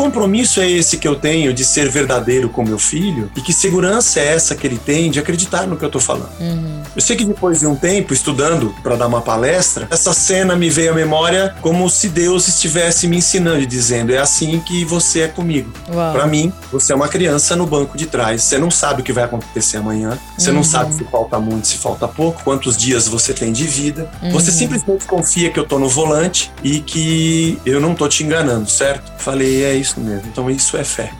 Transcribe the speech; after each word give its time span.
compromisso 0.00 0.62
é 0.62 0.70
esse 0.70 0.96
que 0.96 1.06
eu 1.06 1.14
tenho 1.14 1.52
de 1.52 1.62
ser 1.62 1.90
verdadeiro 1.90 2.48
com 2.48 2.64
meu 2.64 2.78
filho? 2.78 3.30
E 3.36 3.42
que 3.42 3.52
segurança 3.52 4.18
é 4.18 4.28
essa 4.28 4.54
que 4.54 4.66
ele 4.66 4.78
tem 4.78 5.10
de 5.10 5.18
acreditar 5.20 5.66
no 5.66 5.76
que 5.76 5.84
eu 5.84 5.88
estou 5.88 6.00
falando? 6.00 6.30
Uhum. 6.40 6.80
Eu 6.96 7.02
sei 7.02 7.14
que 7.16 7.24
depois 7.24 7.60
de 7.60 7.66
um 7.66 7.76
tempo 7.76 8.14
estudando 8.14 8.74
para 8.82 8.96
dar 8.96 9.06
uma 9.06 9.20
palestra, 9.20 9.86
essa 9.90 10.14
cena 10.14 10.56
me 10.56 10.70
veio 10.70 10.92
à 10.92 10.94
memória 10.94 11.54
como 11.60 11.88
se 11.90 12.08
Deus 12.08 12.48
estivesse 12.48 13.06
me 13.06 13.18
ensinando 13.18 13.60
e 13.60 13.66
dizendo: 13.66 14.10
é 14.12 14.18
assim 14.18 14.58
que 14.60 14.86
você 14.86 15.20
é 15.20 15.28
comigo. 15.28 15.70
Para 15.86 16.26
mim, 16.26 16.50
você 16.72 16.94
é 16.94 16.96
uma 16.96 17.08
criança 17.08 17.54
no 17.54 17.66
banco 17.66 17.98
de 17.98 18.06
trás. 18.06 18.42
Você 18.42 18.56
não 18.56 18.70
sabe 18.70 19.02
o 19.02 19.04
que 19.04 19.12
vai 19.12 19.24
acontecer 19.24 19.76
amanhã. 19.76 20.18
Você 20.38 20.48
Uhum. 20.48 20.56
não 20.56 20.64
sabe 20.64 20.94
se 20.94 21.04
falta 21.04 21.38
muito, 21.38 21.66
se 21.66 21.76
falta 21.76 22.08
pouco, 22.08 22.42
quantos 22.42 22.74
dias 22.74 23.06
você 23.06 23.34
tem 23.34 23.52
de 23.52 23.66
vida. 23.66 24.10
Uhum. 24.22 24.30
Você 24.30 24.50
simplesmente 24.50 25.04
confia 25.04 25.50
que 25.50 25.60
eu 25.60 25.66
tô 25.66 25.78
no 25.78 25.88
volante 25.88 26.50
e 26.64 26.80
que 26.80 27.58
eu 27.66 27.80
não 27.80 27.94
tô 27.94 28.08
te 28.08 28.24
enganando, 28.24 28.68
certo? 28.70 29.12
Falei, 29.18 29.64
é 29.64 29.74
isso 29.74 29.89
mesmo. 29.98 30.28
Então 30.28 30.50
isso 30.50 30.76
é 30.76 30.84
fé. 30.84 31.12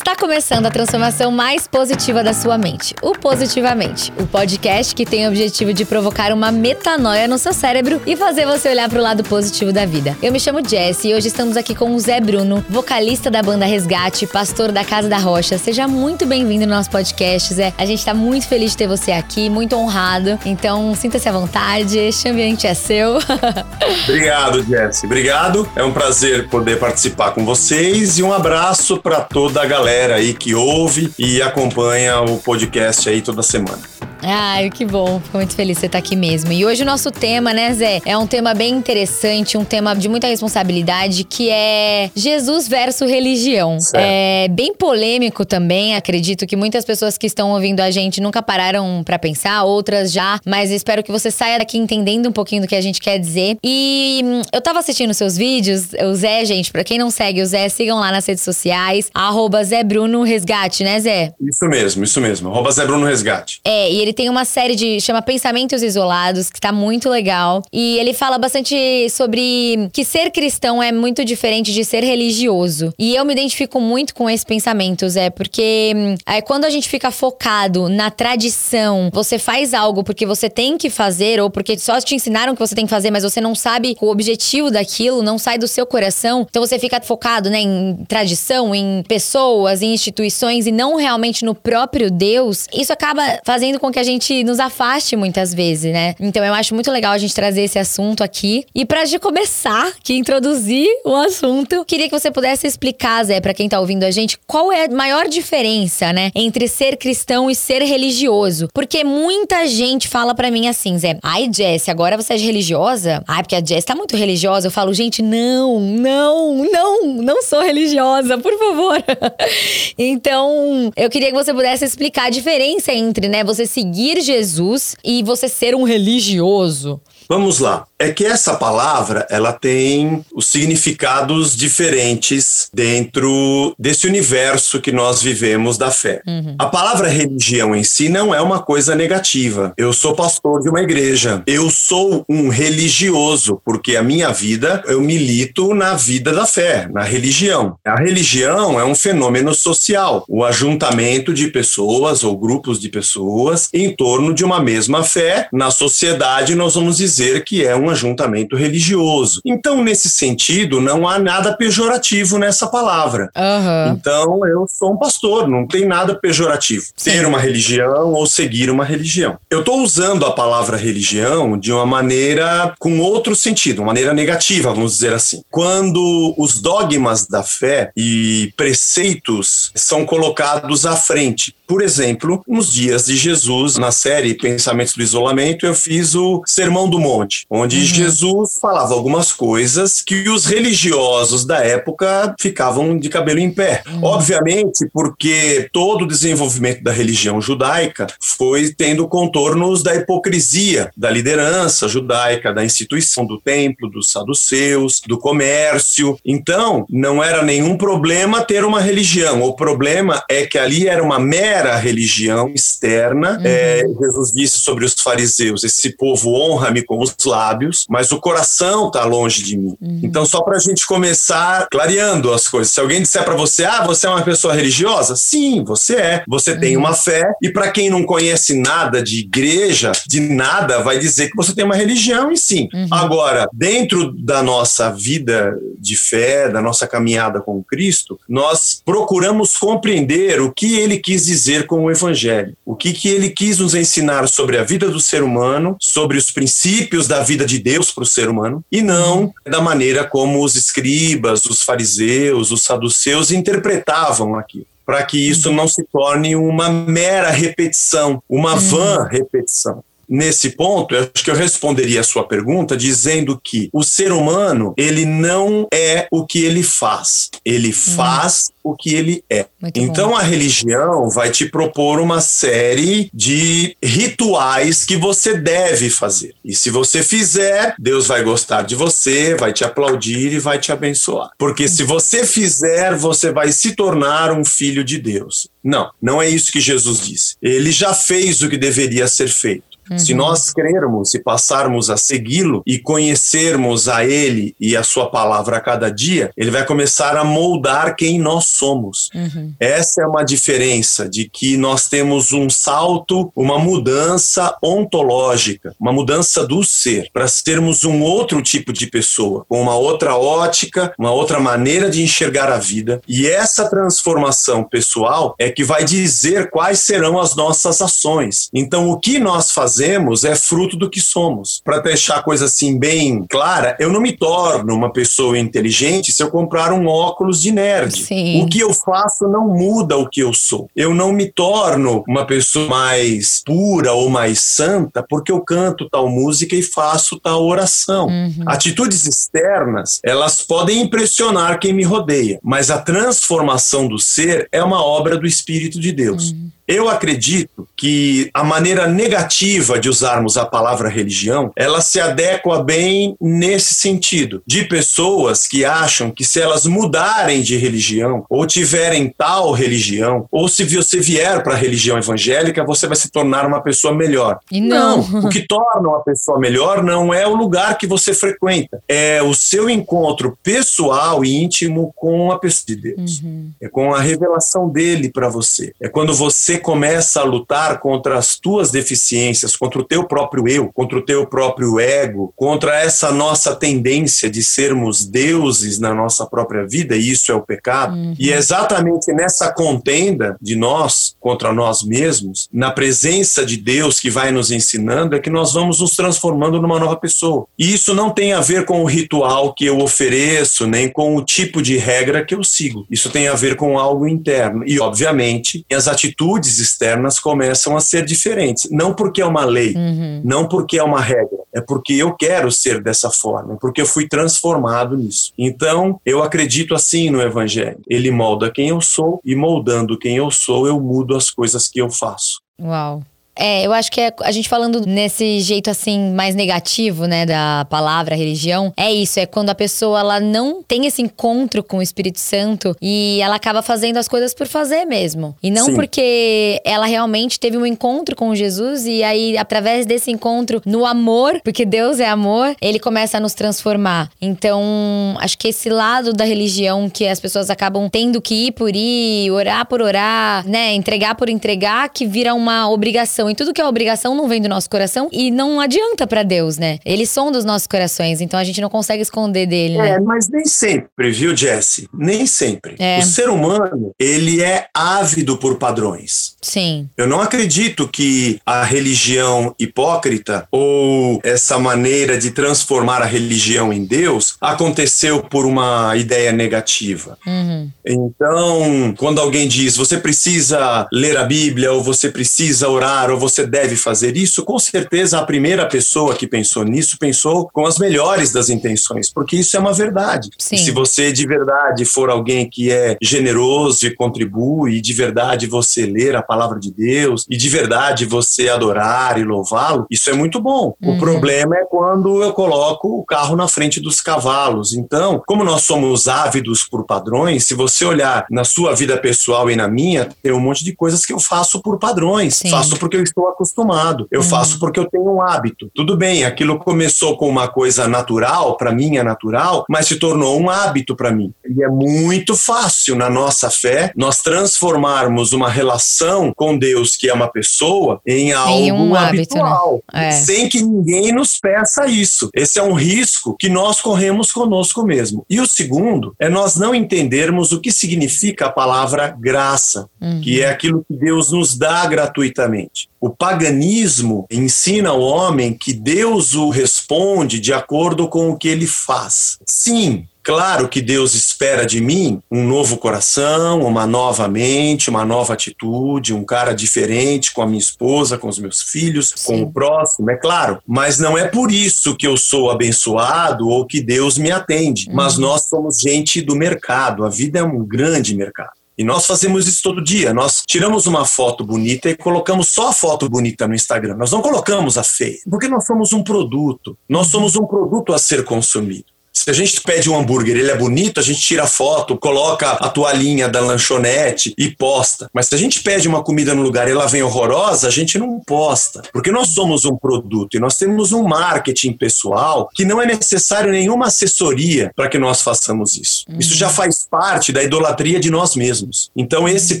Está 0.00 0.16
começando 0.16 0.64
a 0.64 0.70
transformação 0.70 1.30
mais 1.30 1.68
positiva 1.68 2.24
da 2.24 2.32
sua 2.32 2.56
mente, 2.56 2.94
o 3.02 3.12
Positivamente, 3.12 4.10
o 4.18 4.26
podcast 4.26 4.94
que 4.94 5.04
tem 5.04 5.26
o 5.26 5.28
objetivo 5.28 5.74
de 5.74 5.84
provocar 5.84 6.32
uma 6.32 6.50
metanoia 6.50 7.28
no 7.28 7.36
seu 7.36 7.52
cérebro 7.52 8.00
e 8.06 8.16
fazer 8.16 8.46
você 8.46 8.70
olhar 8.70 8.88
para 8.88 8.98
o 8.98 9.02
lado 9.02 9.22
positivo 9.22 9.74
da 9.74 9.84
vida. 9.84 10.16
Eu 10.22 10.32
me 10.32 10.40
chamo 10.40 10.66
Jess 10.66 11.04
e 11.04 11.12
hoje 11.12 11.28
estamos 11.28 11.54
aqui 11.54 11.74
com 11.74 11.94
o 11.94 12.00
Zé 12.00 12.18
Bruno, 12.18 12.64
vocalista 12.70 13.30
da 13.30 13.42
banda 13.42 13.66
Resgate, 13.66 14.26
pastor 14.26 14.72
da 14.72 14.82
Casa 14.82 15.06
da 15.06 15.18
Rocha. 15.18 15.58
Seja 15.58 15.86
muito 15.86 16.24
bem-vindo 16.24 16.64
no 16.64 16.74
nosso 16.74 16.90
podcast, 16.90 17.52
Zé. 17.52 17.74
A 17.76 17.84
gente 17.84 17.98
está 17.98 18.14
muito 18.14 18.48
feliz 18.48 18.70
de 18.70 18.78
ter 18.78 18.88
você 18.88 19.12
aqui, 19.12 19.50
muito 19.50 19.76
honrado. 19.76 20.38
Então, 20.46 20.94
sinta-se 20.94 21.28
à 21.28 21.32
vontade, 21.32 21.98
este 21.98 22.26
ambiente 22.26 22.66
é 22.66 22.72
seu. 22.72 23.18
Obrigado, 24.08 24.64
Jesse. 24.64 25.04
Obrigado. 25.04 25.68
É 25.76 25.84
um 25.84 25.92
prazer 25.92 26.48
poder 26.48 26.78
participar 26.78 27.32
com 27.32 27.44
vocês 27.44 28.18
e 28.18 28.22
um 28.22 28.32
abraço 28.32 28.96
para 28.96 29.20
toda 29.20 29.60
a 29.60 29.66
galera 29.66 29.89
aí 29.90 30.34
que 30.34 30.54
ouve 30.54 31.12
e 31.18 31.42
acompanha 31.42 32.20
o 32.20 32.38
podcast 32.38 33.08
aí 33.08 33.20
toda 33.20 33.42
semana. 33.42 33.80
Ai, 34.22 34.70
que 34.70 34.84
bom. 34.84 35.20
Fico 35.20 35.36
muito 35.36 35.54
feliz 35.54 35.76
de 35.76 35.80
você 35.80 35.86
estar 35.86 35.98
aqui 35.98 36.16
mesmo. 36.16 36.52
E 36.52 36.64
hoje 36.64 36.82
o 36.82 36.86
nosso 36.86 37.10
tema, 37.10 37.52
né, 37.52 37.72
Zé, 37.72 38.00
é 38.04 38.16
um 38.16 38.26
tema 38.26 38.54
bem 38.54 38.74
interessante, 38.74 39.56
um 39.56 39.64
tema 39.64 39.94
de 39.94 40.08
muita 40.08 40.26
responsabilidade, 40.26 41.24
que 41.24 41.50
é 41.50 42.10
Jesus 42.14 42.68
versus 42.68 43.10
religião. 43.10 43.80
Certo. 43.80 44.02
É 44.02 44.48
bem 44.48 44.74
polêmico 44.74 45.44
também, 45.44 45.94
acredito 45.94 46.46
que 46.46 46.56
muitas 46.56 46.84
pessoas 46.84 47.16
que 47.16 47.26
estão 47.26 47.52
ouvindo 47.52 47.80
a 47.80 47.90
gente 47.90 48.20
nunca 48.20 48.42
pararam 48.42 49.02
pra 49.04 49.18
pensar, 49.18 49.64
outras 49.64 50.12
já, 50.12 50.38
mas 50.46 50.70
espero 50.70 51.02
que 51.02 51.12
você 51.12 51.30
saia 51.30 51.58
daqui 51.58 51.78
entendendo 51.78 52.28
um 52.28 52.32
pouquinho 52.32 52.62
do 52.62 52.68
que 52.68 52.74
a 52.74 52.80
gente 52.80 53.00
quer 53.00 53.18
dizer. 53.18 53.56
E 53.62 54.20
hum, 54.24 54.42
eu 54.52 54.60
tava 54.60 54.78
assistindo 54.78 55.12
seus 55.14 55.36
vídeos, 55.36 55.88
o 56.10 56.14
Zé, 56.14 56.44
gente, 56.44 56.70
pra 56.70 56.84
quem 56.84 56.98
não 56.98 57.10
segue 57.10 57.42
o 57.42 57.46
Zé, 57.46 57.68
sigam 57.68 57.98
lá 57.98 58.12
nas 58.12 58.26
redes 58.26 58.42
sociais, 58.42 59.10
arroba 59.14 59.62
Zé 59.64 59.82
Bruno 59.82 60.22
Resgate, 60.22 60.84
né, 60.84 61.00
Zé? 61.00 61.32
Isso 61.40 61.66
mesmo, 61.66 62.04
isso 62.04 62.20
mesmo. 62.20 62.50
Arroba 62.50 62.70
Zé 62.70 62.84
Bruno 62.84 63.06
Resgate. 63.06 63.60
É, 63.64 63.90
e 63.90 64.00
ele 64.00 64.09
tem 64.12 64.28
uma 64.28 64.44
série 64.44 64.74
de. 64.74 65.00
chama 65.00 65.22
Pensamentos 65.22 65.82
Isolados, 65.82 66.50
que 66.50 66.60
tá 66.60 66.72
muito 66.72 67.08
legal. 67.08 67.62
E 67.72 67.98
ele 67.98 68.12
fala 68.12 68.38
bastante 68.38 69.08
sobre 69.10 69.88
que 69.92 70.04
ser 70.04 70.30
cristão 70.30 70.82
é 70.82 70.92
muito 70.92 71.24
diferente 71.24 71.72
de 71.72 71.84
ser 71.84 72.02
religioso. 72.04 72.92
E 72.98 73.14
eu 73.14 73.24
me 73.24 73.32
identifico 73.32 73.80
muito 73.80 74.14
com 74.14 74.28
esse 74.28 74.44
pensamento, 74.44 75.08
Zé, 75.08 75.30
porque 75.30 75.92
hum, 75.94 76.14
é, 76.26 76.40
quando 76.40 76.64
a 76.64 76.70
gente 76.70 76.88
fica 76.88 77.10
focado 77.10 77.88
na 77.88 78.10
tradição, 78.10 79.10
você 79.12 79.38
faz 79.38 79.74
algo 79.74 80.02
porque 80.02 80.26
você 80.26 80.48
tem 80.48 80.76
que 80.76 80.90
fazer, 80.90 81.40
ou 81.40 81.50
porque 81.50 81.78
só 81.78 82.00
te 82.00 82.14
ensinaram 82.14 82.54
que 82.54 82.60
você 82.60 82.74
tem 82.74 82.84
que 82.84 82.90
fazer, 82.90 83.10
mas 83.10 83.22
você 83.22 83.40
não 83.40 83.54
sabe 83.54 83.96
o 84.00 84.08
objetivo 84.08 84.70
daquilo, 84.70 85.22
não 85.22 85.38
sai 85.38 85.58
do 85.58 85.68
seu 85.68 85.86
coração. 85.86 86.46
Então 86.48 86.64
você 86.64 86.78
fica 86.78 87.00
focado, 87.00 87.50
né, 87.50 87.60
em 87.60 88.04
tradição, 88.08 88.74
em 88.74 89.02
pessoas, 89.06 89.82
em 89.82 89.92
instituições 89.92 90.66
e 90.66 90.72
não 90.72 90.96
realmente 90.96 91.44
no 91.44 91.54
próprio 91.54 92.10
Deus. 92.10 92.66
Isso 92.72 92.92
acaba 92.92 93.22
fazendo 93.44 93.78
com 93.78 93.90
que 93.90 93.98
a 94.00 94.02
gente 94.02 94.42
nos 94.44 94.58
afaste 94.58 95.14
muitas 95.14 95.54
vezes, 95.54 95.92
né? 95.92 96.14
Então 96.18 96.44
eu 96.44 96.54
acho 96.54 96.74
muito 96.74 96.90
legal 96.90 97.12
a 97.12 97.18
gente 97.18 97.34
trazer 97.34 97.62
esse 97.62 97.78
assunto 97.78 98.22
aqui. 98.24 98.64
E 98.74 98.84
pra 98.84 99.04
gente 99.04 99.20
começar, 99.20 99.92
que 100.02 100.14
introduzir 100.14 100.88
o 101.04 101.14
assunto, 101.14 101.84
queria 101.84 102.08
que 102.08 102.18
você 102.18 102.30
pudesse 102.30 102.66
explicar, 102.66 103.24
Zé, 103.24 103.40
pra 103.40 103.54
quem 103.54 103.68
tá 103.68 103.78
ouvindo 103.78 104.04
a 104.04 104.10
gente, 104.10 104.38
qual 104.46 104.72
é 104.72 104.86
a 104.86 104.88
maior 104.88 105.28
diferença, 105.28 106.12
né, 106.12 106.30
entre 106.34 106.66
ser 106.66 106.96
cristão 106.96 107.50
e 107.50 107.54
ser 107.54 107.82
religioso. 107.82 108.68
Porque 108.72 109.04
muita 109.04 109.66
gente 109.66 110.08
fala 110.08 110.34
pra 110.34 110.50
mim 110.50 110.66
assim, 110.66 110.98
Zé, 110.98 111.18
ai, 111.22 111.50
Jess, 111.54 111.88
agora 111.88 112.16
você 112.16 112.34
é 112.34 112.36
religiosa? 112.36 113.22
Ai, 113.28 113.42
porque 113.42 113.56
a 113.56 113.64
Jess 113.64 113.84
tá 113.84 113.94
muito 113.94 114.16
religiosa. 114.16 114.68
Eu 114.68 114.70
falo, 114.70 114.94
gente, 114.94 115.22
não, 115.22 115.78
não, 115.78 116.64
não, 116.64 117.06
não 117.06 117.42
sou 117.42 117.60
religiosa, 117.62 118.38
por 118.38 118.56
favor. 118.58 119.02
então, 119.98 120.90
eu 120.96 121.10
queria 121.10 121.28
que 121.28 121.34
você 121.34 121.52
pudesse 121.52 121.84
explicar 121.84 122.26
a 122.26 122.30
diferença 122.30 122.92
entre, 122.92 123.28
né, 123.28 123.44
você 123.44 123.66
seguir 123.66 123.89
Jesus 124.20 124.96
e 125.04 125.22
você 125.22 125.48
ser 125.48 125.74
um 125.74 125.84
religioso. 125.84 127.00
Vamos 127.30 127.60
lá. 127.60 127.86
É 127.96 128.10
que 128.10 128.24
essa 128.24 128.54
palavra, 128.54 129.24
ela 129.30 129.52
tem 129.52 130.24
os 130.34 130.46
significados 130.46 131.54
diferentes 131.54 132.68
dentro 132.74 133.72
desse 133.78 134.08
universo 134.08 134.80
que 134.80 134.90
nós 134.90 135.22
vivemos 135.22 135.78
da 135.78 135.92
fé. 135.92 136.22
A 136.58 136.66
palavra 136.66 137.08
religião 137.08 137.76
em 137.76 137.84
si 137.84 138.08
não 138.08 138.34
é 138.34 138.40
uma 138.40 138.58
coisa 138.58 138.96
negativa. 138.96 139.72
Eu 139.76 139.92
sou 139.92 140.14
pastor 140.14 140.60
de 140.60 140.68
uma 140.68 140.80
igreja. 140.80 141.42
Eu 141.46 141.70
sou 141.70 142.24
um 142.28 142.48
religioso, 142.48 143.60
porque 143.64 143.94
a 143.94 144.02
minha 144.02 144.32
vida, 144.32 144.82
eu 144.86 145.00
milito 145.00 145.72
na 145.72 145.94
vida 145.94 146.32
da 146.32 146.46
fé, 146.46 146.88
na 146.90 147.02
religião. 147.02 147.76
A 147.84 147.96
religião 147.96 148.80
é 148.80 148.84
um 148.84 148.94
fenômeno 148.94 149.54
social, 149.54 150.24
o 150.26 150.42
ajuntamento 150.42 151.32
de 151.32 151.46
pessoas 151.48 152.24
ou 152.24 152.36
grupos 152.36 152.80
de 152.80 152.88
pessoas 152.88 153.68
em 153.72 153.94
torno 153.94 154.34
de 154.34 154.42
uma 154.42 154.58
mesma 154.58 155.04
fé. 155.04 155.48
Na 155.52 155.70
sociedade, 155.70 156.56
nós 156.56 156.74
vamos 156.74 156.96
dizer 156.96 157.19
que 157.44 157.64
é 157.64 157.76
um 157.76 157.90
ajuntamento 157.90 158.56
religioso. 158.56 159.40
Então, 159.44 159.82
nesse 159.82 160.08
sentido, 160.08 160.80
não 160.80 161.08
há 161.08 161.18
nada 161.18 161.54
pejorativo 161.56 162.38
nessa 162.38 162.66
palavra. 162.66 163.30
Aham. 163.36 163.96
Então, 163.98 164.46
eu 164.46 164.66
sou 164.68 164.92
um 164.92 164.96
pastor, 164.96 165.48
não 165.48 165.66
tem 165.66 165.86
nada 165.86 166.14
pejorativo. 166.14 166.84
Ter 167.02 167.26
uma 167.26 167.38
religião 167.38 168.12
ou 168.12 168.26
seguir 168.26 168.70
uma 168.70 168.84
religião. 168.84 169.38
Eu 169.50 169.60
estou 169.60 169.82
usando 169.82 170.24
a 170.24 170.32
palavra 170.32 170.76
religião 170.76 171.58
de 171.58 171.72
uma 171.72 171.86
maneira 171.86 172.74
com 172.78 173.00
outro 173.00 173.34
sentido, 173.34 173.80
uma 173.80 173.88
maneira 173.88 174.14
negativa, 174.14 174.72
vamos 174.72 174.94
dizer 174.94 175.12
assim. 175.12 175.42
Quando 175.50 176.34
os 176.36 176.60
dogmas 176.60 177.26
da 177.26 177.42
fé 177.42 177.90
e 177.96 178.52
preceitos 178.56 179.70
são 179.74 180.04
colocados 180.04 180.86
à 180.86 180.96
frente. 180.96 181.54
Por 181.66 181.82
exemplo, 181.82 182.42
nos 182.48 182.72
dias 182.72 183.06
de 183.06 183.16
Jesus, 183.16 183.76
na 183.76 183.92
série 183.92 184.34
Pensamentos 184.34 184.94
do 184.94 185.02
Isolamento, 185.02 185.64
eu 185.64 185.74
fiz 185.74 186.14
o 186.16 186.42
Sermão 186.44 186.88
do 186.88 186.98
Monte, 186.98 187.09
onde 187.48 187.84
Jesus 187.84 188.58
falava 188.60 188.94
algumas 188.94 189.32
coisas 189.32 190.02
que 190.02 190.28
os 190.28 190.46
religiosos 190.46 191.44
da 191.44 191.58
época 191.58 192.34
ficavam 192.38 192.98
de 192.98 193.08
cabelo 193.08 193.38
em 193.38 193.50
pé. 193.50 193.82
Obviamente, 194.02 194.88
porque 194.92 195.68
todo 195.72 196.02
o 196.02 196.08
desenvolvimento 196.08 196.82
da 196.82 196.92
religião 196.92 197.40
judaica 197.40 198.06
foi 198.20 198.72
tendo 198.72 199.08
contornos 199.08 199.82
da 199.82 199.94
hipocrisia 199.94 200.90
da 200.96 201.10
liderança 201.10 201.88
judaica, 201.88 202.52
da 202.52 202.64
instituição 202.64 203.26
do 203.26 203.40
templo, 203.40 203.90
dos 203.90 204.10
saduceus, 204.10 205.00
do 205.06 205.18
comércio. 205.18 206.18
Então, 206.24 206.86
não 206.88 207.22
era 207.22 207.42
nenhum 207.42 207.76
problema 207.76 208.42
ter 208.42 208.64
uma 208.64 208.80
religião. 208.80 209.42
O 209.42 209.54
problema 209.54 210.22
é 210.28 210.46
que 210.46 210.58
ali 210.58 210.88
era 210.88 211.02
uma 211.02 211.18
mera 211.18 211.76
religião 211.76 212.50
externa. 212.54 213.40
É, 213.44 213.82
Jesus 214.00 214.32
disse 214.32 214.60
sobre 214.60 214.84
os 214.84 214.94
fariseus: 214.94 215.64
esse 215.64 215.96
povo 215.96 216.34
honra-me 216.34 216.82
com 216.90 217.00
os 217.00 217.14
lábios, 217.24 217.86
mas 217.88 218.10
o 218.10 218.18
coração 218.18 218.88
está 218.88 219.04
longe 219.04 219.44
de 219.44 219.56
mim. 219.56 219.76
Então, 220.02 220.26
só 220.26 220.42
para 220.42 220.56
a 220.56 220.58
gente 220.58 220.84
começar 220.84 221.68
clareando 221.70 222.34
as 222.34 222.48
coisas. 222.48 222.72
Se 222.72 222.80
alguém 222.80 223.00
disser 223.00 223.22
para 223.22 223.36
você, 223.36 223.64
ah, 223.64 223.84
você 223.86 224.08
é 224.08 224.10
uma 224.10 224.22
pessoa 224.22 224.52
religiosa? 224.54 225.14
Sim, 225.14 225.62
você 225.62 225.94
é. 225.94 226.24
Você 226.26 226.58
tem 226.58 226.76
uma 226.76 226.92
fé. 226.92 227.32
E 227.40 227.48
para 227.48 227.70
quem 227.70 227.88
não 227.88 228.02
conhece 228.02 228.60
nada 228.60 229.00
de 229.00 229.20
igreja, 229.20 229.92
de 230.04 230.18
nada, 230.18 230.82
vai 230.82 230.98
dizer 230.98 231.30
que 231.30 231.36
você 231.36 231.54
tem 231.54 231.64
uma 231.64 231.76
religião 231.76 232.32
e 232.32 232.36
sim. 232.36 232.68
Agora, 232.90 233.48
dentro 233.52 234.10
da 234.10 234.42
nossa 234.42 234.90
vida 234.90 235.56
de 235.78 235.94
fé, 235.94 236.48
da 236.48 236.60
nossa 236.60 236.88
caminhada 236.88 237.40
com 237.40 237.62
Cristo, 237.62 238.18
nós 238.28 238.82
procuramos 238.84 239.56
compreender 239.56 240.40
o 240.40 240.50
que 240.50 240.76
ele 240.76 240.98
quis 240.98 241.24
dizer 241.24 241.68
com 241.68 241.84
o 241.84 241.90
evangelho. 241.90 242.56
O 242.66 242.74
que, 242.74 242.92
que 242.92 243.08
ele 243.08 243.30
quis 243.30 243.60
nos 243.60 243.76
ensinar 243.76 244.26
sobre 244.26 244.58
a 244.58 244.64
vida 244.64 244.88
do 244.88 244.98
ser 244.98 245.22
humano, 245.22 245.76
sobre 245.78 246.18
os 246.18 246.32
princípios 246.32 246.79
da 247.08 247.22
vida 247.22 247.44
de 247.44 247.58
Deus 247.58 247.90
para 247.92 248.02
o 248.02 248.06
ser 248.06 248.28
humano, 248.28 248.64
e 248.70 248.82
não 248.82 249.32
da 249.44 249.60
maneira 249.60 250.04
como 250.04 250.44
os 250.44 250.54
escribas, 250.54 251.44
os 251.44 251.62
fariseus, 251.62 252.50
os 252.50 252.62
saduceus 252.62 253.30
interpretavam 253.30 254.34
aquilo. 254.36 254.66
Para 254.84 255.04
que 255.04 255.18
isso 255.18 255.52
não 255.52 255.68
se 255.68 255.84
torne 255.84 256.34
uma 256.34 256.68
mera 256.68 257.30
repetição, 257.30 258.22
uma 258.28 258.56
vã 258.56 259.06
repetição. 259.08 259.84
Nesse 260.10 260.50
ponto, 260.50 260.94
eu 260.94 261.02
acho 261.02 261.24
que 261.24 261.30
eu 261.30 261.36
responderia 261.36 262.00
a 262.00 262.04
sua 262.04 262.26
pergunta 262.26 262.76
dizendo 262.76 263.40
que 263.42 263.70
o 263.72 263.84
ser 263.84 264.10
humano, 264.10 264.74
ele 264.76 265.04
não 265.04 265.68
é 265.72 266.08
o 266.10 266.26
que 266.26 266.44
ele 266.44 266.64
faz. 266.64 267.30
Ele 267.44 267.68
hum. 267.68 267.72
faz 267.72 268.50
o 268.62 268.74
que 268.74 268.94
ele 268.94 269.24
é. 269.30 269.46
Muito 269.60 269.78
então 269.78 270.10
bom. 270.10 270.16
a 270.16 270.22
religião 270.22 271.08
vai 271.08 271.30
te 271.30 271.46
propor 271.46 272.00
uma 272.00 272.20
série 272.20 273.10
de 273.14 273.76
rituais 273.82 274.84
que 274.84 274.96
você 274.96 275.38
deve 275.38 275.88
fazer. 275.88 276.34
E 276.44 276.54
se 276.54 276.70
você 276.70 277.02
fizer, 277.02 277.74
Deus 277.78 278.06
vai 278.06 278.22
gostar 278.22 278.62
de 278.62 278.74
você, 278.74 279.34
vai 279.34 279.52
te 279.52 279.64
aplaudir 279.64 280.32
e 280.32 280.38
vai 280.38 280.58
te 280.58 280.72
abençoar. 280.72 281.30
Porque 281.38 281.68
se 281.68 281.82
você 281.84 282.26
fizer, 282.26 282.96
você 282.96 283.32
vai 283.32 283.52
se 283.52 283.72
tornar 283.72 284.32
um 284.32 284.44
filho 284.44 284.84
de 284.84 284.98
Deus. 284.98 285.48
Não, 285.62 285.90
não 286.00 286.20
é 286.20 286.28
isso 286.28 286.52
que 286.52 286.60
Jesus 286.60 287.00
disse. 287.00 287.36
Ele 287.40 287.70
já 287.70 287.94
fez 287.94 288.42
o 288.42 288.48
que 288.48 288.58
deveria 288.58 289.06
ser 289.06 289.28
feito. 289.28 289.69
Uhum. 289.90 289.98
Se 289.98 290.14
nós 290.14 290.52
crermos 290.52 291.14
e 291.14 291.18
passarmos 291.18 291.90
a 291.90 291.96
segui-lo 291.96 292.62
e 292.64 292.78
conhecermos 292.78 293.88
a 293.88 294.04
ele 294.04 294.54
e 294.60 294.76
a 294.76 294.84
sua 294.84 295.10
palavra 295.10 295.56
a 295.56 295.60
cada 295.60 295.90
dia, 295.90 296.30
ele 296.36 296.50
vai 296.50 296.64
começar 296.64 297.16
a 297.16 297.24
moldar 297.24 297.96
quem 297.96 298.18
nós 298.18 298.46
somos. 298.46 299.10
Uhum. 299.12 299.52
Essa 299.58 300.02
é 300.02 300.06
uma 300.06 300.22
diferença 300.22 301.08
de 301.08 301.28
que 301.28 301.56
nós 301.56 301.88
temos 301.88 302.32
um 302.32 302.48
salto, 302.48 303.32
uma 303.34 303.58
mudança 303.58 304.56
ontológica, 304.62 305.74
uma 305.80 305.92
mudança 305.92 306.46
do 306.46 306.62
ser, 306.62 307.10
para 307.12 307.26
sermos 307.26 307.82
um 307.82 308.00
outro 308.00 308.40
tipo 308.42 308.72
de 308.72 308.86
pessoa, 308.86 309.44
com 309.48 309.60
uma 309.60 309.74
outra 309.74 310.16
ótica, 310.16 310.94
uma 310.96 311.10
outra 311.10 311.40
maneira 311.40 311.90
de 311.90 312.02
enxergar 312.02 312.48
a 312.48 312.58
vida. 312.58 313.00
E 313.08 313.26
essa 313.26 313.68
transformação 313.68 314.62
pessoal 314.62 315.34
é 315.36 315.50
que 315.50 315.64
vai 315.64 315.84
dizer 315.84 316.48
quais 316.50 316.78
serão 316.80 317.18
as 317.18 317.34
nossas 317.34 317.82
ações. 317.82 318.48
Então, 318.54 318.88
o 318.88 318.98
que 318.98 319.18
nós 319.18 319.50
fazemos 319.50 319.79
fazemos 319.80 320.24
é 320.24 320.36
fruto 320.36 320.76
do 320.76 320.90
que 320.90 321.00
somos. 321.00 321.60
Para 321.64 321.78
deixar 321.78 322.16
a 322.16 322.22
coisa 322.22 322.44
assim 322.44 322.78
bem 322.78 323.24
clara, 323.28 323.76
eu 323.80 323.90
não 323.90 324.00
me 324.00 324.12
torno 324.12 324.74
uma 324.74 324.92
pessoa 324.92 325.38
inteligente 325.38 326.12
se 326.12 326.22
eu 326.22 326.30
comprar 326.30 326.72
um 326.72 326.86
óculos 326.86 327.40
de 327.40 327.50
nerd. 327.50 327.96
Sim. 327.96 328.42
O 328.42 328.46
que 328.46 328.60
eu 328.60 328.74
faço 328.74 329.26
não 329.26 329.48
muda 329.48 329.96
o 329.96 330.08
que 330.08 330.20
eu 330.20 330.34
sou. 330.34 330.68
Eu 330.76 330.94
não 330.94 331.12
me 331.12 331.32
torno 331.32 332.04
uma 332.06 332.26
pessoa 332.26 332.68
mais 332.68 333.42
pura 333.44 333.92
ou 333.92 334.10
mais 334.10 334.40
santa 334.40 335.02
porque 335.08 335.32
eu 335.32 335.40
canto 335.40 335.88
tal 335.88 336.08
música 336.10 336.54
e 336.54 336.62
faço 336.62 337.18
tal 337.18 337.46
oração. 337.46 338.06
Uhum. 338.06 338.44
Atitudes 338.46 339.06
externas, 339.06 339.98
elas 340.04 340.42
podem 340.42 340.82
impressionar 340.82 341.58
quem 341.58 341.72
me 341.72 341.84
rodeia, 341.84 342.38
mas 342.42 342.70
a 342.70 342.78
transformação 342.78 343.88
do 343.88 343.98
ser 343.98 344.46
é 344.52 344.62
uma 344.62 344.84
obra 344.84 345.16
do 345.16 345.26
Espírito 345.26 345.80
de 345.80 345.92
Deus. 345.92 346.32
Uhum. 346.32 346.50
Eu 346.70 346.88
acredito 346.88 347.66
que 347.76 348.30
a 348.32 348.44
maneira 348.44 348.86
negativa 348.86 349.76
de 349.80 349.88
usarmos 349.88 350.36
a 350.36 350.46
palavra 350.46 350.88
religião, 350.88 351.50
ela 351.56 351.80
se 351.80 351.98
adequa 351.98 352.62
bem 352.62 353.16
nesse 353.20 353.74
sentido, 353.74 354.40
de 354.46 354.64
pessoas 354.66 355.48
que 355.48 355.64
acham 355.64 356.12
que 356.12 356.22
se 356.22 356.40
elas 356.40 356.66
mudarem 356.66 357.42
de 357.42 357.56
religião, 357.56 358.24
ou 358.30 358.46
tiverem 358.46 359.12
tal 359.18 359.50
religião, 359.50 360.26
ou 360.30 360.48
se 360.48 360.62
você 360.62 361.00
vier 361.00 361.42
para 361.42 361.54
a 361.54 361.56
religião 361.56 361.98
evangélica, 361.98 362.64
você 362.64 362.86
vai 362.86 362.96
se 362.96 363.10
tornar 363.10 363.44
uma 363.46 363.60
pessoa 363.60 363.92
melhor. 363.92 364.38
E 364.48 364.60
não. 364.60 365.02
não. 365.08 365.26
O 365.26 365.28
que 365.28 365.40
torna 365.40 365.88
uma 365.88 366.04
pessoa 366.04 366.38
melhor 366.38 366.84
não 366.84 367.12
é 367.12 367.26
o 367.26 367.34
lugar 367.34 367.76
que 367.78 367.86
você 367.86 368.14
frequenta, 368.14 368.80
é 368.86 369.20
o 369.20 369.34
seu 369.34 369.68
encontro 369.68 370.38
pessoal 370.40 371.24
e 371.24 371.34
íntimo 371.34 371.92
com 371.96 372.30
a 372.30 372.38
pessoa 372.38 372.64
de 372.68 372.76
Deus. 372.76 373.20
Uhum. 373.20 373.50
É 373.60 373.68
com 373.68 373.92
a 373.92 374.00
revelação 374.00 374.68
dele 374.68 375.10
para 375.10 375.28
você. 375.28 375.72
É 375.80 375.88
quando 375.88 376.14
você 376.14 376.59
começa 376.60 377.20
a 377.20 377.24
lutar 377.24 377.80
contra 377.80 378.16
as 378.16 378.38
tuas 378.38 378.70
deficiências, 378.70 379.56
contra 379.56 379.80
o 379.80 379.84
teu 379.84 380.06
próprio 380.06 380.46
eu, 380.46 380.70
contra 380.72 380.98
o 380.98 381.02
teu 381.02 381.26
próprio 381.26 381.80
ego, 381.80 382.32
contra 382.36 382.78
essa 382.80 383.10
nossa 383.10 383.54
tendência 383.56 384.30
de 384.30 384.42
sermos 384.42 385.04
deuses 385.04 385.78
na 385.78 385.94
nossa 385.94 386.26
própria 386.26 386.66
vida, 386.66 386.96
e 386.96 387.10
isso 387.10 387.32
é 387.32 387.34
o 387.34 387.42
pecado. 387.42 387.94
Uhum. 387.94 388.14
E 388.18 388.32
é 388.32 388.36
exatamente 388.36 389.12
nessa 389.12 389.52
contenda 389.52 390.36
de 390.40 390.56
nós 390.56 391.14
contra 391.18 391.52
nós 391.52 391.82
mesmos, 391.82 392.48
na 392.52 392.70
presença 392.70 393.44
de 393.44 393.56
Deus 393.56 393.98
que 393.98 394.10
vai 394.10 394.30
nos 394.30 394.50
ensinando, 394.50 395.16
é 395.16 395.20
que 395.20 395.30
nós 395.30 395.52
vamos 395.52 395.80
nos 395.80 395.96
transformando 395.96 396.60
numa 396.60 396.78
nova 396.78 396.96
pessoa. 396.96 397.46
E 397.58 397.72
isso 397.72 397.94
não 397.94 398.10
tem 398.10 398.32
a 398.32 398.40
ver 398.40 398.64
com 398.64 398.82
o 398.82 398.86
ritual 398.86 399.54
que 399.54 399.64
eu 399.64 399.78
ofereço, 399.78 400.66
nem 400.66 400.88
com 400.88 401.16
o 401.16 401.24
tipo 401.24 401.62
de 401.62 401.76
regra 401.76 402.24
que 402.24 402.34
eu 402.34 402.44
sigo. 402.44 402.86
Isso 402.90 403.10
tem 403.10 403.28
a 403.28 403.34
ver 403.34 403.56
com 403.56 403.78
algo 403.78 404.06
interno. 404.06 404.62
E, 404.66 404.78
obviamente, 404.80 405.64
as 405.72 405.88
atitudes 405.88 406.39
externas 406.58 407.18
começam 407.18 407.76
a 407.76 407.80
ser 407.80 408.04
diferentes. 408.04 408.68
Não 408.70 408.94
porque 408.94 409.20
é 409.20 409.26
uma 409.26 409.44
lei, 409.44 409.74
uhum. 409.74 410.22
não 410.24 410.48
porque 410.48 410.78
é 410.78 410.82
uma 410.82 411.00
regra, 411.00 411.38
é 411.54 411.60
porque 411.60 411.94
eu 411.94 412.12
quero 412.14 412.50
ser 412.50 412.82
dessa 412.82 413.10
forma, 413.10 413.56
porque 413.56 413.80
eu 413.80 413.86
fui 413.86 414.08
transformado 414.08 414.96
nisso. 414.96 415.32
Então, 415.36 416.00
eu 416.04 416.22
acredito 416.22 416.74
assim 416.74 417.10
no 417.10 417.20
Evangelho. 417.20 417.78
Ele 417.88 418.10
molda 418.10 418.50
quem 418.50 418.68
eu 418.68 418.80
sou 418.80 419.20
e 419.24 419.34
moldando 419.34 419.98
quem 419.98 420.16
eu 420.16 420.30
sou, 420.30 420.66
eu 420.66 420.80
mudo 420.80 421.16
as 421.16 421.30
coisas 421.30 421.68
que 421.68 421.80
eu 421.80 421.90
faço. 421.90 422.40
Uau. 422.60 423.02
É, 423.40 423.66
eu 423.66 423.72
acho 423.72 423.90
que 423.90 424.02
é, 424.02 424.12
a 424.20 424.30
gente 424.30 424.48
falando 424.48 424.84
nesse 424.86 425.40
jeito 425.40 425.70
assim 425.70 426.12
mais 426.12 426.34
negativo, 426.34 427.06
né, 427.06 427.24
da 427.24 427.66
palavra 427.70 428.14
religião, 428.14 428.70
é 428.76 428.92
isso, 428.92 429.18
é 429.18 429.24
quando 429.24 429.48
a 429.48 429.54
pessoa 429.54 430.00
ela 430.00 430.20
não 430.20 430.62
tem 430.62 430.86
esse 430.86 431.00
encontro 431.00 431.64
com 431.64 431.78
o 431.78 431.82
Espírito 431.82 432.20
Santo 432.20 432.76
e 432.82 433.18
ela 433.22 433.36
acaba 433.36 433.62
fazendo 433.62 433.96
as 433.96 434.06
coisas 434.06 434.34
por 434.34 434.46
fazer 434.46 434.84
mesmo. 434.84 435.34
E 435.42 435.50
não 435.50 435.66
Sim. 435.66 435.74
porque 435.74 436.60
ela 436.66 436.84
realmente 436.84 437.40
teve 437.40 437.56
um 437.56 437.64
encontro 437.64 438.14
com 438.14 438.34
Jesus 438.34 438.84
e 438.84 439.02
aí 439.02 439.38
através 439.38 439.86
desse 439.86 440.10
encontro 440.10 440.60
no 440.66 440.84
amor, 440.84 441.40
porque 441.42 441.64
Deus 441.64 441.98
é 441.98 442.08
amor, 442.08 442.54
ele 442.60 442.78
começa 442.78 443.16
a 443.16 443.20
nos 443.20 443.32
transformar. 443.32 444.10
Então, 444.20 445.16
acho 445.18 445.38
que 445.38 445.48
esse 445.48 445.70
lado 445.70 446.12
da 446.12 446.24
religião 446.24 446.90
que 446.90 447.06
as 447.06 447.18
pessoas 447.18 447.48
acabam 447.48 447.88
tendo 447.90 448.20
que 448.20 448.48
ir 448.48 448.52
por 448.52 448.76
ir, 448.76 449.30
orar 449.30 449.64
por 449.66 449.80
orar, 449.80 450.46
né, 450.46 450.74
entregar 450.74 451.14
por 451.14 451.30
entregar, 451.30 451.88
que 451.88 452.06
vira 452.06 452.34
uma 452.34 452.68
obrigação 452.68 453.29
e 453.30 453.34
tudo 453.34 453.52
que 453.52 453.60
é 453.60 453.66
obrigação 453.66 454.14
não 454.14 454.28
vem 454.28 454.40
do 454.40 454.48
nosso 454.48 454.68
coração 454.68 455.08
e 455.12 455.30
não 455.30 455.60
adianta 455.60 456.06
para 456.06 456.22
Deus, 456.22 456.58
né? 456.58 456.78
Ele 456.84 457.06
som 457.06 457.30
dos 457.30 457.44
nossos 457.44 457.66
corações, 457.66 458.20
então 458.20 458.38
a 458.38 458.44
gente 458.44 458.60
não 458.60 458.68
consegue 458.68 459.02
esconder 459.02 459.46
dele, 459.46 459.78
né? 459.78 459.90
É, 459.90 460.00
mas 460.00 460.28
nem 460.28 460.44
sempre, 460.44 461.10
viu, 461.10 461.36
Jesse? 461.36 461.88
Nem 461.92 462.26
sempre. 462.26 462.76
É. 462.78 462.98
O 462.98 463.02
ser 463.02 463.28
humano, 463.28 463.92
ele 463.98 464.42
é 464.42 464.66
ávido 464.74 465.36
por 465.36 465.56
padrões. 465.56 466.36
Sim. 466.40 466.88
Eu 466.96 467.06
não 467.06 467.20
acredito 467.20 467.88
que 467.88 468.40
a 468.44 468.64
religião 468.64 469.54
hipócrita 469.58 470.46
ou 470.50 471.20
essa 471.22 471.58
maneira 471.58 472.18
de 472.18 472.30
transformar 472.30 473.02
a 473.02 473.06
religião 473.06 473.72
em 473.72 473.84
Deus 473.84 474.36
aconteceu 474.40 475.22
por 475.22 475.46
uma 475.46 475.96
ideia 475.96 476.32
negativa. 476.32 477.18
Uhum. 477.26 477.70
Então, 477.84 478.94
quando 478.96 479.20
alguém 479.20 479.46
diz 479.46 479.76
você 479.76 479.98
precisa 479.98 480.86
ler 480.92 481.16
a 481.16 481.24
Bíblia 481.24 481.72
ou 481.72 481.82
você 481.82 482.10
precisa 482.10 482.68
orar 482.68 483.10
ou 483.10 483.18
você 483.20 483.46
deve 483.46 483.76
fazer 483.76 484.16
isso, 484.16 484.44
com 484.44 484.58
certeza 484.58 485.18
a 485.18 485.24
primeira 485.24 485.66
pessoa 485.66 486.14
que 486.14 486.26
pensou 486.26 486.64
nisso 486.64 486.98
pensou 486.98 487.48
com 487.52 487.66
as 487.66 487.78
melhores 487.78 488.32
das 488.32 488.48
intenções, 488.48 489.12
porque 489.12 489.36
isso 489.36 489.56
é 489.56 489.60
uma 489.60 489.72
verdade. 489.72 490.30
Se 490.38 490.70
você 490.70 491.12
de 491.12 491.26
verdade 491.26 491.84
for 491.84 492.10
alguém 492.10 492.48
que 492.48 492.70
é 492.70 492.96
generoso 493.02 493.86
e 493.86 493.94
contribui, 493.94 494.76
e 494.76 494.80
de 494.80 494.92
verdade 494.92 495.46
você 495.46 495.86
ler 495.86 496.16
a 496.16 496.22
palavra 496.22 496.58
de 496.58 496.72
Deus, 496.72 497.26
e 497.28 497.36
de 497.36 497.48
verdade 497.48 498.06
você 498.06 498.48
adorar 498.48 499.18
e 499.18 499.24
louvá-lo, 499.24 499.86
isso 499.90 500.10
é 500.10 500.12
muito 500.12 500.40
bom. 500.40 500.74
Uhum. 500.80 500.96
O 500.96 500.98
problema 500.98 501.56
é 501.56 501.64
quando 501.64 502.22
eu 502.22 502.32
coloco 502.32 502.88
o 502.98 503.04
carro 503.04 503.36
na 503.36 503.48
frente 503.48 503.80
dos 503.80 504.00
cavalos. 504.00 504.72
Então, 504.72 505.22
como 505.26 505.44
nós 505.44 505.62
somos 505.62 506.08
ávidos 506.08 506.64
por 506.64 506.84
padrões, 506.84 507.44
se 507.44 507.54
você 507.54 507.84
olhar 507.84 508.26
na 508.30 508.44
sua 508.44 508.74
vida 508.74 508.96
pessoal 508.96 509.50
e 509.50 509.56
na 509.56 509.68
minha, 509.68 510.08
tem 510.22 510.32
um 510.32 510.40
monte 510.40 510.64
de 510.64 510.74
coisas 510.74 511.04
que 511.04 511.12
eu 511.12 511.20
faço 511.20 511.60
por 511.60 511.78
padrões. 511.78 512.36
Sim. 512.36 512.50
Faço 512.50 512.76
porque 512.78 512.96
eu 512.96 512.99
estou 513.02 513.28
acostumado. 513.28 514.06
Eu 514.10 514.20
uhum. 514.20 514.26
faço 514.26 514.58
porque 514.58 514.78
eu 514.78 514.86
tenho 514.86 515.14
um 515.14 515.22
hábito. 515.22 515.70
Tudo 515.74 515.96
bem, 515.96 516.24
aquilo 516.24 516.58
começou 516.58 517.16
com 517.16 517.28
uma 517.28 517.48
coisa 517.48 517.88
natural, 517.88 518.56
para 518.56 518.72
mim 518.72 518.96
é 518.96 519.02
natural, 519.02 519.64
mas 519.68 519.86
se 519.86 519.96
tornou 519.96 520.40
um 520.40 520.48
hábito 520.50 520.94
para 520.94 521.10
mim. 521.10 521.32
E 521.48 521.62
é 521.62 521.68
muito 521.68 522.36
fácil 522.36 522.96
na 522.96 523.10
nossa 523.10 523.50
fé 523.50 523.92
nós 523.96 524.20
transformarmos 524.20 525.32
uma 525.32 525.48
relação 525.48 526.32
com 526.34 526.56
Deus, 526.56 526.96
que 526.96 527.08
é 527.08 527.14
uma 527.14 527.28
pessoa, 527.28 528.00
em 528.06 528.32
algo 528.32 528.52
em 528.52 528.72
um 528.72 528.94
habitual, 528.94 529.74
hábito, 529.74 529.84
né? 529.92 530.08
é. 530.08 530.12
sem 530.12 530.48
que 530.48 530.62
ninguém 530.62 531.12
nos 531.12 531.38
peça 531.38 531.86
isso. 531.86 532.30
Esse 532.34 532.58
é 532.58 532.62
um 532.62 532.74
risco 532.74 533.36
que 533.38 533.48
nós 533.48 533.80
corremos 533.80 534.32
conosco 534.32 534.84
mesmo. 534.84 535.24
E 535.28 535.40
o 535.40 535.46
segundo 535.46 536.14
é 536.18 536.28
nós 536.28 536.56
não 536.56 536.74
entendermos 536.74 537.52
o 537.52 537.60
que 537.60 537.72
significa 537.72 538.46
a 538.46 538.52
palavra 538.52 539.16
graça, 539.18 539.88
uhum. 540.00 540.20
que 540.20 540.42
é 540.42 540.48
aquilo 540.48 540.84
que 540.86 540.94
Deus 540.94 541.32
nos 541.32 541.56
dá 541.56 541.86
gratuitamente. 541.86 542.89
O 543.00 543.08
paganismo 543.08 544.26
ensina 544.30 544.90
ao 544.90 545.00
homem 545.00 545.54
que 545.54 545.72
Deus 545.72 546.34
o 546.34 546.50
responde 546.50 547.40
de 547.40 547.52
acordo 547.52 548.08
com 548.08 548.30
o 548.30 548.36
que 548.36 548.48
ele 548.48 548.66
faz. 548.66 549.38
Sim, 549.48 550.06
Claro 550.22 550.68
que 550.68 550.82
Deus 550.82 551.14
espera 551.14 551.64
de 551.64 551.80
mim 551.80 552.22
um 552.30 552.46
novo 552.46 552.76
coração, 552.76 553.62
uma 553.62 553.86
nova 553.86 554.28
mente, 554.28 554.90
uma 554.90 555.04
nova 555.04 555.32
atitude, 555.32 556.14
um 556.14 556.24
cara 556.24 556.52
diferente 556.52 557.32
com 557.32 557.40
a 557.40 557.46
minha 557.46 557.58
esposa, 557.58 558.18
com 558.18 558.28
os 558.28 558.38
meus 558.38 558.62
filhos, 558.62 559.14
Sim. 559.16 559.26
com 559.26 559.42
o 559.42 559.52
próximo, 559.52 560.10
é 560.10 560.16
claro. 560.16 560.58
Mas 560.66 560.98
não 560.98 561.16
é 561.16 561.26
por 561.26 561.50
isso 561.50 561.96
que 561.96 562.06
eu 562.06 562.18
sou 562.18 562.50
abençoado 562.50 563.48
ou 563.48 563.64
que 563.64 563.80
Deus 563.80 564.18
me 564.18 564.30
atende. 564.30 564.88
Uhum. 564.88 564.94
Mas 564.94 565.16
nós 565.16 565.48
somos 565.48 565.78
gente 565.78 566.20
do 566.20 566.36
mercado. 566.36 567.04
A 567.04 567.08
vida 567.08 567.38
é 567.38 567.42
um 567.42 567.64
grande 567.64 568.14
mercado. 568.14 568.59
E 568.80 568.82
nós 568.82 569.04
fazemos 569.04 569.46
isso 569.46 569.62
todo 569.62 569.84
dia. 569.84 570.14
Nós 570.14 570.42
tiramos 570.46 570.86
uma 570.86 571.04
foto 571.04 571.44
bonita 571.44 571.90
e 571.90 571.94
colocamos 571.94 572.48
só 572.48 572.68
a 572.68 572.72
foto 572.72 573.10
bonita 573.10 573.46
no 573.46 573.54
Instagram. 573.54 573.94
Nós 573.94 574.10
não 574.10 574.22
colocamos 574.22 574.78
a 574.78 574.82
feia, 574.82 575.18
porque 575.30 575.48
nós 575.48 575.66
somos 575.66 575.92
um 575.92 576.02
produto. 576.02 576.78
Nós 576.88 577.08
somos 577.08 577.36
um 577.36 577.44
produto 577.44 577.92
a 577.92 577.98
ser 577.98 578.24
consumido. 578.24 578.89
Se 579.12 579.28
a 579.28 579.32
gente 579.32 579.60
pede 579.60 579.90
um 579.90 579.98
hambúrguer, 579.98 580.36
ele 580.36 580.50
é 580.50 580.56
bonito, 580.56 581.00
a 581.00 581.02
gente 581.02 581.20
tira 581.20 581.46
foto, 581.46 581.96
coloca 581.96 582.52
a 582.52 582.68
toalhinha 582.68 583.28
da 583.28 583.40
lanchonete 583.40 584.32
e 584.38 584.50
posta. 584.50 585.10
Mas 585.12 585.26
se 585.26 585.34
a 585.34 585.38
gente 585.38 585.62
pede 585.62 585.88
uma 585.88 586.02
comida 586.02 586.34
no 586.34 586.42
lugar 586.42 586.68
e 586.68 586.70
ela 586.70 586.86
vem 586.86 587.02
horrorosa, 587.02 587.66
a 587.66 587.70
gente 587.70 587.98
não 587.98 588.20
posta. 588.20 588.82
Porque 588.92 589.10
nós 589.10 589.28
somos 589.28 589.64
um 589.64 589.76
produto 589.76 590.36
e 590.36 590.40
nós 590.40 590.56
temos 590.56 590.92
um 590.92 591.02
marketing 591.02 591.72
pessoal 591.72 592.48
que 592.54 592.64
não 592.64 592.80
é 592.80 592.86
necessário 592.86 593.50
nenhuma 593.50 593.86
assessoria 593.86 594.70
para 594.74 594.88
que 594.88 594.98
nós 594.98 595.22
façamos 595.22 595.76
isso. 595.76 596.04
Uhum. 596.08 596.18
Isso 596.18 596.34
já 596.34 596.48
faz 596.48 596.86
parte 596.88 597.32
da 597.32 597.42
idolatria 597.42 598.00
de 598.00 598.10
nós 598.10 598.36
mesmos. 598.36 598.90
Então 598.96 599.28
esse 599.28 599.60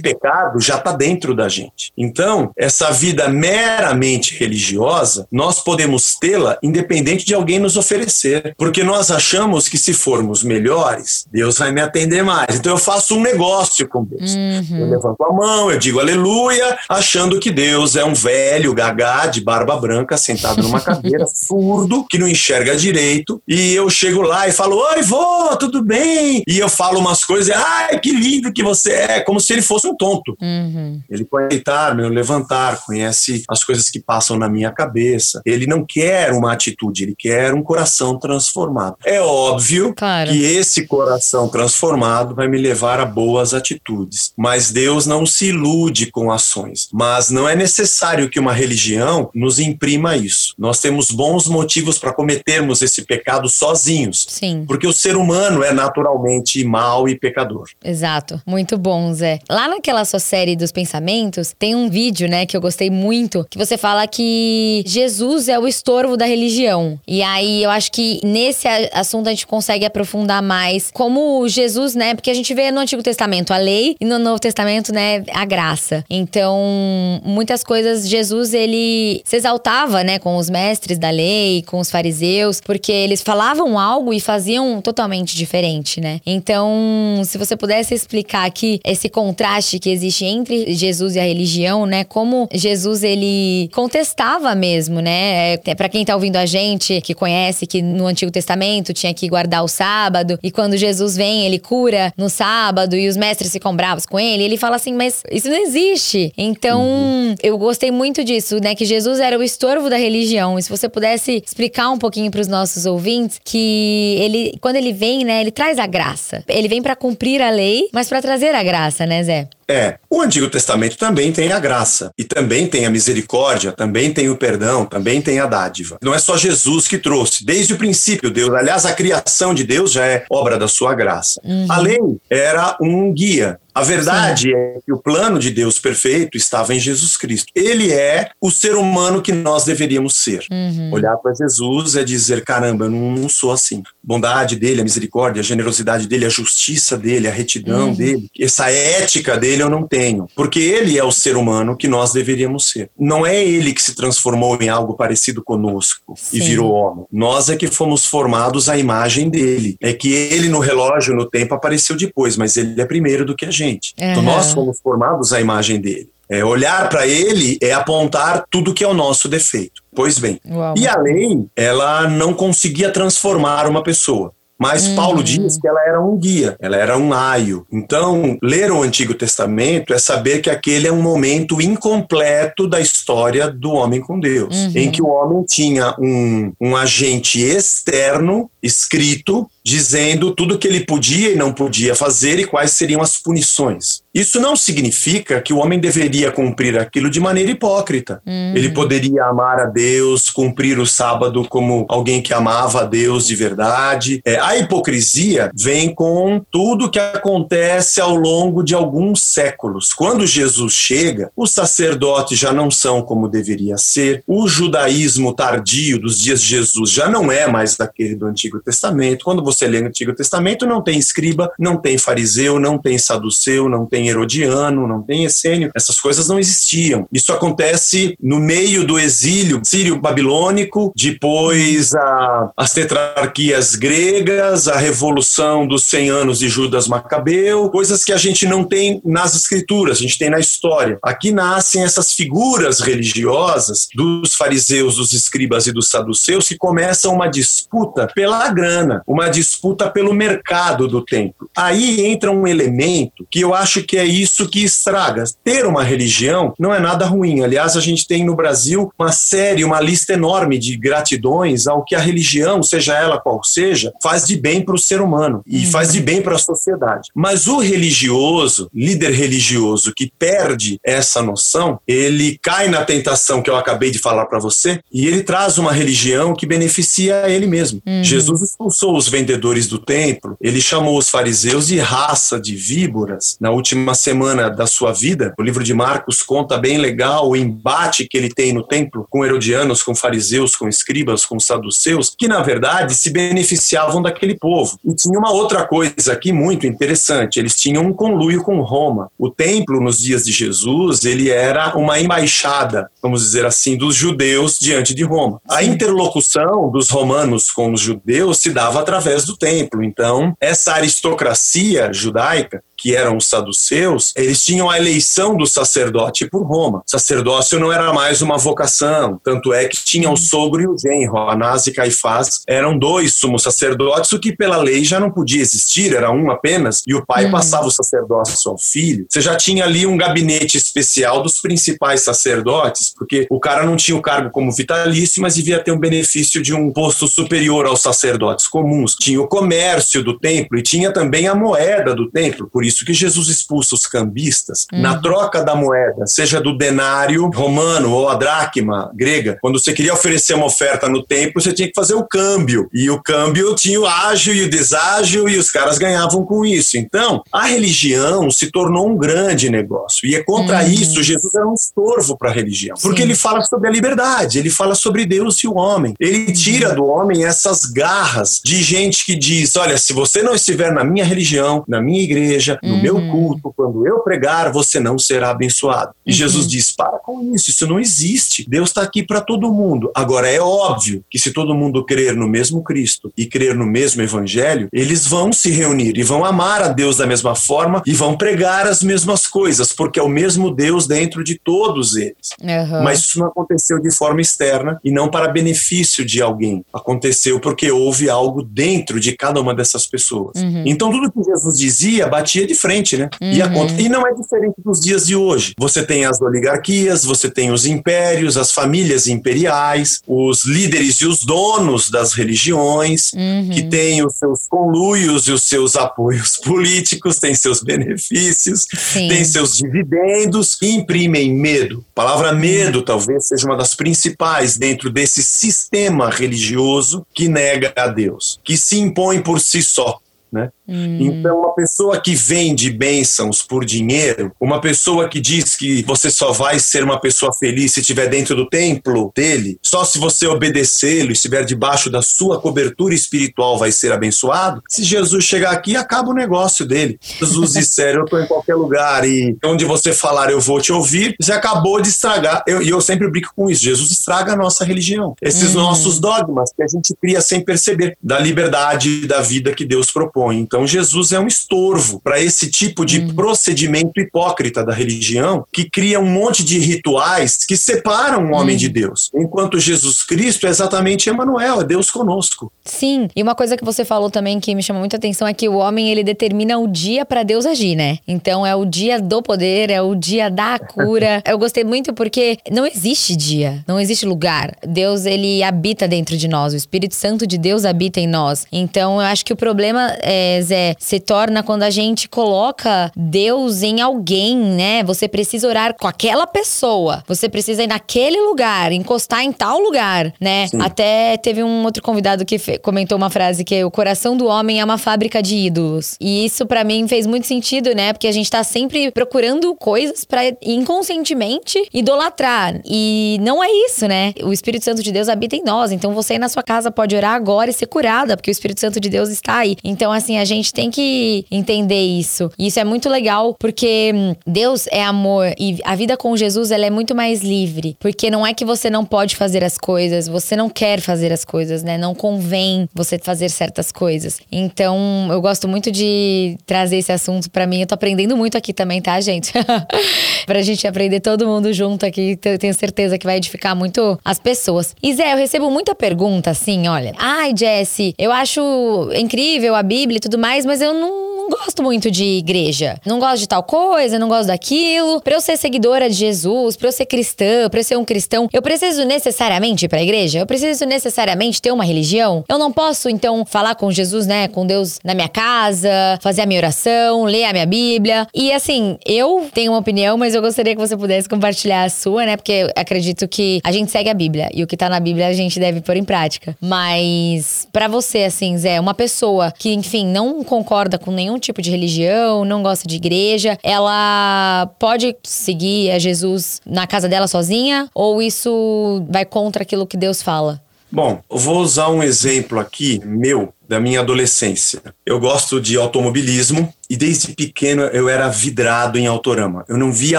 pecado 0.00 0.60
já 0.60 0.76
está 0.76 0.92
dentro 0.92 1.34
da 1.34 1.48
gente. 1.48 1.92
Então, 1.98 2.50
essa 2.56 2.90
vida 2.90 3.28
meramente 3.28 4.36
religiosa, 4.36 5.26
nós 5.30 5.60
podemos 5.60 6.14
tê-la 6.14 6.56
independente 6.62 7.24
de 7.24 7.34
alguém 7.34 7.58
nos 7.58 7.76
oferecer. 7.76 8.54
Porque 8.56 8.82
nós 8.82 9.10
achamos 9.10 9.39
achamos 9.40 9.68
que 9.68 9.78
se 9.78 9.94
formos 9.94 10.42
melhores, 10.42 11.24
Deus 11.32 11.56
vai 11.56 11.72
me 11.72 11.80
atender 11.80 12.22
mais. 12.22 12.56
Então 12.56 12.72
eu 12.72 12.78
faço 12.78 13.16
um 13.16 13.22
negócio 13.22 13.88
com 13.88 14.04
Deus. 14.04 14.34
Uhum. 14.34 14.78
Eu 14.78 14.90
levanto 14.90 15.24
a 15.24 15.32
mão, 15.32 15.70
eu 15.70 15.78
digo 15.78 15.98
aleluia, 15.98 16.78
achando 16.88 17.40
que 17.40 17.50
Deus 17.50 17.96
é 17.96 18.04
um 18.04 18.12
velho 18.12 18.74
gagá 18.74 19.26
de 19.26 19.40
barba 19.40 19.76
branca 19.76 20.18
sentado 20.18 20.62
numa 20.62 20.80
cadeira, 20.82 21.26
surdo, 21.26 22.04
que 22.08 22.18
não 22.18 22.28
enxerga 22.28 22.76
direito. 22.76 23.42
E 23.48 23.72
eu 23.72 23.88
chego 23.88 24.20
lá 24.20 24.46
e 24.46 24.52
falo: 24.52 24.76
Oi, 24.76 25.02
vô, 25.02 25.56
tudo 25.56 25.82
bem? 25.82 26.42
E 26.46 26.58
eu 26.58 26.68
falo 26.68 26.98
umas 26.98 27.24
coisas, 27.24 27.54
ai, 27.56 27.98
que 27.98 28.12
lindo 28.12 28.52
que 28.52 28.62
você 28.62 28.92
é, 28.92 29.20
como 29.20 29.40
se 29.40 29.54
ele 29.54 29.62
fosse 29.62 29.86
um 29.86 29.96
tonto. 29.96 30.36
Uhum. 30.40 31.00
Ele 31.08 31.24
pode 31.24 31.48
deitar, 31.48 31.94
meu 31.94 32.08
levantar, 32.08 32.84
conhece 32.84 33.42
as 33.48 33.64
coisas 33.64 33.88
que 33.88 34.00
passam 34.00 34.36
na 34.36 34.48
minha 34.48 34.70
cabeça. 34.70 35.40
Ele 35.46 35.66
não 35.66 35.84
quer 35.86 36.32
uma 36.32 36.52
atitude, 36.52 37.04
ele 37.04 37.14
quer 37.16 37.54
um 37.54 37.62
coração 37.62 38.18
transformado. 38.18 38.96
É 39.04 39.20
óbvio 39.30 39.94
claro. 39.94 40.30
que 40.30 40.42
esse 40.42 40.86
coração 40.86 41.48
transformado 41.48 42.34
vai 42.34 42.48
me 42.48 42.58
levar 42.58 43.00
a 43.00 43.04
boas 43.04 43.54
atitudes. 43.54 44.32
Mas 44.36 44.70
Deus 44.70 45.06
não 45.06 45.24
se 45.24 45.46
ilude 45.46 46.10
com 46.10 46.30
ações. 46.30 46.88
Mas 46.92 47.30
não 47.30 47.48
é 47.48 47.54
necessário 47.54 48.28
que 48.28 48.40
uma 48.40 48.52
religião 48.52 49.30
nos 49.34 49.58
imprima 49.58 50.16
isso. 50.16 50.54
Nós 50.58 50.80
temos 50.80 51.10
bons 51.10 51.46
motivos 51.46 51.98
para 51.98 52.12
cometermos 52.12 52.82
esse 52.82 53.02
pecado 53.02 53.48
sozinhos. 53.48 54.26
Sim. 54.28 54.64
Porque 54.66 54.86
o 54.86 54.92
ser 54.92 55.16
humano 55.16 55.62
é 55.62 55.72
naturalmente 55.72 56.62
mau 56.64 57.08
e 57.08 57.18
pecador. 57.18 57.68
Exato. 57.84 58.40
Muito 58.46 58.78
bom, 58.78 59.12
Zé. 59.12 59.38
Lá 59.48 59.68
naquela 59.68 60.04
sua 60.04 60.18
série 60.18 60.56
dos 60.56 60.72
pensamentos, 60.72 61.54
tem 61.58 61.74
um 61.74 61.88
vídeo, 61.90 62.28
né, 62.28 62.46
que 62.46 62.56
eu 62.56 62.60
gostei 62.60 62.90
muito, 62.90 63.46
que 63.50 63.58
você 63.58 63.76
fala 63.76 64.06
que 64.06 64.82
Jesus 64.86 65.48
é 65.48 65.58
o 65.58 65.66
estorvo 65.66 66.16
da 66.16 66.24
religião. 66.24 66.98
E 67.06 67.22
aí 67.22 67.62
eu 67.62 67.70
acho 67.70 67.92
que 67.92 68.20
nesse 68.24 68.66
assunto 68.92 69.19
assunto 69.20 69.28
a 69.28 69.30
gente 69.30 69.46
consegue 69.46 69.84
aprofundar 69.84 70.42
mais 70.42 70.90
como 70.90 71.46
Jesus, 71.48 71.94
né? 71.94 72.14
Porque 72.14 72.30
a 72.30 72.34
gente 72.34 72.52
vê 72.54 72.70
no 72.70 72.80
Antigo 72.80 73.02
Testamento 73.02 73.52
a 73.52 73.56
lei 73.56 73.96
e 74.00 74.04
no 74.04 74.18
Novo 74.18 74.40
Testamento, 74.40 74.92
né, 74.92 75.22
a 75.32 75.44
graça. 75.44 76.04
Então, 76.08 77.20
muitas 77.24 77.62
coisas 77.62 78.08
Jesus 78.08 78.54
ele 78.54 79.22
se 79.24 79.36
exaltava, 79.36 80.02
né, 80.02 80.18
com 80.18 80.36
os 80.36 80.48
mestres 80.48 80.98
da 80.98 81.10
lei, 81.10 81.62
com 81.66 81.78
os 81.78 81.90
fariseus, 81.90 82.60
porque 82.60 82.92
eles 82.92 83.22
falavam 83.22 83.78
algo 83.78 84.12
e 84.12 84.20
faziam 84.20 84.80
totalmente 84.80 85.36
diferente, 85.36 86.00
né? 86.00 86.20
Então, 86.26 87.22
se 87.24 87.38
você 87.38 87.56
pudesse 87.56 87.94
explicar 87.94 88.46
aqui 88.46 88.80
esse 88.84 89.08
contraste 89.08 89.78
que 89.78 89.90
existe 89.90 90.24
entre 90.24 90.72
Jesus 90.72 91.16
e 91.16 91.20
a 91.20 91.24
religião, 91.24 91.86
né? 91.86 92.04
Como 92.04 92.48
Jesus 92.52 93.02
ele 93.02 93.68
contestava 93.72 94.54
mesmo, 94.54 95.00
né? 95.00 95.54
É, 95.64 95.74
para 95.74 95.88
quem 95.88 96.04
tá 96.04 96.14
ouvindo 96.14 96.36
a 96.36 96.46
gente, 96.46 97.00
que 97.00 97.14
conhece 97.14 97.66
que 97.66 97.82
no 97.82 98.06
Antigo 98.06 98.30
Testamento 98.30 98.92
tinha 98.92 99.09
que 99.14 99.28
guardar 99.28 99.64
o 99.64 99.68
sábado. 99.68 100.38
E 100.42 100.50
quando 100.50 100.76
Jesus 100.76 101.16
vem, 101.16 101.46
ele 101.46 101.58
cura 101.58 102.12
no 102.16 102.28
sábado 102.28 102.96
e 102.96 103.08
os 103.08 103.16
mestres 103.16 103.52
ficam 103.52 103.74
bravos 103.74 104.06
com 104.06 104.18
ele. 104.18 104.42
Ele 104.42 104.56
fala 104.56 104.76
assim: 104.76 104.92
Mas 104.92 105.22
isso 105.30 105.48
não 105.48 105.56
existe. 105.56 106.32
Então, 106.36 106.82
uhum. 106.82 107.34
eu 107.42 107.56
gostei 107.58 107.90
muito 107.90 108.24
disso, 108.24 108.58
né? 108.60 108.74
Que 108.74 108.84
Jesus 108.84 109.20
era 109.20 109.38
o 109.38 109.42
estorvo 109.42 109.90
da 109.90 109.96
religião. 109.96 110.58
E 110.58 110.62
se 110.62 110.70
você 110.70 110.88
pudesse 110.88 111.42
explicar 111.44 111.90
um 111.90 111.98
pouquinho 111.98 112.30
para 112.30 112.40
os 112.40 112.48
nossos 112.48 112.86
ouvintes 112.86 113.40
que 113.44 114.16
ele, 114.20 114.58
quando 114.60 114.76
ele 114.76 114.92
vem, 114.92 115.24
né, 115.24 115.40
ele 115.40 115.50
traz 115.50 115.78
a 115.78 115.86
graça. 115.86 116.42
Ele 116.48 116.68
vem 116.68 116.82
para 116.82 116.96
cumprir 116.96 117.40
a 117.42 117.50
lei, 117.50 117.88
mas 117.92 118.08
para 118.08 118.20
trazer 118.20 118.54
a 118.54 118.62
graça, 118.62 119.06
né, 119.06 119.22
Zé? 119.22 119.48
É, 119.70 119.98
o 120.10 120.20
Antigo 120.20 120.50
Testamento 120.50 120.98
também 120.98 121.30
tem 121.30 121.52
a 121.52 121.60
graça, 121.60 122.10
e 122.18 122.24
também 122.24 122.66
tem 122.66 122.86
a 122.86 122.90
misericórdia, 122.90 123.70
também 123.70 124.12
tem 124.12 124.28
o 124.28 124.36
perdão, 124.36 124.84
também 124.84 125.22
tem 125.22 125.38
a 125.38 125.46
dádiva. 125.46 125.96
Não 126.02 126.12
é 126.12 126.18
só 126.18 126.36
Jesus 126.36 126.88
que 126.88 126.98
trouxe, 126.98 127.44
desde 127.44 127.74
o 127.74 127.78
princípio, 127.78 128.32
Deus, 128.32 128.52
aliás, 128.52 128.84
a 128.84 128.92
criação 128.92 129.54
de 129.54 129.62
Deus 129.62 129.92
já 129.92 130.04
é 130.04 130.24
obra 130.28 130.58
da 130.58 130.66
sua 130.66 130.92
graça. 130.92 131.40
Uhum. 131.44 131.66
A 131.68 131.78
lei 131.78 132.00
era 132.28 132.76
um 132.80 133.12
guia, 133.12 133.60
a 133.74 133.82
verdade 133.82 134.48
Sim. 134.48 134.54
é 134.54 134.78
que 134.84 134.92
o 134.92 134.98
plano 134.98 135.38
de 135.38 135.50
Deus 135.50 135.78
perfeito 135.78 136.36
estava 136.36 136.74
em 136.74 136.80
Jesus 136.80 137.16
Cristo. 137.16 137.52
Ele 137.54 137.92
é 137.92 138.30
o 138.40 138.50
ser 138.50 138.74
humano 138.74 139.22
que 139.22 139.32
nós 139.32 139.64
deveríamos 139.64 140.16
ser. 140.16 140.44
Uhum. 140.50 140.90
Olhar 140.92 141.16
para 141.16 141.34
Jesus 141.34 141.96
é 141.96 142.04
dizer: 142.04 142.44
caramba, 142.44 142.86
eu 142.86 142.90
não, 142.90 143.12
não, 143.12 143.28
sou 143.28 143.52
assim. 143.52 143.82
Bondade 144.02 144.56
dele, 144.56 144.80
a 144.80 144.84
misericórdia, 144.84 145.40
a 145.40 145.44
generosidade 145.44 146.06
dele, 146.06 146.26
a 146.26 146.30
justiça 146.30 146.96
dele, 146.96 147.28
a 147.28 147.32
retidão 147.32 147.88
uhum. 147.88 147.94
dele, 147.94 148.28
essa 148.38 148.70
ética 148.70 149.36
dele 149.36 149.62
eu 149.62 149.70
não 149.70 149.86
tenho. 149.86 150.26
Porque 150.34 150.58
ele 150.58 150.98
é 150.98 151.04
o 151.04 151.12
ser 151.12 151.36
humano 151.36 151.76
que 151.76 151.88
nós 151.88 152.12
deveríamos 152.12 152.68
ser. 152.70 152.90
Não 152.98 153.24
é 153.24 153.42
ele 153.44 153.72
que 153.72 153.82
se 153.82 153.94
transformou 153.94 154.60
em 154.60 154.68
algo 154.68 154.94
parecido 154.94 155.42
conosco 155.42 156.14
Sim. 156.16 156.36
e 156.36 156.40
virou 156.40 156.72
homem. 156.72 157.04
Nós 157.12 157.48
é 157.48 157.56
que 157.56 157.68
fomos 157.68 158.06
formados 158.06 158.68
à 158.68 158.76
imagem 158.76 159.28
dele. 159.28 159.76
É 159.80 159.92
que 159.92 160.12
ele 160.12 160.48
no 160.48 160.58
relógio, 160.58 161.14
no 161.14 161.28
tempo, 161.28 161.54
apareceu 161.54 161.96
depois, 161.96 162.36
mas 162.36 162.56
ele 162.56 162.80
é 162.80 162.84
primeiro 162.84 163.24
do 163.24 163.36
que 163.36 163.44
a 163.44 163.50
gente 163.50 163.59
gente. 163.60 163.94
Uhum. 164.00 164.10
Então 164.10 164.22
nós 164.22 164.52
fomos 164.52 164.80
formados 164.80 165.32
à 165.32 165.40
imagem 165.40 165.80
dele. 165.80 166.10
É, 166.28 166.44
olhar 166.44 166.88
para 166.88 167.06
ele 167.08 167.58
é 167.60 167.72
apontar 167.72 168.44
tudo 168.48 168.72
que 168.72 168.84
é 168.84 168.88
o 168.88 168.94
nosso 168.94 169.28
defeito. 169.28 169.82
Pois 169.92 170.18
bem. 170.18 170.40
Uau. 170.48 170.74
E 170.76 170.86
a 170.86 170.96
lei, 170.96 171.46
ela 171.56 172.08
não 172.08 172.32
conseguia 172.32 172.90
transformar 172.90 173.66
uma 173.66 173.82
pessoa. 173.82 174.32
Mas 174.60 174.88
uhum. 174.88 174.94
Paulo 174.94 175.24
diz 175.24 175.58
que 175.58 175.66
ela 175.66 175.80
era 175.86 175.98
um 175.98 176.18
guia, 176.18 176.54
ela 176.60 176.76
era 176.76 176.98
um 176.98 177.14
aio. 177.14 177.66
Então, 177.72 178.36
ler 178.42 178.70
o 178.70 178.82
Antigo 178.82 179.14
Testamento 179.14 179.94
é 179.94 179.98
saber 179.98 180.42
que 180.42 180.50
aquele 180.50 180.86
é 180.86 180.92
um 180.92 181.00
momento 181.00 181.62
incompleto 181.62 182.68
da 182.68 182.78
história 182.78 183.50
do 183.50 183.72
homem 183.72 184.02
com 184.02 184.20
Deus, 184.20 184.54
uhum. 184.54 184.72
em 184.74 184.90
que 184.90 185.00
o 185.00 185.08
homem 185.08 185.42
tinha 185.48 185.94
um, 185.98 186.52
um 186.60 186.76
agente 186.76 187.40
externo 187.40 188.50
escrito 188.62 189.48
dizendo 189.64 190.34
tudo 190.34 190.58
que 190.58 190.66
ele 190.66 190.84
podia 190.84 191.30
e 191.30 191.36
não 191.36 191.52
podia 191.52 191.94
fazer 191.94 192.38
e 192.38 192.46
quais 192.46 192.72
seriam 192.72 193.00
as 193.00 193.16
punições. 193.16 194.02
Isso 194.12 194.40
não 194.40 194.56
significa 194.56 195.40
que 195.40 195.52
o 195.52 195.58
homem 195.58 195.78
deveria 195.78 196.32
cumprir 196.32 196.76
aquilo 196.78 197.08
de 197.08 197.20
maneira 197.20 197.50
hipócrita. 197.50 198.20
Uhum. 198.26 198.54
Ele 198.56 198.70
poderia 198.70 199.24
amar 199.26 199.60
a 199.60 199.66
Deus, 199.66 200.30
cumprir 200.30 200.78
o 200.78 200.86
sábado 200.86 201.46
como 201.48 201.86
alguém 201.88 202.20
que 202.20 202.34
amava 202.34 202.80
a 202.80 202.84
Deus 202.84 203.26
de 203.26 203.36
verdade. 203.36 204.20
É, 204.24 204.40
a 204.40 204.56
hipocrisia 204.56 205.50
vem 205.54 205.94
com 205.94 206.44
tudo 206.50 206.90
que 206.90 206.98
acontece 206.98 208.00
ao 208.00 208.16
longo 208.16 208.64
de 208.64 208.74
alguns 208.74 209.22
séculos. 209.22 209.92
Quando 209.92 210.26
Jesus 210.26 210.72
chega, 210.72 211.30
os 211.36 211.52
sacerdotes 211.52 212.38
já 212.38 212.52
não 212.52 212.70
são 212.70 213.02
como 213.02 213.28
deveria 213.28 213.76
ser, 213.76 214.24
o 214.26 214.48
judaísmo 214.48 215.32
tardio 215.32 216.00
dos 216.00 216.18
dias 216.18 216.42
de 216.42 216.48
Jesus 216.48 216.90
já 216.90 217.08
não 217.08 217.30
é 217.30 217.46
mais 217.46 217.76
daquele 217.76 218.16
do 218.16 218.26
Antigo 218.26 218.49
Testamento. 218.58 219.24
Quando 219.24 219.44
você 219.44 219.68
lê 219.68 219.80
o 219.80 219.86
Antigo 219.86 220.12
Testamento, 220.12 220.66
não 220.66 220.82
tem 220.82 220.98
escriba, 220.98 221.52
não 221.58 221.76
tem 221.76 221.96
fariseu, 221.96 222.58
não 222.58 222.76
tem 222.76 222.98
saduceu, 222.98 223.68
não 223.68 223.86
tem 223.86 224.00
tem 224.00 224.08
Herodiano, 224.08 224.86
não 224.86 225.02
tem 225.02 225.24
Essênio, 225.24 225.70
essas 225.76 226.00
coisas 226.00 226.28
não 226.28 226.38
existiam. 226.38 227.06
Isso 227.12 227.32
acontece 227.32 228.16
no 228.20 228.40
meio 228.40 228.86
do 228.86 228.98
exílio 228.98 229.60
sírio-babilônico, 229.62 230.92
depois 230.96 231.94
a, 231.94 232.50
as 232.56 232.72
tetrarquias 232.72 233.74
gregas, 233.74 234.68
a 234.68 234.78
revolução 234.78 235.66
dos 235.66 235.84
100 235.84 236.10
anos 236.10 236.38
de 236.38 236.48
Judas 236.48 236.88
Macabeu, 236.88 237.68
coisas 237.70 238.04
que 238.04 238.12
a 238.12 238.16
gente 238.16 238.46
não 238.46 238.64
tem 238.64 239.02
nas 239.04 239.34
escrituras, 239.34 239.98
a 239.98 240.00
gente 240.00 240.18
tem 240.18 240.30
na 240.30 240.38
história. 240.38 240.98
Aqui 241.02 241.30
nascem 241.30 241.82
essas 241.82 242.12
figuras 242.12 242.80
religiosas 242.80 243.88
dos 243.94 244.34
fariseus, 244.34 244.96
dos 244.96 245.12
escribas 245.12 245.66
e 245.66 245.72
dos 245.72 245.90
saduceus 245.90 246.48
que 246.48 246.56
começam 246.56 247.12
uma 247.12 247.26
disputa 247.26 248.08
pela 248.14 248.39
grana, 248.48 249.02
uma 249.06 249.28
disputa 249.28 249.88
pelo 249.88 250.12
mercado 250.12 250.88
do 250.88 251.04
templo. 251.04 251.50
Aí 251.56 252.06
entra 252.06 252.30
um 252.30 252.46
elemento 252.46 253.26
que 253.30 253.40
eu 253.40 253.54
acho 253.54 253.82
que 253.82 253.96
é 253.96 254.04
isso 254.04 254.48
que 254.48 254.64
estraga. 254.64 255.24
Ter 255.44 255.66
uma 255.66 255.82
religião 255.82 256.54
não 256.58 256.74
é 256.74 256.80
nada 256.80 257.06
ruim. 257.06 257.42
Aliás, 257.42 257.76
a 257.76 257.80
gente 257.80 258.06
tem 258.06 258.24
no 258.24 258.36
Brasil 258.36 258.92
uma 258.98 259.12
série, 259.12 259.64
uma 259.64 259.80
lista 259.80 260.12
enorme 260.12 260.58
de 260.58 260.76
gratidões 260.76 261.66
ao 261.66 261.84
que 261.84 261.94
a 261.94 262.00
religião, 262.00 262.62
seja 262.62 262.94
ela 262.94 263.20
qual 263.20 263.42
seja, 263.42 263.92
faz 264.02 264.26
de 264.26 264.36
bem 264.36 264.62
para 264.62 264.74
o 264.74 264.78
ser 264.78 265.00
humano 265.00 265.42
e 265.46 265.64
uhum. 265.64 265.70
faz 265.70 265.92
de 265.92 266.00
bem 266.00 266.22
para 266.22 266.36
a 266.36 266.38
sociedade. 266.38 267.08
Mas 267.14 267.46
o 267.46 267.58
religioso, 267.58 268.70
líder 268.74 269.12
religioso 269.12 269.92
que 269.94 270.10
perde 270.18 270.78
essa 270.84 271.22
noção, 271.22 271.80
ele 271.86 272.38
cai 272.42 272.68
na 272.68 272.84
tentação 272.84 273.42
que 273.42 273.50
eu 273.50 273.56
acabei 273.56 273.90
de 273.90 273.98
falar 273.98 274.26
para 274.26 274.38
você 274.38 274.80
e 274.92 275.06
ele 275.06 275.22
traz 275.22 275.58
uma 275.58 275.72
religião 275.72 276.34
que 276.34 276.46
beneficia 276.46 277.28
ele 277.28 277.46
mesmo. 277.46 277.80
Uhum. 277.86 278.04
Jesus 278.04 278.29
expulsou 278.34 278.96
os 278.96 279.08
vendedores 279.08 279.66
do 279.66 279.78
templo, 279.78 280.36
ele 280.40 280.60
chamou 280.60 280.96
os 280.96 281.10
fariseus 281.10 281.66
de 281.66 281.78
raça 281.78 282.40
de 282.40 282.54
víboras. 282.54 283.36
Na 283.40 283.50
última 283.50 283.94
semana 283.94 284.48
da 284.48 284.66
sua 284.66 284.92
vida, 284.92 285.34
o 285.38 285.42
livro 285.42 285.64
de 285.64 285.74
Marcos 285.74 286.22
conta 286.22 286.56
bem 286.56 286.78
legal 286.78 287.28
o 287.28 287.36
embate 287.36 288.06
que 288.08 288.16
ele 288.16 288.28
tem 288.28 288.52
no 288.52 288.62
templo 288.62 289.06
com 289.10 289.24
herodianos, 289.24 289.82
com 289.82 289.94
fariseus, 289.94 290.54
com 290.54 290.68
escribas, 290.68 291.26
com 291.26 291.40
saduceus, 291.40 292.14
que 292.16 292.28
na 292.28 292.42
verdade 292.42 292.94
se 292.94 293.10
beneficiavam 293.10 294.02
daquele 294.02 294.38
povo. 294.38 294.78
E 294.84 294.94
tinha 294.94 295.18
uma 295.18 295.32
outra 295.32 295.66
coisa 295.66 296.12
aqui 296.12 296.32
muito 296.32 296.66
interessante, 296.66 297.38
eles 297.38 297.54
tinham 297.54 297.84
um 297.84 297.92
conluio 297.92 298.42
com 298.42 298.60
Roma. 298.60 299.10
O 299.18 299.30
templo 299.30 299.80
nos 299.80 299.98
dias 299.98 300.24
de 300.24 300.32
Jesus, 300.32 301.04
ele 301.04 301.30
era 301.30 301.76
uma 301.76 301.98
embaixada, 301.98 302.90
vamos 303.02 303.22
dizer 303.22 303.44
assim, 303.44 303.76
dos 303.76 303.94
judeus 303.94 304.58
diante 304.58 304.94
de 304.94 305.02
Roma. 305.02 305.40
A 305.48 305.62
interlocução 305.62 306.70
dos 306.70 306.90
romanos 306.90 307.50
com 307.50 307.72
os 307.72 307.80
judeus 307.80 308.19
se 308.34 308.50
dava 308.50 308.80
através 308.80 309.24
do 309.24 309.36
templo. 309.36 309.82
Então, 309.82 310.34
essa 310.40 310.72
aristocracia 310.72 311.92
judaica 311.92 312.62
que 312.80 312.96
eram 312.96 313.18
os 313.18 313.26
saduceus, 313.26 314.12
eles 314.16 314.42
tinham 314.42 314.70
a 314.70 314.78
eleição 314.78 315.36
do 315.36 315.46
sacerdote 315.46 316.26
por 316.26 316.42
Roma. 316.42 316.78
O 316.78 316.90
sacerdócio 316.90 317.60
não 317.60 317.70
era 317.70 317.92
mais 317.92 318.22
uma 318.22 318.38
vocação, 318.38 319.20
tanto 319.22 319.52
é 319.52 319.68
que 319.68 319.84
tinha 319.84 320.10
o 320.10 320.16
sogro 320.16 320.62
e 320.62 320.66
o 320.66 320.76
genro. 320.78 321.18
Anás 321.28 321.66
e 321.66 321.72
Caifás 321.72 322.40
eram 322.48 322.78
dois 322.78 323.14
sumos 323.14 323.42
sacerdotes, 323.42 324.12
o 324.12 324.18
que 324.18 324.34
pela 324.34 324.56
lei 324.56 324.82
já 324.82 324.98
não 324.98 325.10
podia 325.10 325.42
existir, 325.42 325.94
era 325.94 326.10
um 326.10 326.30
apenas, 326.30 326.82
e 326.86 326.94
o 326.94 327.04
pai 327.04 327.26
uhum. 327.26 327.32
passava 327.32 327.66
o 327.66 327.70
sacerdócio 327.70 328.50
ao 328.50 328.58
filho. 328.58 329.04
Você 329.08 329.20
já 329.20 329.36
tinha 329.36 329.64
ali 329.64 329.86
um 329.86 329.96
gabinete 329.96 330.56
especial 330.56 331.22
dos 331.22 331.40
principais 331.40 332.02
sacerdotes, 332.02 332.94
porque 332.96 333.26
o 333.30 333.38
cara 333.38 333.66
não 333.66 333.76
tinha 333.76 333.96
o 333.96 334.02
cargo 334.02 334.30
como 334.30 334.50
vitalício, 334.50 335.20
mas 335.20 335.34
devia 335.34 335.62
ter 335.62 335.72
um 335.72 335.78
benefício 335.78 336.40
de 336.42 336.54
um 336.54 336.72
posto 336.72 337.06
superior 337.06 337.66
aos 337.66 337.82
sacerdotes 337.82 338.48
comuns. 338.48 338.94
Tinha 338.94 339.20
o 339.20 339.28
comércio 339.28 340.02
do 340.02 340.18
templo 340.18 340.58
e 340.58 340.62
tinha 340.62 340.92
também 340.92 341.28
a 341.28 341.34
moeda 341.34 341.94
do 341.94 342.10
templo, 342.10 342.48
por 342.50 342.64
isso 342.64 342.69
que 342.74 342.94
Jesus 342.94 343.28
expulsa 343.28 343.74
os 343.74 343.86
cambistas. 343.86 344.66
Uhum. 344.72 344.80
Na 344.80 344.98
troca 344.98 345.42
da 345.42 345.54
moeda, 345.54 346.06
seja 346.06 346.40
do 346.40 346.56
denário 346.56 347.28
romano 347.30 347.92
ou 347.92 348.08
a 348.08 348.14
dracma 348.14 348.90
grega, 348.94 349.38
quando 349.40 349.58
você 349.58 349.72
queria 349.72 349.94
oferecer 349.94 350.34
uma 350.34 350.46
oferta 350.46 350.88
no 350.88 351.02
templo, 351.02 351.40
você 351.40 351.52
tinha 351.52 351.68
que 351.68 351.74
fazer 351.74 351.94
o 351.94 352.06
câmbio. 352.06 352.68
E 352.72 352.90
o 352.90 353.02
câmbio 353.02 353.54
tinha 353.54 353.80
o 353.80 353.86
ágil 353.86 354.34
e 354.34 354.42
o 354.42 354.50
deságil, 354.50 355.28
e 355.28 355.38
os 355.38 355.50
caras 355.50 355.78
ganhavam 355.78 356.24
com 356.24 356.44
isso. 356.44 356.76
Então, 356.76 357.22
a 357.32 357.46
religião 357.46 358.30
se 358.30 358.50
tornou 358.50 358.88
um 358.88 358.96
grande 358.96 359.50
negócio. 359.50 360.06
E 360.06 360.14
é 360.14 360.22
contra 360.22 360.62
uhum. 360.62 360.70
isso, 360.70 361.02
Jesus 361.02 361.34
era 361.34 361.46
um 361.46 361.54
estorvo 361.54 362.16
para 362.16 362.30
a 362.30 362.32
religião. 362.32 362.76
Sim. 362.76 362.82
Porque 362.82 363.02
ele 363.02 363.14
fala 363.14 363.42
sobre 363.42 363.68
a 363.68 363.70
liberdade, 363.70 364.38
ele 364.38 364.50
fala 364.50 364.74
sobre 364.74 365.04
Deus 365.04 365.38
e 365.42 365.48
o 365.48 365.56
homem. 365.56 365.94
Ele 365.98 366.26
uhum. 366.26 366.32
tira 366.32 366.74
do 366.74 366.84
homem 366.84 367.24
essas 367.24 367.64
garras 367.64 368.40
de 368.44 368.62
gente 368.62 369.04
que 369.04 369.16
diz: 369.16 369.56
olha, 369.56 369.76
se 369.78 369.92
você 369.92 370.22
não 370.22 370.34
estiver 370.34 370.72
na 370.72 370.84
minha 370.84 371.04
religião, 371.04 371.64
na 371.66 371.80
minha 371.80 372.02
igreja, 372.02 372.58
no 372.62 372.74
uhum. 372.74 372.82
meu 372.82 373.10
culto, 373.10 373.52
quando 373.56 373.86
eu 373.86 374.00
pregar, 374.00 374.52
você 374.52 374.78
não 374.78 374.98
será 374.98 375.30
abençoado. 375.30 375.92
E 376.04 376.10
uhum. 376.10 376.16
Jesus 376.16 376.46
diz: 376.46 376.72
para 376.72 376.98
com 376.98 377.34
isso, 377.34 377.50
isso 377.50 377.66
não 377.66 377.78
existe. 377.78 378.44
Deus 378.48 378.70
está 378.70 378.82
aqui 378.82 379.02
para 379.02 379.20
todo 379.20 379.52
mundo. 379.52 379.90
Agora, 379.94 380.28
é 380.28 380.40
óbvio 380.40 381.04
que 381.10 381.18
se 381.18 381.32
todo 381.32 381.54
mundo 381.54 381.84
crer 381.84 382.14
no 382.14 382.28
mesmo 382.28 382.62
Cristo 382.62 383.12
e 383.16 383.26
crer 383.26 383.54
no 383.54 383.66
mesmo 383.66 384.02
Evangelho, 384.02 384.68
eles 384.72 385.06
vão 385.06 385.32
se 385.32 385.50
reunir 385.50 385.96
e 385.96 386.02
vão 386.02 386.24
amar 386.24 386.62
a 386.62 386.68
Deus 386.68 386.96
da 386.96 387.06
mesma 387.06 387.34
forma 387.34 387.82
e 387.86 387.92
vão 387.92 388.16
pregar 388.16 388.66
as 388.66 388.82
mesmas 388.82 389.26
coisas, 389.26 389.72
porque 389.72 389.98
é 389.98 390.02
o 390.02 390.08
mesmo 390.08 390.50
Deus 390.50 390.86
dentro 390.86 391.24
de 391.24 391.38
todos 391.38 391.96
eles. 391.96 392.30
Uhum. 392.40 392.82
Mas 392.82 393.00
isso 393.00 393.18
não 393.18 393.26
aconteceu 393.26 393.80
de 393.80 393.90
forma 393.94 394.20
externa 394.20 394.80
e 394.84 394.90
não 394.90 395.08
para 395.08 395.28
benefício 395.28 396.04
de 396.04 396.20
alguém. 396.20 396.64
Aconteceu 396.72 397.40
porque 397.40 397.70
houve 397.70 398.08
algo 398.08 398.42
dentro 398.42 399.00
de 399.00 399.16
cada 399.16 399.40
uma 399.40 399.54
dessas 399.54 399.86
pessoas. 399.86 400.40
Uhum. 400.40 400.64
Então, 400.66 400.90
tudo 400.90 401.10
que 401.10 401.22
Jesus 401.22 401.58
dizia 401.58 402.06
batia 402.06 402.46
de 402.50 402.54
frente, 402.54 402.96
né? 402.96 403.08
Uhum. 403.20 403.32
E, 403.32 403.40
a 403.40 403.48
conta, 403.48 403.80
e 403.80 403.88
não 403.88 404.06
é 404.06 404.12
diferente 404.12 404.56
dos 404.64 404.80
dias 404.80 405.06
de 405.06 405.14
hoje. 405.14 405.54
Você 405.58 405.84
tem 405.84 406.04
as 406.04 406.20
oligarquias, 406.20 407.04
você 407.04 407.30
tem 407.30 407.52
os 407.52 407.64
impérios, 407.64 408.36
as 408.36 408.50
famílias 408.50 409.06
imperiais, 409.06 410.00
os 410.06 410.44
líderes 410.44 410.96
e 410.96 411.06
os 411.06 411.24
donos 411.24 411.90
das 411.90 412.12
religiões, 412.12 413.12
uhum. 413.12 413.50
que 413.50 413.62
têm 413.62 414.04
os 414.04 414.16
seus 414.16 414.48
conluios 414.48 415.28
e 415.28 415.32
os 415.32 415.44
seus 415.44 415.76
apoios 415.76 416.36
políticos, 416.44 417.18
têm 417.18 417.34
seus 417.34 417.62
benefícios, 417.62 418.66
Sim. 418.74 419.08
têm 419.08 419.24
seus 419.24 419.56
dividendos 419.56 420.58
e 420.60 420.74
imprimem 420.74 421.32
medo. 421.32 421.84
A 421.92 421.94
palavra 421.94 422.32
medo 422.32 422.82
talvez 422.82 423.28
seja 423.28 423.46
uma 423.46 423.56
das 423.56 423.74
principais 423.74 424.56
dentro 424.56 424.90
desse 424.90 425.22
sistema 425.22 426.10
religioso 426.10 427.06
que 427.14 427.28
nega 427.28 427.72
a 427.76 427.86
Deus, 427.86 428.40
que 428.42 428.56
se 428.56 428.78
impõe 428.78 429.20
por 429.20 429.40
si 429.40 429.62
só. 429.62 430.00
Né? 430.32 430.48
Hum. 430.70 430.98
Então, 431.00 431.40
uma 431.40 431.54
pessoa 431.54 432.00
que 432.00 432.14
vende 432.14 432.70
bênçãos 432.70 433.42
por 433.42 433.64
dinheiro, 433.64 434.32
uma 434.40 434.60
pessoa 434.60 435.08
que 435.08 435.20
diz 435.20 435.56
que 435.56 435.82
você 435.82 436.10
só 436.10 436.30
vai 436.30 436.60
ser 436.60 436.84
uma 436.84 437.00
pessoa 437.00 437.34
feliz 437.34 437.72
se 437.72 437.80
estiver 437.80 438.08
dentro 438.08 438.36
do 438.36 438.48
templo 438.48 439.12
dele, 439.14 439.58
só 439.60 439.84
se 439.84 439.98
você 439.98 440.26
obedecê-lo 440.26 441.10
e 441.10 441.12
estiver 441.12 441.44
debaixo 441.44 441.90
da 441.90 442.02
sua 442.02 442.40
cobertura 442.40 442.94
espiritual 442.94 443.58
vai 443.58 443.72
ser 443.72 443.92
abençoado. 443.92 444.62
Se 444.68 444.84
Jesus 444.84 445.24
chegar 445.24 445.50
aqui, 445.50 445.76
acaba 445.76 446.10
o 446.10 446.14
negócio 446.14 446.64
dele. 446.64 446.98
Jesus 447.18 447.52
disser, 447.58 447.96
eu 447.96 448.04
estou 448.04 448.20
em 448.20 448.26
qualquer 448.26 448.54
lugar 448.54 449.04
e 449.04 449.36
onde 449.44 449.64
você 449.64 449.92
falar 449.92 450.30
eu 450.30 450.40
vou 450.40 450.60
te 450.60 450.72
ouvir, 450.72 451.16
você 451.20 451.32
acabou 451.32 451.80
de 451.80 451.88
estragar. 451.88 452.44
E 452.46 452.50
eu, 452.50 452.62
eu, 452.62 452.80
sempre 452.80 453.10
brinco 453.10 453.32
com 453.34 453.50
isso. 453.50 453.62
Jesus 453.62 453.90
estraga 453.90 454.34
a 454.34 454.36
nossa 454.36 454.64
religião. 454.64 455.14
Esses 455.20 455.54
hum. 455.54 455.60
nossos 455.60 455.98
dogmas 455.98 456.52
que 456.52 456.62
a 456.62 456.68
gente 456.68 456.94
cria 457.00 457.20
sem 457.20 457.40
perceber, 457.44 457.96
da 458.02 458.18
liberdade 458.18 459.06
da 459.06 459.20
vida 459.20 459.52
que 459.52 459.64
Deus 459.64 459.90
propõe. 459.90 460.38
Então, 460.38 460.59
então, 460.60 460.66
Jesus 460.66 461.12
é 461.12 461.18
um 461.18 461.26
estorvo 461.26 462.00
para 462.00 462.20
esse 462.20 462.50
tipo 462.50 462.84
de 462.84 463.00
hum. 463.00 463.14
procedimento 463.14 463.98
hipócrita 463.98 464.62
da 464.62 464.74
religião 464.74 465.44
que 465.50 465.70
cria 465.70 465.98
um 465.98 466.06
monte 466.06 466.44
de 466.44 466.58
rituais 466.58 467.38
que 467.48 467.56
separam 467.56 468.26
o 468.26 468.34
homem 468.34 468.56
hum. 468.56 468.58
de 468.58 468.68
Deus. 468.68 469.10
Enquanto 469.14 469.58
Jesus 469.58 470.02
Cristo 470.04 470.46
é 470.46 470.50
exatamente 470.50 471.08
Emmanuel, 471.08 471.62
é 471.62 471.64
Deus 471.64 471.90
conosco. 471.90 472.52
Sim, 472.62 473.08
e 473.16 473.22
uma 473.22 473.34
coisa 473.34 473.56
que 473.56 473.64
você 473.64 473.86
falou 473.86 474.10
também 474.10 474.38
que 474.38 474.54
me 474.54 474.62
chamou 474.62 474.80
muita 474.80 474.98
atenção 474.98 475.26
é 475.26 475.32
que 475.32 475.48
o 475.48 475.56
homem 475.56 475.90
ele 475.90 476.04
determina 476.04 476.58
o 476.58 476.68
dia 476.68 477.06
para 477.06 477.22
Deus 477.22 477.46
agir, 477.46 477.74
né? 477.74 477.98
Então 478.06 478.46
é 478.46 478.54
o 478.54 478.66
dia 478.66 479.00
do 479.00 479.22
poder, 479.22 479.70
é 479.70 479.80
o 479.80 479.94
dia 479.94 480.30
da 480.30 480.58
cura. 480.58 481.22
Eu 481.26 481.38
gostei 481.38 481.64
muito 481.64 481.94
porque 481.94 482.36
não 482.50 482.66
existe 482.66 483.16
dia, 483.16 483.64
não 483.66 483.80
existe 483.80 484.04
lugar. 484.04 484.54
Deus 484.66 485.06
ele 485.06 485.42
habita 485.42 485.88
dentro 485.88 486.18
de 486.18 486.28
nós, 486.28 486.52
o 486.52 486.56
Espírito 486.56 486.94
Santo 486.94 487.26
de 487.26 487.38
Deus 487.38 487.64
habita 487.64 487.98
em 487.98 488.06
nós. 488.06 488.46
Então 488.52 489.00
eu 489.00 489.06
acho 489.06 489.24
que 489.24 489.32
o 489.32 489.36
problema 489.36 489.96
é 490.02 490.49
é, 490.50 490.74
se 490.78 491.00
torna 491.00 491.42
quando 491.42 491.62
a 491.62 491.70
gente 491.70 492.08
coloca 492.08 492.90
Deus 492.96 493.62
em 493.62 493.80
alguém, 493.80 494.36
né? 494.36 494.82
Você 494.84 495.08
precisa 495.08 495.48
orar 495.48 495.74
com 495.74 495.86
aquela 495.86 496.26
pessoa. 496.26 497.02
Você 497.06 497.28
precisa 497.28 497.62
ir 497.62 497.66
naquele 497.66 498.20
lugar, 498.20 498.72
encostar 498.72 499.22
em 499.22 499.32
tal 499.32 499.58
lugar, 499.60 500.12
né? 500.20 500.46
Sim. 500.46 500.60
Até 500.60 501.16
teve 501.16 501.42
um 501.42 501.64
outro 501.64 501.82
convidado 501.82 502.24
que 502.24 502.38
comentou 502.58 502.96
uma 502.96 503.10
frase 503.10 503.44
que 503.44 503.54
é, 503.54 503.64
o 503.64 503.70
coração 503.70 504.16
do 504.16 504.26
homem 504.26 504.60
é 504.60 504.64
uma 504.64 504.78
fábrica 504.78 505.22
de 505.22 505.36
ídolos. 505.36 505.96
E 506.00 506.24
isso 506.24 506.46
para 506.46 506.64
mim 506.64 506.86
fez 506.88 507.06
muito 507.06 507.26
sentido, 507.26 507.74
né? 507.74 507.92
Porque 507.92 508.06
a 508.06 508.12
gente 508.12 508.30
tá 508.30 508.42
sempre 508.44 508.90
procurando 508.90 509.54
coisas 509.54 510.04
para 510.04 510.22
inconscientemente 510.42 511.68
idolatrar. 511.72 512.60
E 512.64 513.18
não 513.20 513.42
é 513.42 513.48
isso, 513.50 513.86
né? 513.86 514.12
O 514.22 514.32
Espírito 514.32 514.64
Santo 514.64 514.82
de 514.82 514.92
Deus 514.92 515.08
habita 515.08 515.36
em 515.36 515.42
nós. 515.42 515.72
Então 515.72 515.92
você 515.94 516.14
aí 516.14 516.18
na 516.18 516.28
sua 516.28 516.42
casa 516.42 516.70
pode 516.70 516.94
orar 516.96 517.14
agora 517.14 517.50
e 517.50 517.52
ser 517.52 517.66
curada, 517.66 518.16
porque 518.16 518.30
o 518.30 518.32
Espírito 518.32 518.60
Santo 518.60 518.80
de 518.80 518.88
Deus 518.88 519.08
está 519.08 519.38
aí. 519.38 519.56
Então 519.62 519.92
assim, 519.92 520.18
a 520.18 520.24
gente 520.24 520.39
gente 520.40 520.52
tem 520.52 520.70
que 520.70 521.24
entender 521.30 521.80
isso. 521.80 522.30
E 522.38 522.46
isso 522.46 522.58
é 522.58 522.64
muito 522.64 522.88
legal 522.88 523.34
porque 523.38 523.92
hum, 523.94 524.14
Deus 524.26 524.66
é 524.70 524.82
amor 524.82 525.32
e 525.38 525.58
a 525.64 525.74
vida 525.74 525.96
com 525.96 526.16
Jesus 526.16 526.50
ela 526.50 526.66
é 526.66 526.70
muito 526.70 526.94
mais 526.94 527.22
livre, 527.22 527.76
porque 527.78 528.10
não 528.10 528.26
é 528.26 528.34
que 528.34 528.44
você 528.44 528.70
não 528.70 528.84
pode 528.84 529.16
fazer 529.16 529.44
as 529.44 529.56
coisas, 529.56 530.08
você 530.08 530.34
não 530.34 530.48
quer 530.48 530.80
fazer 530.80 531.12
as 531.12 531.24
coisas, 531.24 531.62
né? 531.62 531.78
Não 531.78 531.94
convém 531.94 532.68
você 532.74 532.98
fazer 532.98 533.28
certas 533.28 533.70
coisas. 533.70 534.20
Então, 534.30 535.08
eu 535.10 535.20
gosto 535.20 535.48
muito 535.48 535.70
de 535.70 536.36
trazer 536.46 536.78
esse 536.78 536.92
assunto 536.92 537.30
para 537.30 537.46
mim. 537.46 537.60
Eu 537.60 537.66
tô 537.66 537.74
aprendendo 537.74 538.16
muito 538.16 538.36
aqui 538.36 538.52
também, 538.52 538.80
tá, 538.80 539.00
gente? 539.00 539.32
pra 540.26 540.42
gente 540.42 540.66
aprender 540.66 541.00
todo 541.00 541.26
mundo 541.26 541.52
junto 541.52 541.86
aqui. 541.86 542.16
Tenho 542.16 542.54
certeza 542.54 542.98
que 542.98 543.06
vai 543.06 543.16
edificar 543.16 543.54
muito 543.54 543.98
as 544.04 544.18
pessoas. 544.18 544.74
E 544.82 544.94
Zé, 544.94 545.12
eu 545.12 545.16
recebo 545.16 545.50
muita 545.50 545.74
pergunta 545.74 546.30
assim, 546.30 546.68
olha. 546.68 546.92
Ai, 546.98 547.32
Jesse, 547.36 547.94
eu 547.98 548.12
acho 548.12 548.90
incrível 548.94 549.54
a 549.54 549.62
Bíblia 549.62 549.98
e 549.98 550.00
tudo 550.00 550.18
mais, 550.20 550.44
mas 550.44 550.60
eu 550.60 550.74
não 550.74 551.09
gosto 551.28 551.62
muito 551.62 551.90
de 551.90 552.04
igreja. 552.04 552.78
Não 552.86 552.98
gosto 552.98 553.18
de 553.18 553.28
tal 553.28 553.42
coisa, 553.42 553.98
não 553.98 554.08
gosto 554.08 554.28
daquilo. 554.28 555.00
Pra 555.00 555.14
eu 555.14 555.20
ser 555.20 555.36
seguidora 555.36 555.88
de 555.88 555.96
Jesus, 555.96 556.56
pra 556.56 556.68
eu 556.68 556.72
ser 556.72 556.86
cristã, 556.86 557.48
pra 557.50 557.60
eu 557.60 557.64
ser 557.64 557.76
um 557.76 557.84
cristão, 557.84 558.28
eu 558.32 558.40
preciso 558.40 558.84
necessariamente 558.84 559.66
ir 559.66 559.68
pra 559.68 559.82
igreja? 559.82 560.20
Eu 560.20 560.26
preciso 560.26 560.64
necessariamente 560.64 561.42
ter 561.42 561.52
uma 561.52 561.64
religião? 561.64 562.24
Eu 562.28 562.38
não 562.38 562.52
posso, 562.52 562.88
então, 562.88 563.24
falar 563.24 563.54
com 563.54 563.70
Jesus, 563.70 564.06
né? 564.06 564.28
Com 564.28 564.46
Deus 564.46 564.78
na 564.84 564.94
minha 564.94 565.08
casa, 565.08 565.98
fazer 566.00 566.22
a 566.22 566.26
minha 566.26 566.40
oração, 566.40 567.04
ler 567.04 567.24
a 567.24 567.32
minha 567.32 567.46
Bíblia. 567.46 568.06
E 568.14 568.32
assim, 568.32 568.78
eu 568.86 569.28
tenho 569.34 569.52
uma 569.52 569.58
opinião, 569.58 569.96
mas 569.96 570.14
eu 570.14 570.22
gostaria 570.22 570.54
que 570.54 570.60
você 570.60 570.76
pudesse 570.76 571.08
compartilhar 571.08 571.64
a 571.64 571.68
sua, 571.68 572.06
né? 572.06 572.16
Porque 572.16 572.50
acredito 572.56 573.06
que 573.08 573.40
a 573.44 573.52
gente 573.52 573.70
segue 573.70 573.90
a 573.90 573.94
Bíblia. 573.94 574.28
E 574.32 574.42
o 574.42 574.46
que 574.46 574.56
tá 574.56 574.68
na 574.68 574.80
Bíblia 574.80 575.08
a 575.08 575.12
gente 575.12 575.38
deve 575.38 575.60
pôr 575.60 575.76
em 575.76 575.84
prática. 575.84 576.36
Mas, 576.40 577.48
para 577.52 577.68
você, 577.68 578.04
assim, 578.04 578.36
Zé, 578.38 578.60
uma 578.60 578.74
pessoa 578.74 579.32
que, 579.36 579.52
enfim, 579.52 579.86
não 579.86 580.22
concorda 580.24 580.78
com 580.78 580.90
nenhum 580.90 581.18
tipo 581.20 581.40
de 581.40 581.50
religião, 581.50 582.24
não 582.24 582.42
gosta 582.42 582.66
de 582.66 582.76
igreja, 582.76 583.38
ela 583.42 584.50
pode 584.58 584.96
seguir 585.04 585.70
a 585.70 585.78
Jesus 585.78 586.40
na 586.44 586.66
casa 586.66 586.88
dela 586.88 587.06
sozinha 587.06 587.68
ou 587.74 588.02
isso 588.02 588.84
vai 588.88 589.04
contra 589.04 589.42
aquilo 589.42 589.66
que 589.66 589.76
Deus 589.76 590.02
fala? 590.02 590.40
Bom, 590.72 591.00
vou 591.08 591.38
usar 591.38 591.68
um 591.68 591.82
exemplo 591.82 592.38
aqui 592.38 592.80
meu 592.84 593.34
da 593.48 593.58
minha 593.58 593.80
adolescência. 593.80 594.62
Eu 594.86 595.00
gosto 595.00 595.40
de 595.40 595.56
automobilismo 595.56 596.52
e 596.70 596.76
desde 596.76 597.12
pequeno 597.12 597.62
eu 597.62 597.88
era 597.88 598.08
vidrado 598.08 598.78
em 598.78 598.86
autorama. 598.86 599.44
Eu 599.48 599.58
não 599.58 599.72
via 599.72 599.98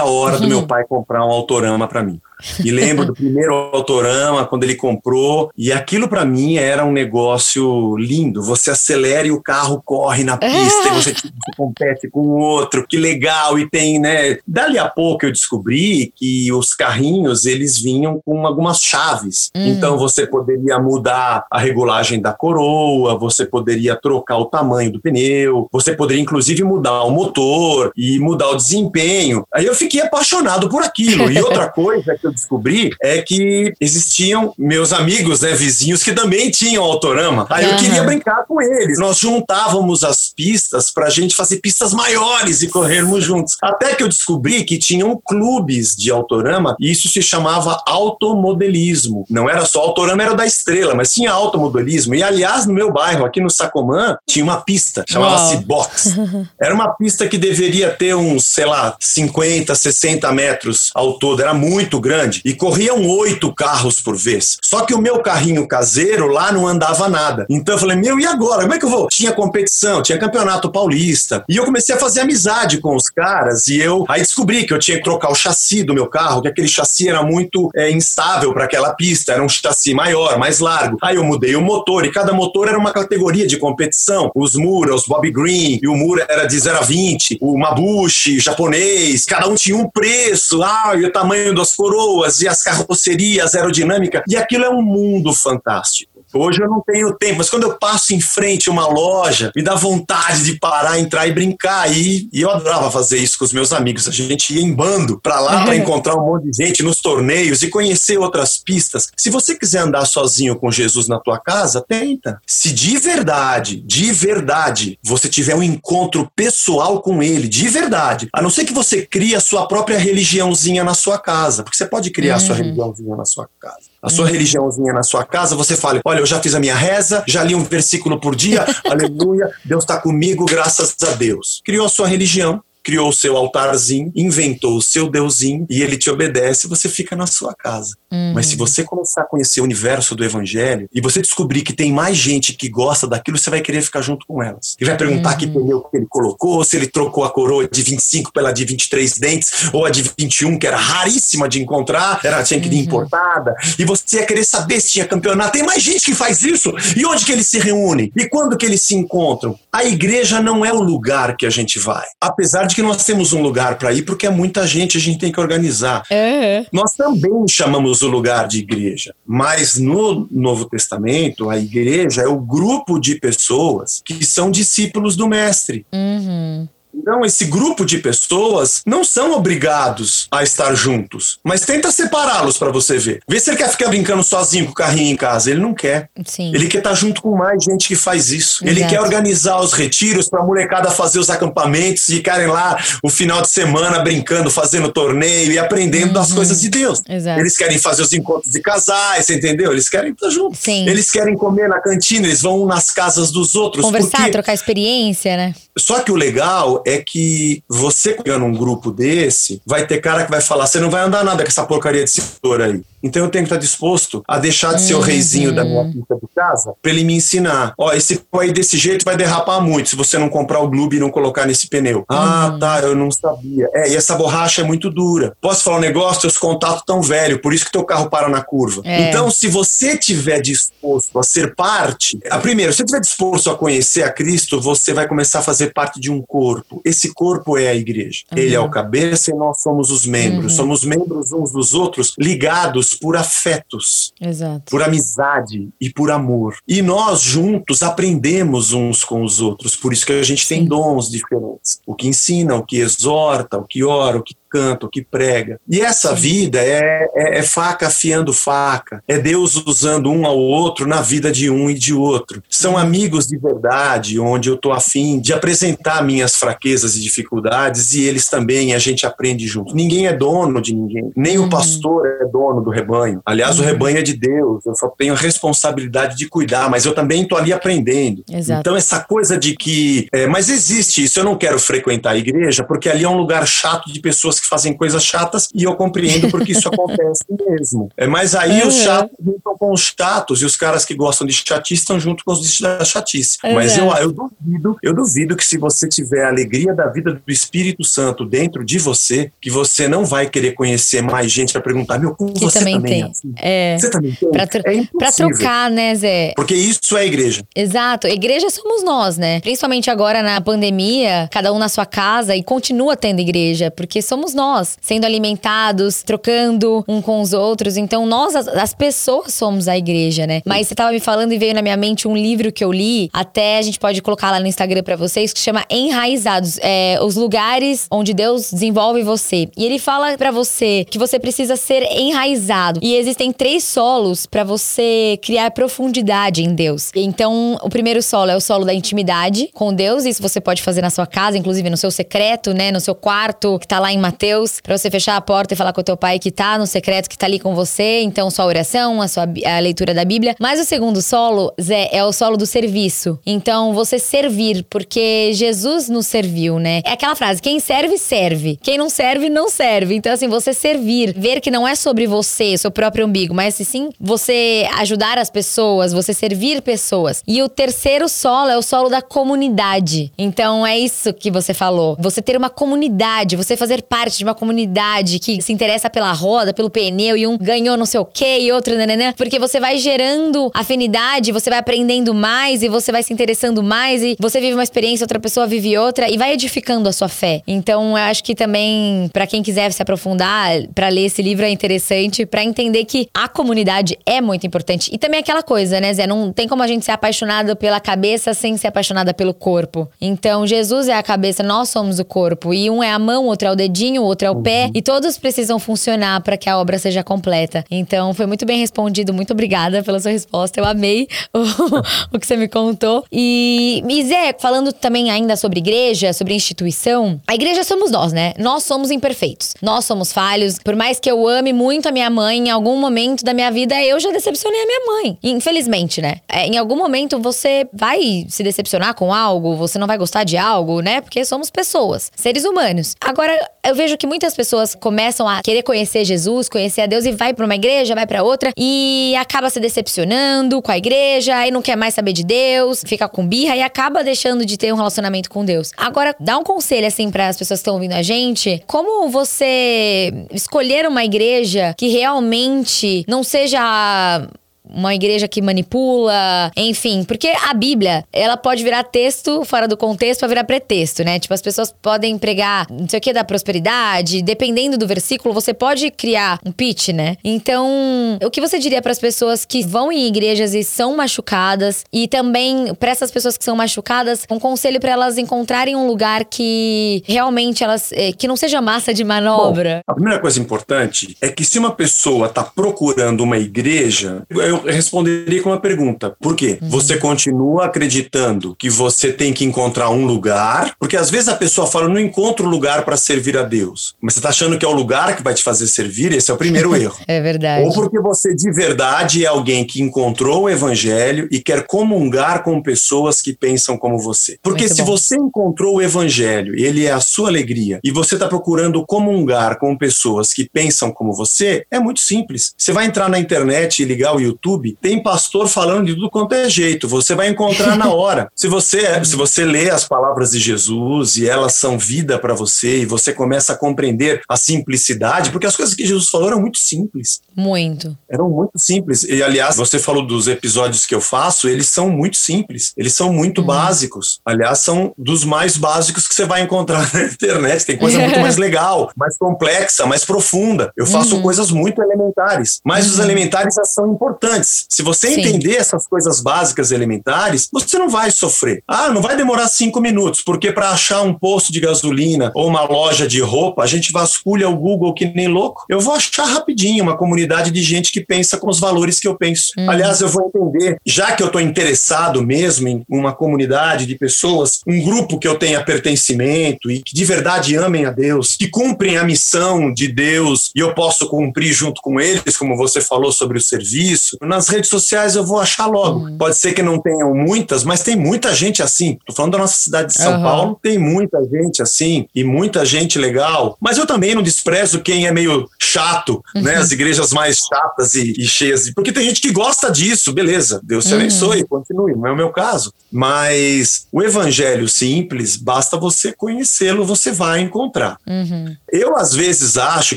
a 0.00 0.06
hora 0.06 0.40
do 0.40 0.48
meu 0.48 0.66
pai 0.66 0.84
comprar 0.88 1.22
um 1.22 1.30
autorama 1.30 1.86
para 1.86 2.02
mim. 2.02 2.18
E 2.64 2.70
lembro 2.70 3.06
do 3.06 3.14
primeiro 3.14 3.54
autorama, 3.54 4.44
quando 4.44 4.64
ele 4.64 4.74
comprou, 4.74 5.50
e 5.56 5.72
aquilo 5.72 6.08
para 6.08 6.24
mim 6.24 6.56
era 6.56 6.84
um 6.84 6.92
negócio 6.92 7.96
lindo. 7.96 8.42
Você 8.42 8.70
acelera 8.70 9.26
e 9.26 9.30
o 9.30 9.40
carro 9.40 9.80
corre 9.84 10.24
na 10.24 10.36
pista, 10.36 10.88
e 10.88 10.90
você, 10.90 11.12
tipo, 11.14 11.28
você 11.28 11.56
compete 11.56 12.08
com 12.10 12.20
o 12.20 12.38
outro, 12.38 12.86
que 12.86 12.96
legal, 12.96 13.58
e 13.58 13.68
tem, 13.68 13.98
né? 13.98 14.38
Dali 14.46 14.78
a 14.78 14.88
pouco 14.88 15.26
eu 15.26 15.32
descobri 15.32 16.12
que 16.16 16.52
os 16.52 16.74
carrinhos, 16.74 17.44
eles 17.44 17.80
vinham 17.80 18.20
com 18.24 18.46
algumas 18.46 18.82
chaves. 18.82 19.50
Hum. 19.54 19.68
Então 19.68 19.96
você 19.96 20.26
poderia 20.26 20.78
mudar 20.78 21.46
a 21.50 21.58
regulagem 21.58 22.20
da 22.20 22.32
coroa, 22.32 23.16
você 23.16 23.46
poderia 23.46 23.94
trocar 23.94 24.38
o 24.38 24.46
tamanho 24.46 24.90
do 24.90 25.00
pneu, 25.00 25.68
você 25.70 25.94
poderia 25.94 26.22
inclusive 26.22 26.61
mudar 26.64 27.02
o 27.04 27.10
motor 27.10 27.92
e 27.96 28.18
mudar 28.18 28.50
o 28.50 28.56
desempenho. 28.56 29.44
Aí 29.52 29.66
eu 29.66 29.74
fiquei 29.74 30.00
apaixonado 30.00 30.68
por 30.68 30.82
aquilo. 30.82 31.30
E 31.30 31.40
outra 31.40 31.68
coisa 31.70 32.16
que 32.16 32.26
eu 32.26 32.32
descobri 32.32 32.90
é 33.00 33.22
que 33.22 33.72
existiam 33.80 34.54
meus 34.58 34.92
amigos, 34.92 35.40
né, 35.40 35.52
vizinhos, 35.52 36.02
que 36.02 36.12
também 36.12 36.50
tinham 36.50 36.84
autorama. 36.84 37.46
Aí 37.50 37.64
eu 37.64 37.76
queria 37.76 38.02
brincar 38.04 38.44
com 38.46 38.60
eles. 38.60 38.98
Nós 38.98 39.18
juntávamos 39.18 40.04
as 40.04 40.32
pistas 40.34 40.90
para 40.90 41.06
a 41.06 41.10
gente 41.10 41.34
fazer 41.34 41.56
pistas 41.58 41.92
maiores 41.92 42.62
e 42.62 42.68
corrermos 42.68 43.24
juntos. 43.24 43.56
Até 43.62 43.94
que 43.94 44.02
eu 44.02 44.08
descobri 44.08 44.64
que 44.64 44.78
tinham 44.78 45.20
clubes 45.24 45.94
de 45.96 46.10
autorama 46.10 46.76
e 46.78 46.90
isso 46.90 47.08
se 47.08 47.22
chamava 47.22 47.82
automodelismo. 47.86 49.24
Não 49.28 49.48
era 49.48 49.64
só 49.64 49.80
autorama, 49.80 50.22
era 50.22 50.34
da 50.34 50.46
estrela, 50.46 50.94
mas 50.94 51.12
tinha 51.12 51.32
automodelismo. 51.32 52.14
E 52.14 52.22
aliás, 52.22 52.66
no 52.66 52.74
meu 52.74 52.92
bairro, 52.92 53.24
aqui 53.24 53.40
no 53.40 53.50
Sacomã, 53.50 54.16
tinha 54.26 54.44
uma 54.44 54.60
pista, 54.60 55.04
chamava-se 55.08 55.56
Box. 55.64 56.16
Era 56.60 56.74
uma 56.74 56.94
pista 56.94 57.26
que 57.26 57.38
deveria 57.38 57.90
ter 57.90 58.14
uns, 58.14 58.46
sei 58.46 58.64
lá, 58.64 58.96
50, 59.00 59.74
60 59.74 60.30
metros 60.32 60.90
ao 60.94 61.14
todo. 61.18 61.42
Era 61.42 61.54
muito 61.54 62.00
grande 62.00 62.40
e 62.44 62.54
corriam 62.54 63.06
oito 63.06 63.52
carros 63.54 64.00
por 64.00 64.16
vez. 64.16 64.58
Só 64.62 64.82
que 64.82 64.94
o 64.94 65.00
meu 65.00 65.20
carrinho 65.20 65.66
caseiro 65.66 66.28
lá 66.28 66.52
não 66.52 66.66
andava 66.66 67.08
nada. 67.08 67.46
Então 67.50 67.74
eu 67.74 67.78
falei, 67.78 67.96
meu, 67.96 68.18
e 68.18 68.26
agora? 68.26 68.62
Como 68.62 68.74
é 68.74 68.78
que 68.78 68.84
eu 68.84 68.90
vou? 68.90 69.08
Tinha 69.08 69.32
competição, 69.32 70.02
tinha 70.02 70.18
campeonato 70.18 70.70
paulista. 70.70 71.44
E 71.48 71.56
eu 71.56 71.64
comecei 71.64 71.94
a 71.94 71.98
fazer 71.98 72.20
amizade 72.20 72.78
com 72.78 72.94
os 72.94 73.08
caras 73.08 73.66
e 73.68 73.78
eu 73.78 74.04
aí 74.08 74.20
descobri 74.20 74.64
que 74.64 74.72
eu 74.72 74.78
tinha 74.78 74.96
que 74.96 75.04
trocar 75.04 75.30
o 75.30 75.34
chassi 75.34 75.82
do 75.82 75.94
meu 75.94 76.06
carro, 76.06 76.42
que 76.42 76.48
aquele 76.48 76.68
chassi 76.68 77.08
era 77.08 77.22
muito 77.22 77.70
é, 77.74 77.90
instável 77.90 78.52
para 78.52 78.64
aquela 78.64 78.94
pista, 78.94 79.32
era 79.32 79.42
um 79.42 79.48
chassi 79.48 79.94
maior, 79.94 80.38
mais 80.38 80.60
largo. 80.60 80.96
Aí 81.02 81.16
eu 81.16 81.24
mudei 81.24 81.56
o 81.56 81.60
motor 81.60 82.04
e 82.04 82.10
cada 82.10 82.32
motor 82.32 82.68
era 82.68 82.78
uma 82.78 82.92
categoria 82.92 83.46
de 83.46 83.56
competição. 83.56 84.30
Os 84.34 84.54
Mura, 84.54 84.94
os 84.94 85.06
Bob 85.06 85.30
Green, 85.30 85.78
e 85.82 85.88
o 85.88 85.96
Mura 85.96 86.26
era 86.28 86.41
de 86.46 86.58
0 86.58 86.78
a 86.78 86.82
20, 86.82 87.38
o 87.40 87.58
Mabushi, 87.58 88.38
japonês, 88.38 89.24
cada 89.24 89.48
um 89.48 89.54
tinha 89.54 89.76
um 89.76 89.88
preço, 89.88 90.62
ah, 90.62 90.92
e 90.96 91.04
o 91.04 91.12
tamanho 91.12 91.54
das 91.54 91.74
coroas 91.74 92.40
e 92.40 92.48
as 92.48 92.62
carrocerias, 92.62 93.54
aerodinâmica, 93.54 94.22
e 94.28 94.36
aquilo 94.36 94.64
é 94.64 94.70
um 94.70 94.82
mundo 94.82 95.32
fantástico. 95.32 96.11
Hoje 96.34 96.62
eu 96.62 96.68
não 96.68 96.80
tenho 96.80 97.12
tempo, 97.14 97.38
mas 97.38 97.50
quando 97.50 97.64
eu 97.64 97.78
passo 97.78 98.14
em 98.14 98.20
frente 98.20 98.68
a 98.68 98.72
uma 98.72 98.86
loja, 98.86 99.52
me 99.54 99.62
dá 99.62 99.74
vontade 99.74 100.44
de 100.44 100.58
parar, 100.58 100.98
entrar 100.98 101.26
e 101.26 101.32
brincar. 101.32 101.92
E, 101.92 102.28
e 102.32 102.40
eu 102.40 102.50
adorava 102.50 102.90
fazer 102.90 103.18
isso 103.18 103.38
com 103.38 103.44
os 103.44 103.52
meus 103.52 103.72
amigos. 103.72 104.08
A 104.08 104.10
gente 104.10 104.54
ia 104.54 104.62
em 104.62 104.72
bando 104.72 105.20
para 105.20 105.40
lá 105.40 105.64
para 105.64 105.76
encontrar 105.76 106.16
um 106.16 106.24
monte 106.24 106.50
de 106.50 106.64
gente 106.64 106.82
nos 106.82 107.00
torneios 107.00 107.62
e 107.62 107.68
conhecer 107.68 108.18
outras 108.18 108.56
pistas. 108.56 109.08
Se 109.16 109.30
você 109.30 109.54
quiser 109.54 109.80
andar 109.80 110.04
sozinho 110.06 110.56
com 110.56 110.70
Jesus 110.70 111.06
na 111.06 111.18
tua 111.18 111.38
casa, 111.38 111.84
tenta. 111.86 112.40
Se 112.46 112.72
de 112.72 112.96
verdade, 112.98 113.80
de 113.80 114.12
verdade, 114.12 114.98
você 115.02 115.28
tiver 115.28 115.54
um 115.54 115.62
encontro 115.62 116.30
pessoal 116.34 117.00
com 117.02 117.22
ele, 117.22 117.48
de 117.48 117.68
verdade, 117.68 118.28
a 118.32 118.40
não 118.40 118.50
ser 118.50 118.64
que 118.64 118.72
você 118.72 119.04
crie 119.04 119.34
a 119.34 119.40
sua 119.40 119.66
própria 119.66 119.98
religiãozinha 119.98 120.82
na 120.84 120.94
sua 120.94 121.18
casa, 121.18 121.62
porque 121.62 121.76
você 121.76 121.86
pode 121.86 122.10
criar 122.10 122.34
uhum. 122.34 122.36
a 122.36 122.40
sua 122.40 122.54
uhum. 122.56 122.62
religiãozinha 122.62 123.16
na 123.16 123.24
sua 123.24 123.48
casa 123.60 123.92
a 124.02 124.10
sua 124.10 124.26
religiãozinha 124.26 124.92
na 124.92 125.04
sua 125.04 125.24
casa, 125.24 125.54
você 125.54 125.76
fala: 125.76 126.00
Olha, 126.04 126.21
eu 126.22 126.26
já 126.26 126.40
fiz 126.40 126.54
a 126.54 126.60
minha 126.60 126.74
reza, 126.74 127.24
já 127.26 127.42
li 127.42 127.52
um 127.52 127.64
versículo 127.64 128.18
por 128.20 128.36
dia, 128.36 128.64
aleluia, 128.88 129.50
Deus 129.64 129.82
está 129.82 130.00
comigo, 130.00 130.44
graças 130.44 130.94
a 131.02 131.10
Deus. 131.16 131.60
Criou 131.64 131.84
a 131.84 131.88
sua 131.88 132.06
religião, 132.06 132.62
criou 132.82 133.08
o 133.08 133.12
seu 133.12 133.36
altarzinho, 133.36 134.12
inventou 134.14 134.76
o 134.76 134.82
seu 134.82 135.08
deusinho 135.08 135.66
e 135.70 135.82
ele 135.82 135.96
te 135.96 136.10
obedece, 136.10 136.68
você 136.68 136.88
fica 136.88 137.14
na 137.14 137.26
sua 137.26 137.54
casa. 137.54 137.96
Uhum. 138.10 138.32
Mas 138.34 138.46
se 138.46 138.56
você 138.56 138.84
começar 138.84 139.22
a 139.22 139.24
conhecer 139.24 139.60
o 139.60 139.64
universo 139.64 140.14
do 140.14 140.24
evangelho 140.24 140.88
e 140.92 141.00
você 141.00 141.20
descobrir 141.20 141.62
que 141.62 141.72
tem 141.72 141.92
mais 141.92 142.16
gente 142.16 142.52
que 142.52 142.68
gosta 142.68 143.06
daquilo, 143.06 143.38
você 143.38 143.50
vai 143.50 143.60
querer 143.60 143.82
ficar 143.82 144.02
junto 144.02 144.26
com 144.26 144.42
elas. 144.42 144.76
E 144.80 144.84
vai 144.84 144.96
perguntar 144.96 145.32
uhum. 145.32 145.38
que 145.38 145.46
pneu 145.46 145.80
que 145.82 145.96
ele 145.96 146.06
colocou, 146.08 146.64
se 146.64 146.76
ele 146.76 146.86
trocou 146.86 147.24
a 147.24 147.30
coroa 147.30 147.68
de 147.68 147.82
25 147.82 148.32
pela 148.32 148.52
de 148.52 148.64
23 148.64 149.18
dentes 149.18 149.70
ou 149.72 149.86
a 149.86 149.90
de 149.90 150.02
21, 150.18 150.58
que 150.58 150.66
era 150.66 150.76
raríssima 150.76 151.48
de 151.48 151.60
encontrar, 151.60 152.20
era 152.22 152.42
tinha 152.42 152.60
que 152.60 152.68
ir 152.68 152.72
uhum. 152.72 152.80
importada. 152.80 153.54
E 153.78 153.84
você 153.84 154.18
ia 154.18 154.26
querer 154.26 154.44
saber 154.44 154.80
se 154.80 154.92
tinha 154.92 155.06
campeonato. 155.06 155.52
Tem 155.52 155.62
mais 155.62 155.82
gente 155.82 156.04
que 156.04 156.14
faz 156.14 156.42
isso. 156.42 156.72
E 156.96 157.04
onde 157.06 157.24
que 157.24 157.32
eles 157.32 157.46
se 157.46 157.58
reúnem? 157.58 158.12
E 158.16 158.28
quando 158.28 158.56
que 158.56 158.66
eles 158.66 158.82
se 158.82 158.94
encontram? 158.94 159.58
A 159.72 159.84
igreja 159.84 160.40
não 160.40 160.64
é 160.64 160.72
o 160.72 160.80
lugar 160.80 161.36
que 161.36 161.46
a 161.46 161.50
gente 161.50 161.78
vai. 161.78 162.04
Apesar 162.20 162.66
de 162.66 162.71
que 162.74 162.82
nós 162.82 163.04
temos 163.04 163.32
um 163.32 163.42
lugar 163.42 163.78
para 163.78 163.92
ir, 163.92 164.02
porque 164.02 164.26
é 164.26 164.30
muita 164.30 164.66
gente, 164.66 164.96
a 164.96 165.00
gente 165.00 165.18
tem 165.18 165.32
que 165.32 165.40
organizar. 165.40 166.02
Uhum. 166.10 166.66
Nós 166.72 166.92
também 166.94 167.46
chamamos 167.48 168.02
o 168.02 168.08
lugar 168.08 168.46
de 168.48 168.58
igreja, 168.58 169.14
mas 169.26 169.76
no 169.76 170.26
Novo 170.30 170.66
Testamento, 170.66 171.50
a 171.50 171.58
igreja 171.58 172.22
é 172.22 172.28
o 172.28 172.38
grupo 172.38 172.98
de 172.98 173.18
pessoas 173.18 174.02
que 174.04 174.24
são 174.24 174.50
discípulos 174.50 175.16
do 175.16 175.28
Mestre. 175.28 175.86
Uhum. 175.92 176.68
Então, 176.94 177.24
esse 177.24 177.46
grupo 177.46 177.84
de 177.84 177.98
pessoas 177.98 178.82
não 178.86 179.04
são 179.04 179.32
obrigados 179.32 180.28
a 180.30 180.42
estar 180.42 180.74
juntos, 180.74 181.38
mas 181.42 181.62
tenta 181.62 181.90
separá-los 181.90 182.58
para 182.58 182.70
você 182.70 182.98
ver. 182.98 183.20
Vê 183.28 183.40
se 183.40 183.50
ele 183.50 183.56
quer 183.56 183.70
ficar 183.70 183.88
brincando 183.88 184.22
sozinho 184.22 184.66
com 184.66 184.72
o 184.72 184.74
carrinho 184.74 185.12
em 185.12 185.16
casa. 185.16 185.50
Ele 185.50 185.60
não 185.60 185.74
quer. 185.74 186.08
Sim. 186.24 186.52
Ele 186.54 186.68
quer 186.68 186.78
estar 186.78 186.94
junto 186.94 187.22
com 187.22 187.36
mais 187.36 187.64
gente 187.64 187.88
que 187.88 187.96
faz 187.96 188.30
isso. 188.30 188.64
Exato. 188.64 188.70
Ele 188.70 188.88
quer 188.88 189.00
organizar 189.00 189.60
os 189.60 189.72
retiros 189.72 190.28
para 190.28 190.40
a 190.40 190.44
molecada 190.44 190.90
fazer 190.90 191.18
os 191.18 191.30
acampamentos 191.30 192.08
e 192.08 192.16
ficarem 192.16 192.46
lá 192.46 192.78
o 193.02 193.08
final 193.08 193.42
de 193.42 193.50
semana 193.50 193.98
brincando, 194.00 194.50
fazendo 194.50 194.92
torneio 194.92 195.52
e 195.52 195.58
aprendendo 195.58 196.08
uhum. 196.08 196.12
das 196.12 196.32
coisas 196.32 196.60
de 196.60 196.68
Deus. 196.68 197.00
Exato. 197.08 197.40
Eles 197.40 197.56
querem 197.56 197.78
fazer 197.78 198.02
os 198.02 198.12
encontros 198.12 198.52
de 198.52 198.60
casais, 198.60 199.28
entendeu? 199.30 199.72
Eles 199.72 199.88
querem 199.88 200.12
estar 200.12 200.30
juntos. 200.30 200.58
Sim. 200.58 200.88
Eles 200.88 201.10
querem 201.10 201.36
comer 201.36 201.68
na 201.68 201.80
cantina, 201.80 202.26
eles 202.26 202.42
vão 202.42 202.66
nas 202.66 202.90
casas 202.90 203.30
dos 203.30 203.54
outros. 203.54 203.84
Conversar, 203.84 204.18
porque... 204.18 204.30
trocar 204.30 204.54
experiência, 204.54 205.36
né? 205.36 205.54
Só 205.76 206.00
que 206.00 206.12
o 206.12 206.14
legal 206.14 206.81
é 206.86 206.92
é 206.92 207.02
que 207.02 207.62
você 207.68 208.14
pegando 208.14 208.44
um 208.44 208.52
grupo 208.52 208.90
desse, 208.90 209.62
vai 209.66 209.86
ter 209.86 210.00
cara 210.00 210.24
que 210.24 210.30
vai 210.30 210.40
falar: 210.40 210.66
você 210.66 210.78
não 210.78 210.90
vai 210.90 211.02
andar 211.02 211.24
nada 211.24 211.42
com 211.42 211.48
essa 211.48 211.64
porcaria 211.64 212.04
de 212.04 212.10
cintura 212.10 212.66
aí. 212.66 212.82
Então 213.02 213.24
eu 213.24 213.30
tenho 213.30 213.44
que 213.44 213.52
estar 213.52 213.58
disposto 213.58 214.22
a 214.28 214.38
deixar 214.38 214.74
de 214.74 214.82
ser 214.82 214.94
uhum. 214.94 215.00
o 215.00 215.02
reizinho 215.02 215.52
da 215.52 215.64
minha 215.64 215.84
pista 215.86 216.14
de 216.14 216.28
casa 216.34 216.72
para 216.80 216.92
ele 216.92 217.02
me 217.02 217.14
ensinar. 217.14 217.74
Ó, 217.76 217.92
esse 217.92 218.16
pneu 218.16 218.40
aí 218.40 218.52
desse 218.52 218.78
jeito 218.78 219.04
vai 219.04 219.16
derrapar 219.16 219.60
muito 219.60 219.88
se 219.88 219.96
você 219.96 220.16
não 220.18 220.28
comprar 220.28 220.60
o 220.60 220.68
Gloob 220.68 220.96
e 220.96 221.00
não 221.00 221.10
colocar 221.10 221.44
nesse 221.44 221.68
pneu. 221.68 222.04
Ah, 222.08 222.50
uhum. 222.52 222.58
tá, 222.60 222.80
eu 222.80 222.94
não 222.94 223.10
sabia. 223.10 223.68
É, 223.74 223.90
e 223.90 223.96
essa 223.96 224.14
borracha 224.14 224.62
é 224.62 224.64
muito 224.64 224.88
dura. 224.88 225.36
Posso 225.40 225.64
falar 225.64 225.78
um 225.78 225.80
negócio? 225.80 226.22
Teus 226.22 226.38
contatos 226.38 226.84
tão 226.86 227.02
velho, 227.02 227.40
por 227.40 227.52
isso 227.52 227.64
que 227.64 227.72
teu 227.72 227.84
carro 227.84 228.08
para 228.08 228.28
na 228.28 228.42
curva. 228.42 228.82
É. 228.84 229.08
Então, 229.08 229.30
se 229.30 229.48
você 229.48 229.96
tiver 229.96 230.40
disposto 230.40 231.18
a 231.18 231.22
ser 231.24 231.54
parte, 231.56 232.20
a 232.30 232.38
primeiro, 232.38 232.72
se 232.72 232.78
você 232.78 232.84
tiver 232.84 233.00
disposto 233.00 233.50
a 233.50 233.56
conhecer 233.56 234.04
a 234.04 234.12
Cristo, 234.12 234.60
você 234.60 234.92
vai 234.92 235.08
começar 235.08 235.40
a 235.40 235.42
fazer 235.42 235.72
parte 235.72 236.00
de 236.00 236.10
um 236.10 236.22
corpo. 236.22 236.71
Esse 236.84 237.12
corpo 237.12 237.58
é 237.58 237.68
a 237.68 237.74
igreja. 237.74 238.24
Uhum. 238.32 238.38
Ele 238.38 238.54
é 238.54 238.60
o 238.60 238.70
cabeça 238.70 239.30
e 239.30 239.34
nós 239.34 239.60
somos 239.60 239.90
os 239.90 240.06
membros. 240.06 240.52
Uhum. 240.52 240.56
Somos 240.56 240.84
membros 240.84 241.32
uns 241.32 241.52
dos 241.52 241.74
outros 241.74 242.14
ligados 242.18 242.94
por 242.94 243.16
afetos, 243.16 244.12
Exato. 244.20 244.70
por 244.70 244.82
amizade 244.82 245.68
e 245.80 245.90
por 245.90 246.10
amor. 246.10 246.56
E 246.66 246.82
nós 246.82 247.20
juntos 247.20 247.82
aprendemos 247.82 248.72
uns 248.72 249.04
com 249.04 249.22
os 249.22 249.40
outros, 249.40 249.76
por 249.76 249.92
isso 249.92 250.06
que 250.06 250.12
a 250.12 250.22
gente 250.22 250.44
Sim. 250.46 250.56
tem 250.56 250.64
dons 250.66 251.10
diferentes. 251.10 251.80
O 251.86 251.94
que 251.94 252.08
ensina, 252.08 252.54
o 252.54 252.64
que 252.64 252.78
exorta, 252.78 253.58
o 253.58 253.64
que 253.64 253.84
ora, 253.84 254.18
o 254.18 254.22
que 254.22 254.34
canta, 254.52 254.84
o 254.84 254.90
que 254.90 255.02
prega. 255.02 255.58
E 255.66 255.80
essa 255.80 256.14
vida 256.14 256.58
é, 256.58 257.08
é, 257.14 257.38
é, 257.38 257.42
faca 257.42 257.86
afiando 257.86 258.32
faca, 258.34 259.02
é 259.08 259.18
Deus 259.18 259.56
usando 259.66 260.10
um 260.10 260.26
ao 260.26 260.38
outro 260.38 260.86
na 260.86 261.00
vida 261.00 261.32
de 261.32 261.48
um 261.48 261.70
e 261.70 261.74
de 261.74 261.94
outro. 261.94 262.42
São 262.50 262.76
amigos 262.76 263.26
de 263.26 263.38
verdade, 263.38 264.20
onde 264.20 264.50
eu 264.50 264.56
estou 264.56 264.72
afim 264.72 265.18
de 265.18 265.32
apresentar 265.32 266.04
minhas 266.04 266.36
fraquezas 266.36 266.96
e 266.96 267.00
dificuldades 267.00 267.94
e 267.94 268.04
eles 268.04 268.28
também, 268.28 268.74
a 268.74 268.78
gente 268.78 269.06
aprende 269.06 269.46
junto. 269.46 269.74
Ninguém 269.74 270.06
é 270.06 270.12
dono 270.12 270.60
de 270.60 270.74
ninguém, 270.74 271.10
nem 271.16 271.38
uhum. 271.38 271.46
o 271.46 271.50
pastor 271.50 272.06
é 272.20 272.26
dono 272.26 272.60
do 272.60 272.70
rebanho. 272.70 273.22
Aliás, 273.24 273.58
uhum. 273.58 273.64
o 273.64 273.66
rebanho 273.66 273.98
é 273.98 274.02
de 274.02 274.14
Deus, 274.14 274.66
eu 274.66 274.74
só 274.74 274.88
tenho 274.88 275.14
a 275.14 275.16
responsabilidade 275.16 276.16
de 276.16 276.28
cuidar, 276.28 276.68
mas 276.68 276.84
eu 276.84 276.94
também 276.94 277.22
estou 277.22 277.38
ali 277.38 277.52
aprendendo. 277.52 278.22
Exato. 278.30 278.60
Então, 278.60 278.76
essa 278.76 279.00
coisa 279.00 279.38
de 279.38 279.56
que. 279.56 280.08
É, 280.12 280.26
mas 280.26 280.48
existe 280.48 281.04
isso, 281.04 281.18
eu 281.18 281.24
não 281.24 281.36
quero 281.36 281.58
frequentar 281.58 282.10
a 282.10 282.16
igreja 282.16 282.64
porque 282.64 282.88
ali 282.88 283.04
é 283.04 283.08
um 283.08 283.16
lugar 283.16 283.46
chato 283.46 283.92
de 283.92 284.00
pessoas 284.00 284.41
que 284.42 284.48
fazem 284.48 284.74
coisas 284.74 285.04
chatas 285.04 285.48
e 285.54 285.64
eu 285.64 285.74
compreendo 285.74 286.30
porque 286.30 286.52
isso 286.52 286.68
acontece 286.72 287.24
mesmo. 287.30 287.88
É, 287.96 288.06
mas 288.06 288.34
aí 288.34 288.62
uhum. 288.62 288.68
os 288.68 288.74
chatos 288.74 289.16
juntam 289.24 289.56
com 289.56 289.72
os 289.72 289.94
chatos 289.98 290.42
e 290.42 290.44
os 290.44 290.56
caras 290.56 290.84
que 290.84 290.94
gostam 290.94 291.26
de 291.26 291.32
chatice 291.32 291.82
estão 291.82 291.98
junto 291.98 292.24
com 292.24 292.32
os 292.32 292.60
da 292.60 292.84
chatice. 292.84 293.38
Uhum. 293.44 293.54
Mas 293.54 293.76
eu, 293.76 293.90
eu 293.96 294.12
duvido, 294.12 294.76
eu 294.82 294.94
duvido 294.94 295.36
que 295.36 295.44
se 295.44 295.56
você 295.58 295.88
tiver 295.88 296.24
a 296.24 296.28
alegria 296.28 296.74
da 296.74 296.86
vida 296.86 297.12
do 297.12 297.32
Espírito 297.32 297.84
Santo 297.84 298.24
dentro 298.24 298.64
de 298.64 298.78
você, 298.78 299.30
que 299.40 299.50
você 299.50 299.88
não 299.88 300.04
vai 300.04 300.28
querer 300.28 300.52
conhecer 300.52 301.02
mais 301.02 301.30
gente 301.30 301.52
para 301.52 301.62
perguntar, 301.62 301.98
meu, 301.98 302.14
como 302.14 302.34
você 302.34 302.58
também, 302.58 302.74
também 302.74 302.92
tem. 302.92 303.02
É, 303.02 303.06
assim? 303.10 303.34
é. 303.36 303.78
Você 303.78 303.90
também 303.90 304.14
tem? 304.14 304.30
Pra, 304.30 304.42
é 304.42 304.86
pra 304.98 305.12
trocar, 305.12 305.70
né, 305.70 305.94
Zé? 305.94 306.32
Porque 306.34 306.54
isso 306.54 306.96
é 306.96 307.06
igreja. 307.06 307.42
Exato. 307.54 308.06
Igreja 308.06 308.50
somos 308.50 308.82
nós, 308.82 309.16
né? 309.16 309.40
Principalmente 309.40 309.90
agora 309.90 310.22
na 310.22 310.40
pandemia, 310.40 311.28
cada 311.30 311.52
um 311.52 311.58
na 311.58 311.68
sua 311.68 311.86
casa 311.86 312.34
e 312.34 312.42
continua 312.42 312.96
tendo 312.96 313.20
igreja, 313.20 313.70
porque 313.70 314.02
somos 314.02 314.31
nós, 314.34 314.76
sendo 314.80 315.04
alimentados, 315.04 316.02
trocando 316.02 316.84
um 316.88 317.00
com 317.00 317.20
os 317.20 317.32
outros. 317.32 317.76
Então, 317.76 318.06
nós, 318.06 318.34
as, 318.34 318.48
as 318.48 318.74
pessoas, 318.74 319.34
somos 319.34 319.68
a 319.68 319.76
igreja, 319.76 320.26
né? 320.26 320.42
Mas 320.44 320.68
você 320.68 320.74
tava 320.74 320.92
me 320.92 321.00
falando 321.00 321.32
e 321.32 321.38
veio 321.38 321.54
na 321.54 321.62
minha 321.62 321.76
mente 321.76 322.06
um 322.08 322.16
livro 322.16 322.52
que 322.52 322.64
eu 322.64 322.72
li, 322.72 323.10
até 323.12 323.58
a 323.58 323.62
gente 323.62 323.78
pode 323.78 324.00
colocar 324.02 324.30
lá 324.30 324.40
no 324.40 324.46
Instagram 324.46 324.82
para 324.82 324.96
vocês, 324.96 325.32
que 325.32 325.40
chama 325.40 325.64
Enraizados 325.70 326.58
é, 326.60 326.98
Os 327.02 327.16
Lugares 327.16 327.86
onde 327.90 328.14
Deus 328.14 328.50
desenvolve 328.50 329.02
você. 329.02 329.48
E 329.56 329.64
ele 329.64 329.78
fala 329.78 330.16
para 330.16 330.30
você 330.30 330.84
que 330.90 330.98
você 330.98 331.18
precisa 331.18 331.56
ser 331.56 331.82
enraizado. 331.92 332.80
E 332.82 332.94
existem 332.94 333.32
três 333.32 333.64
solos 333.64 334.26
para 334.26 334.44
você 334.44 335.18
criar 335.22 335.50
profundidade 335.50 336.42
em 336.42 336.54
Deus. 336.54 336.90
Então, 336.94 337.58
o 337.62 337.68
primeiro 337.68 338.02
solo 338.02 338.30
é 338.30 338.36
o 338.36 338.40
solo 338.40 338.64
da 338.64 338.74
intimidade 338.74 339.50
com 339.52 339.72
Deus. 339.72 340.04
Isso 340.04 340.22
você 340.22 340.40
pode 340.40 340.62
fazer 340.62 340.82
na 340.82 340.90
sua 340.90 341.06
casa, 341.06 341.38
inclusive 341.38 341.68
no 341.70 341.76
seu 341.76 341.90
secreto, 341.90 342.52
né? 342.52 342.70
No 342.70 342.80
seu 342.80 342.94
quarto, 342.94 343.58
que 343.58 343.66
tá 343.66 343.78
lá 343.78 343.92
em 343.92 343.98
Mateus 343.98 344.21
Deus, 344.22 344.60
para 344.60 344.78
você 344.78 344.88
fechar 344.88 345.16
a 345.16 345.20
porta 345.20 345.52
e 345.52 345.56
falar 345.56 345.72
com 345.72 345.80
o 345.80 345.84
teu 345.84 345.96
pai 345.96 346.16
que 346.16 346.30
tá 346.30 346.56
no 346.56 346.64
secreto, 346.64 347.10
que 347.10 347.18
tá 347.18 347.26
ali 347.26 347.40
com 347.40 347.56
você. 347.56 348.02
Então, 348.02 348.30
sua 348.30 348.46
oração, 348.46 349.02
a 349.02 349.08
sua 349.08 349.24
a 349.44 349.58
leitura 349.58 349.92
da 349.92 350.04
Bíblia. 350.04 350.36
Mas 350.38 350.60
o 350.60 350.64
segundo 350.64 351.02
solo, 351.02 351.52
Zé, 351.60 351.88
é 351.90 352.04
o 352.04 352.12
solo 352.12 352.36
do 352.36 352.46
serviço. 352.46 353.18
Então, 353.26 353.74
você 353.74 353.98
servir, 353.98 354.64
porque 354.70 355.32
Jesus 355.34 355.88
nos 355.88 356.06
serviu, 356.06 356.60
né? 356.60 356.82
É 356.84 356.92
aquela 356.92 357.16
frase: 357.16 357.42
quem 357.42 357.58
serve, 357.58 357.98
serve. 357.98 358.60
Quem 358.62 358.78
não 358.78 358.88
serve, 358.88 359.28
não 359.28 359.50
serve. 359.50 359.96
Então, 359.96 360.12
assim, 360.12 360.28
você 360.28 360.52
servir, 360.52 361.12
ver 361.18 361.40
que 361.40 361.50
não 361.50 361.66
é 361.66 361.74
sobre 361.74 362.06
você, 362.06 362.56
seu 362.56 362.70
próprio 362.70 363.06
umbigo, 363.06 363.34
mas 363.34 363.54
sim 363.56 363.90
você 363.98 364.68
ajudar 364.78 365.18
as 365.18 365.30
pessoas, 365.30 365.92
você 365.92 366.14
servir 366.14 366.62
pessoas. 366.62 367.24
E 367.26 367.42
o 367.42 367.48
terceiro 367.48 368.08
solo 368.08 368.50
é 368.50 368.56
o 368.56 368.62
solo 368.62 368.88
da 368.88 369.02
comunidade. 369.02 370.12
Então, 370.16 370.64
é 370.64 370.78
isso 370.78 371.12
que 371.12 371.28
você 371.28 371.52
falou. 371.52 371.96
Você 371.98 372.22
ter 372.22 372.36
uma 372.36 372.50
comunidade, 372.50 373.34
você 373.34 373.56
fazer 373.56 373.82
parte 373.82 374.01
de 374.08 374.24
uma 374.24 374.34
comunidade 374.34 375.18
que 375.18 375.40
se 375.40 375.52
interessa 375.52 375.88
pela 375.90 376.12
roda, 376.12 376.52
pelo 376.52 376.70
pneu, 376.70 377.16
e 377.16 377.26
um 377.26 377.36
ganhou 377.36 377.76
não 377.76 377.86
sei 377.86 378.00
o 378.00 378.04
quê, 378.04 378.38
e 378.40 378.52
outro, 378.52 378.74
né, 378.74 379.12
porque 379.16 379.38
você 379.38 379.60
vai 379.60 379.78
gerando 379.78 380.50
afinidade, 380.54 381.32
você 381.32 381.50
vai 381.50 381.58
aprendendo 381.58 382.14
mais, 382.14 382.62
e 382.62 382.68
você 382.68 382.92
vai 382.92 383.02
se 383.02 383.12
interessando 383.12 383.62
mais, 383.62 384.02
e 384.02 384.16
você 384.18 384.40
vive 384.40 384.54
uma 384.54 384.62
experiência, 384.62 385.04
outra 385.04 385.20
pessoa 385.20 385.46
vive 385.46 385.76
outra, 385.76 386.10
e 386.10 386.16
vai 386.16 386.32
edificando 386.32 386.88
a 386.88 386.92
sua 386.92 387.08
fé. 387.08 387.42
Então, 387.46 387.90
eu 387.90 388.04
acho 388.04 388.24
que 388.24 388.34
também, 388.34 389.10
para 389.12 389.26
quem 389.26 389.42
quiser 389.42 389.72
se 389.72 389.82
aprofundar, 389.82 390.50
para 390.74 390.88
ler 390.88 391.06
esse 391.06 391.22
livro 391.22 391.44
é 391.44 391.50
interessante, 391.50 392.24
para 392.24 392.42
entender 392.42 392.84
que 392.84 393.08
a 393.12 393.28
comunidade 393.28 393.98
é 394.06 394.20
muito 394.20 394.46
importante. 394.46 394.90
E 394.92 394.98
também 394.98 395.20
aquela 395.20 395.42
coisa, 395.42 395.80
né, 395.80 395.92
Zé? 395.92 396.06
Não 396.06 396.32
tem 396.32 396.48
como 396.48 396.62
a 396.62 396.66
gente 396.66 396.84
ser 396.84 396.92
apaixonado 396.92 397.54
pela 397.56 397.80
cabeça 397.80 398.32
sem 398.32 398.56
ser 398.56 398.68
apaixonada 398.68 399.12
pelo 399.12 399.34
corpo. 399.34 399.88
Então, 400.00 400.46
Jesus 400.46 400.88
é 400.88 400.94
a 400.94 401.02
cabeça, 401.02 401.42
nós 401.42 401.68
somos 401.68 401.98
o 401.98 402.04
corpo. 402.04 402.54
E 402.54 402.70
um 402.70 402.82
é 402.82 402.90
a 402.90 402.98
mão, 402.98 403.26
outro 403.26 403.48
é 403.48 403.52
o 403.52 403.56
dedinho, 403.56 403.91
outro 403.98 404.26
é 404.26 404.30
o 404.30 404.36
pé, 404.36 404.66
uhum. 404.66 404.72
e 404.74 404.82
todos 404.82 405.18
precisam 405.18 405.58
funcionar 405.58 406.20
para 406.22 406.36
que 406.36 406.48
a 406.48 406.58
obra 406.58 406.78
seja 406.78 407.02
completa. 407.02 407.64
Então, 407.70 408.14
foi 408.14 408.26
muito 408.26 408.44
bem 408.46 408.58
respondido. 408.58 409.12
Muito 409.12 409.32
obrigada 409.32 409.82
pela 409.82 410.00
sua 410.00 410.10
resposta. 410.10 410.60
Eu 410.60 410.64
amei 410.64 411.08
o, 411.32 412.16
o 412.16 412.18
que 412.18 412.26
você 412.26 412.36
me 412.36 412.48
contou. 412.48 413.04
E, 413.10 413.82
e 413.88 414.04
Zé, 414.04 414.34
falando 414.38 414.72
também 414.72 415.10
ainda 415.10 415.36
sobre 415.36 415.60
igreja, 415.60 416.12
sobre 416.12 416.34
instituição, 416.34 417.20
a 417.26 417.34
igreja 417.34 417.64
somos 417.64 417.90
nós, 417.90 418.12
né? 418.12 418.32
Nós 418.38 418.64
somos 418.64 418.90
imperfeitos. 418.90 419.54
Nós 419.62 419.84
somos 419.84 420.12
falhos. 420.12 420.58
Por 420.58 420.76
mais 420.76 420.98
que 420.98 421.10
eu 421.10 421.28
ame 421.28 421.52
muito 421.52 421.88
a 421.88 421.92
minha 421.92 422.10
mãe, 422.10 422.38
em 422.38 422.50
algum 422.50 422.76
momento 422.76 423.24
da 423.24 423.34
minha 423.34 423.50
vida 423.50 423.80
eu 423.82 423.98
já 424.00 424.10
decepcionei 424.10 424.60
a 424.60 424.66
minha 424.66 424.86
mãe. 424.86 425.18
Infelizmente, 425.22 426.00
né? 426.00 426.16
É, 426.28 426.46
em 426.46 426.56
algum 426.56 426.76
momento 426.76 427.18
você 427.18 427.66
vai 427.72 428.26
se 428.28 428.42
decepcionar 428.42 428.94
com 428.94 429.12
algo, 429.12 429.56
você 429.56 429.78
não 429.78 429.86
vai 429.86 429.98
gostar 429.98 430.24
de 430.24 430.36
algo, 430.36 430.80
né? 430.80 431.00
Porque 431.00 431.24
somos 431.24 431.50
pessoas, 431.50 432.10
seres 432.14 432.44
humanos. 432.44 432.96
Agora, 433.00 433.36
eu 433.64 433.74
vejo 433.74 433.81
que 433.96 434.06
muitas 434.06 434.34
pessoas 434.34 434.74
começam 434.74 435.28
a 435.28 435.42
querer 435.42 435.62
conhecer 435.62 436.04
Jesus, 436.04 436.48
conhecer 436.48 436.82
a 436.82 436.86
Deus 436.86 437.04
e 437.04 437.12
vai 437.12 437.34
para 437.34 437.44
uma 437.44 437.54
igreja, 437.54 437.94
vai 437.94 438.06
para 438.06 438.22
outra 438.22 438.52
e 438.56 439.14
acaba 439.16 439.50
se 439.50 439.60
decepcionando 439.60 440.60
com 440.62 440.70
a 440.70 440.78
igreja, 440.78 441.36
aí 441.36 441.50
não 441.50 441.62
quer 441.62 441.76
mais 441.76 441.94
saber 441.94 442.12
de 442.12 442.24
Deus, 442.24 442.82
fica 442.86 443.08
com 443.08 443.26
birra 443.26 443.56
e 443.56 443.62
acaba 443.62 444.02
deixando 444.02 444.44
de 444.44 444.56
ter 444.56 444.72
um 444.72 444.76
relacionamento 444.76 445.30
com 445.30 445.44
Deus. 445.44 445.70
Agora, 445.76 446.14
dá 446.18 446.38
um 446.38 446.44
conselho 446.44 446.86
assim 446.86 447.10
para 447.10 447.28
as 447.28 447.36
pessoas 447.36 447.60
que 447.60 447.62
estão 447.62 447.74
ouvindo 447.74 447.92
a 447.92 448.02
gente, 448.02 448.62
como 448.66 449.08
você 449.08 450.12
escolher 450.32 450.86
uma 450.86 451.04
igreja 451.04 451.74
que 451.76 451.88
realmente 451.88 453.04
não 453.08 453.22
seja 453.22 454.28
uma 454.64 454.94
igreja 454.94 455.28
que 455.28 455.42
manipula, 455.42 456.50
enfim, 456.56 457.04
porque 457.04 457.32
a 457.48 457.54
Bíblia, 457.54 458.04
ela 458.12 458.36
pode 458.36 458.62
virar 458.62 458.84
texto 458.84 459.44
fora 459.44 459.66
do 459.66 459.76
contexto 459.76 460.20
para 460.20 460.28
virar 460.28 460.44
pretexto, 460.44 461.04
né? 461.04 461.18
Tipo, 461.18 461.34
as 461.34 461.42
pessoas 461.42 461.74
podem 461.82 462.16
pregar 462.18 462.66
não 462.70 462.88
sei 462.88 462.98
o 462.98 463.02
que 463.02 463.12
da 463.12 463.24
prosperidade, 463.24 464.22
dependendo 464.22 464.78
do 464.78 464.86
versículo, 464.86 465.34
você 465.34 465.52
pode 465.52 465.90
criar 465.90 466.38
um 466.44 466.52
pitch, 466.52 466.88
né? 466.88 467.16
Então, 467.24 468.18
o 468.22 468.30
que 468.30 468.40
você 468.40 468.58
diria 468.58 468.80
para 468.80 468.92
as 468.92 468.98
pessoas 468.98 469.44
que 469.44 469.64
vão 469.64 469.92
em 469.92 470.06
igrejas 470.06 470.54
e 470.54 470.62
são 470.62 470.96
machucadas 470.96 471.84
e 471.92 472.08
também 472.08 472.74
para 472.74 472.90
essas 472.90 473.10
pessoas 473.10 473.36
que 473.36 473.44
são 473.44 473.56
machucadas, 473.56 474.26
um 474.30 474.38
conselho 474.38 474.80
para 474.80 474.92
elas 474.92 475.18
encontrarem 475.18 475.76
um 475.76 475.86
lugar 475.86 476.24
que 476.24 477.02
realmente 477.06 477.64
elas 477.64 477.92
eh, 477.92 478.12
que 478.12 478.28
não 478.28 478.36
seja 478.36 478.60
massa 478.60 478.94
de 478.94 479.04
manobra. 479.04 479.82
Bom, 479.86 479.92
a 479.92 479.94
primeira 479.94 480.20
coisa 480.20 480.40
importante 480.40 481.16
é 481.20 481.28
que 481.28 481.44
se 481.44 481.58
uma 481.58 481.72
pessoa 481.72 482.26
está 482.26 482.42
procurando 482.42 483.20
uma 483.20 483.38
igreja, 483.38 484.22
eu 484.52 484.62
responderia 484.62 485.42
com 485.42 485.50
uma 485.50 485.60
pergunta: 485.60 486.14
por 486.20 486.36
quê? 486.36 486.58
Uhum. 486.60 486.68
Você 486.70 486.96
continua 486.96 487.66
acreditando 487.66 488.54
que 488.58 488.70
você 488.70 489.12
tem 489.12 489.32
que 489.32 489.44
encontrar 489.44 489.90
um 489.90 490.04
lugar? 490.06 490.74
Porque 490.78 490.96
às 490.96 491.10
vezes 491.10 491.28
a 491.28 491.34
pessoa 491.34 491.66
fala, 491.66 491.88
não 491.88 491.98
encontro 491.98 492.46
lugar 492.48 492.84
para 492.84 492.96
servir 492.96 493.36
a 493.36 493.42
Deus. 493.42 493.94
Mas 494.00 494.14
você 494.14 494.20
está 494.20 494.28
achando 494.28 494.58
que 494.58 494.64
é 494.64 494.68
o 494.68 494.72
lugar 494.72 495.16
que 495.16 495.22
vai 495.22 495.34
te 495.34 495.42
fazer 495.42 495.66
servir? 495.66 496.12
Esse 496.12 496.30
é 496.30 496.34
o 496.34 496.36
primeiro 496.36 496.74
erro. 496.76 496.96
é 497.06 497.20
verdade. 497.20 497.66
Ou 497.66 497.72
porque 497.72 497.98
você 498.00 498.34
de 498.34 498.50
verdade 498.52 499.24
é 499.24 499.28
alguém 499.28 499.64
que 499.64 499.82
encontrou 499.82 500.42
o 500.42 500.50
evangelho 500.50 501.28
e 501.30 501.40
quer 501.40 501.66
comungar 501.66 502.42
com 502.42 502.60
pessoas 502.62 503.20
que 503.20 503.32
pensam 503.32 503.76
como 503.76 503.98
você. 503.98 504.38
Porque 504.42 504.64
Muito 504.64 504.74
se 504.74 504.82
bom. 504.82 504.92
você 504.92 505.16
encontrou 505.16 505.76
o 505.76 505.82
evangelho, 505.82 506.54
ele 506.54 506.84
é 506.84 506.92
a 506.92 507.00
sua 507.00 507.28
alegria, 507.28 507.80
e 507.82 507.90
você 507.90 508.14
está 508.14 508.28
procurando 508.28 508.84
comungar 508.86 509.58
com 509.58 509.76
pessoas 509.76 510.32
que 510.32 510.48
pensam 510.48 510.90
como 510.90 511.12
você, 511.12 511.64
é 511.70 511.78
muito 511.78 512.00
simples. 512.00 512.54
Você 512.56 512.72
vai 512.72 512.86
entrar 512.86 513.08
na 513.08 513.18
internet 513.18 513.82
e 513.82 513.84
ligar 513.84 514.14
o 514.14 514.20
YouTube, 514.20 514.41
tem 514.80 515.02
pastor 515.02 515.48
falando 515.48 515.86
de 515.86 515.94
tudo 515.94 516.10
quanto 516.10 516.34
é 516.34 516.48
jeito. 516.48 516.88
Você 516.88 517.14
vai 517.14 517.28
encontrar 517.28 517.76
na 517.76 517.90
hora. 517.92 518.30
Se 518.34 518.48
você, 518.48 519.04
se 519.04 519.16
você 519.16 519.44
lê 519.44 519.70
as 519.70 519.84
palavras 519.84 520.30
de 520.30 520.38
Jesus 520.38 521.16
e 521.16 521.28
elas 521.28 521.54
são 521.54 521.78
vida 521.78 522.18
para 522.18 522.34
você 522.34 522.80
e 522.80 522.86
você 522.86 523.12
começa 523.12 523.52
a 523.52 523.56
compreender 523.56 524.22
a 524.28 524.36
simplicidade, 524.36 525.30
porque 525.30 525.46
as 525.46 525.56
coisas 525.56 525.74
que 525.74 525.86
Jesus 525.86 526.08
falou 526.08 526.28
eram 526.28 526.40
muito 526.40 526.58
simples. 526.58 527.20
Muito. 527.36 527.96
Eram 528.10 528.28
muito 528.28 528.58
simples. 528.58 529.02
E 529.04 529.22
aliás, 529.22 529.56
você 529.56 529.78
falou 529.78 530.06
dos 530.06 530.28
episódios 530.28 530.86
que 530.86 530.94
eu 530.94 531.00
faço, 531.00 531.48
eles 531.48 531.68
são 531.68 531.88
muito 531.88 532.16
simples. 532.16 532.72
Eles 532.76 532.94
são 532.94 533.12
muito 533.12 533.40
uhum. 533.40 533.46
básicos. 533.46 534.20
Aliás, 534.24 534.58
são 534.58 534.92
dos 534.96 535.24
mais 535.24 535.56
básicos 535.56 536.08
que 536.08 536.14
você 536.14 536.24
vai 536.24 536.42
encontrar 536.42 536.90
na 536.92 537.04
internet. 537.04 537.64
Tem 537.64 537.76
coisa 537.76 537.98
muito 537.98 538.18
mais 538.20 538.36
legal, 538.36 538.90
mais 538.96 539.16
complexa, 539.16 539.86
mais 539.86 540.04
profunda. 540.04 540.72
Eu 540.76 540.86
faço 540.86 541.16
uhum. 541.16 541.22
coisas 541.22 541.50
muito 541.50 541.82
elementares, 541.82 542.60
mas 542.64 542.86
uhum. 542.86 542.92
os 542.92 542.98
elementares 542.98 543.54
são 543.66 543.92
importantes. 543.92 544.31
Se 544.42 544.82
você 544.82 545.08
Sim. 545.08 545.20
entender 545.20 545.56
essas 545.56 545.86
coisas 545.86 546.20
básicas 546.20 546.70
elementares, 546.70 547.48
você 547.52 547.78
não 547.78 547.88
vai 547.88 548.10
sofrer. 548.10 548.62
Ah, 548.66 548.90
não 548.90 549.02
vai 549.02 549.16
demorar 549.16 549.48
cinco 549.48 549.80
minutos, 549.80 550.22
porque 550.22 550.52
para 550.52 550.70
achar 550.70 551.02
um 551.02 551.14
posto 551.14 551.52
de 551.52 551.60
gasolina 551.60 552.30
ou 552.34 552.48
uma 552.48 552.62
loja 552.62 553.06
de 553.06 553.20
roupa, 553.20 553.62
a 553.62 553.66
gente 553.66 553.92
vasculha 553.92 554.48
o 554.48 554.56
Google 554.56 554.94
que 554.94 555.06
nem 555.06 555.28
louco. 555.28 555.64
Eu 555.68 555.80
vou 555.80 555.94
achar 555.94 556.24
rapidinho 556.24 556.82
uma 556.82 556.96
comunidade 556.96 557.50
de 557.50 557.62
gente 557.62 557.92
que 557.92 558.00
pensa 558.00 558.36
com 558.36 558.48
os 558.48 558.58
valores 558.58 558.98
que 558.98 559.08
eu 559.08 559.16
penso. 559.16 559.52
Uhum. 559.58 559.70
Aliás, 559.70 560.00
eu 560.00 560.08
vou 560.08 560.26
entender, 560.26 560.78
já 560.84 561.12
que 561.12 561.22
eu 561.22 561.26
estou 561.26 561.40
interessado 561.40 562.22
mesmo 562.22 562.68
em 562.68 562.84
uma 562.88 563.12
comunidade 563.12 563.86
de 563.86 563.96
pessoas, 563.96 564.60
um 564.66 564.80
grupo 564.82 565.18
que 565.18 565.28
eu 565.28 565.38
tenha 565.38 565.64
pertencimento 565.64 566.70
e 566.70 566.82
que 566.82 566.94
de 566.94 567.04
verdade 567.04 567.56
amem 567.56 567.86
a 567.86 567.90
Deus, 567.90 568.36
que 568.36 568.48
cumprem 568.48 568.96
a 568.96 569.04
missão 569.04 569.72
de 569.72 569.88
Deus 569.88 570.50
e 570.54 570.60
eu 570.60 570.74
posso 570.74 571.08
cumprir 571.08 571.52
junto 571.52 571.80
com 571.80 572.00
eles, 572.00 572.36
como 572.36 572.56
você 572.56 572.80
falou 572.80 573.12
sobre 573.12 573.38
o 573.38 573.40
serviço. 573.40 574.16
Nas 574.22 574.48
redes 574.48 574.70
sociais 574.70 575.16
eu 575.16 575.24
vou 575.24 575.40
achar 575.40 575.66
logo. 575.66 576.06
Uhum. 576.06 576.16
Pode 576.16 576.36
ser 576.36 576.52
que 576.52 576.62
não 576.62 576.80
tenham 576.80 577.14
muitas, 577.14 577.64
mas 577.64 577.82
tem 577.82 577.96
muita 577.96 578.34
gente 578.34 578.62
assim. 578.62 578.98
Tô 579.06 579.12
falando 579.12 579.32
da 579.32 579.38
nossa 579.38 579.60
cidade 579.60 579.88
de 579.88 579.94
São 579.94 580.16
uhum. 580.16 580.22
Paulo, 580.22 580.58
tem 580.62 580.78
muita 580.78 581.22
gente 581.24 581.60
assim 581.60 582.06
e 582.14 582.22
muita 582.22 582.64
gente 582.64 582.98
legal. 582.98 583.56
Mas 583.60 583.78
eu 583.78 583.86
também 583.86 584.14
não 584.14 584.22
desprezo 584.22 584.80
quem 584.80 585.06
é 585.06 585.12
meio 585.12 585.48
chato, 585.60 586.22
né? 586.34 586.40
uhum. 586.40 586.46
né? 586.46 586.56
As 586.56 586.70
igrejas 586.70 587.12
mais 587.12 587.38
chatas 587.38 587.94
e, 587.94 588.12
e, 588.16 588.26
cheias. 588.26 588.70
Porque 588.74 588.92
tem 588.92 589.04
gente 589.04 589.20
que 589.20 589.32
gosta 589.32 589.70
disso, 589.70 590.12
beleza. 590.12 590.60
Deus 590.62 590.84
te 590.84 590.92
uhum. 590.92 591.00
abençoe, 591.00 591.46
continue. 591.46 591.94
Não 591.94 592.06
é 592.06 592.12
o 592.12 592.16
meu 592.16 592.30
caso. 592.30 592.72
Mas 592.90 593.86
o 593.90 594.02
evangelho 594.02 594.68
simples, 594.68 595.36
basta 595.36 595.76
você 595.76 596.12
conhecê-lo, 596.12 596.84
você 596.84 597.10
vai 597.10 597.40
encontrar. 597.40 597.98
Uhum. 598.06 598.54
Eu, 598.70 598.96
às 598.96 599.14
vezes, 599.14 599.56
acho 599.56 599.96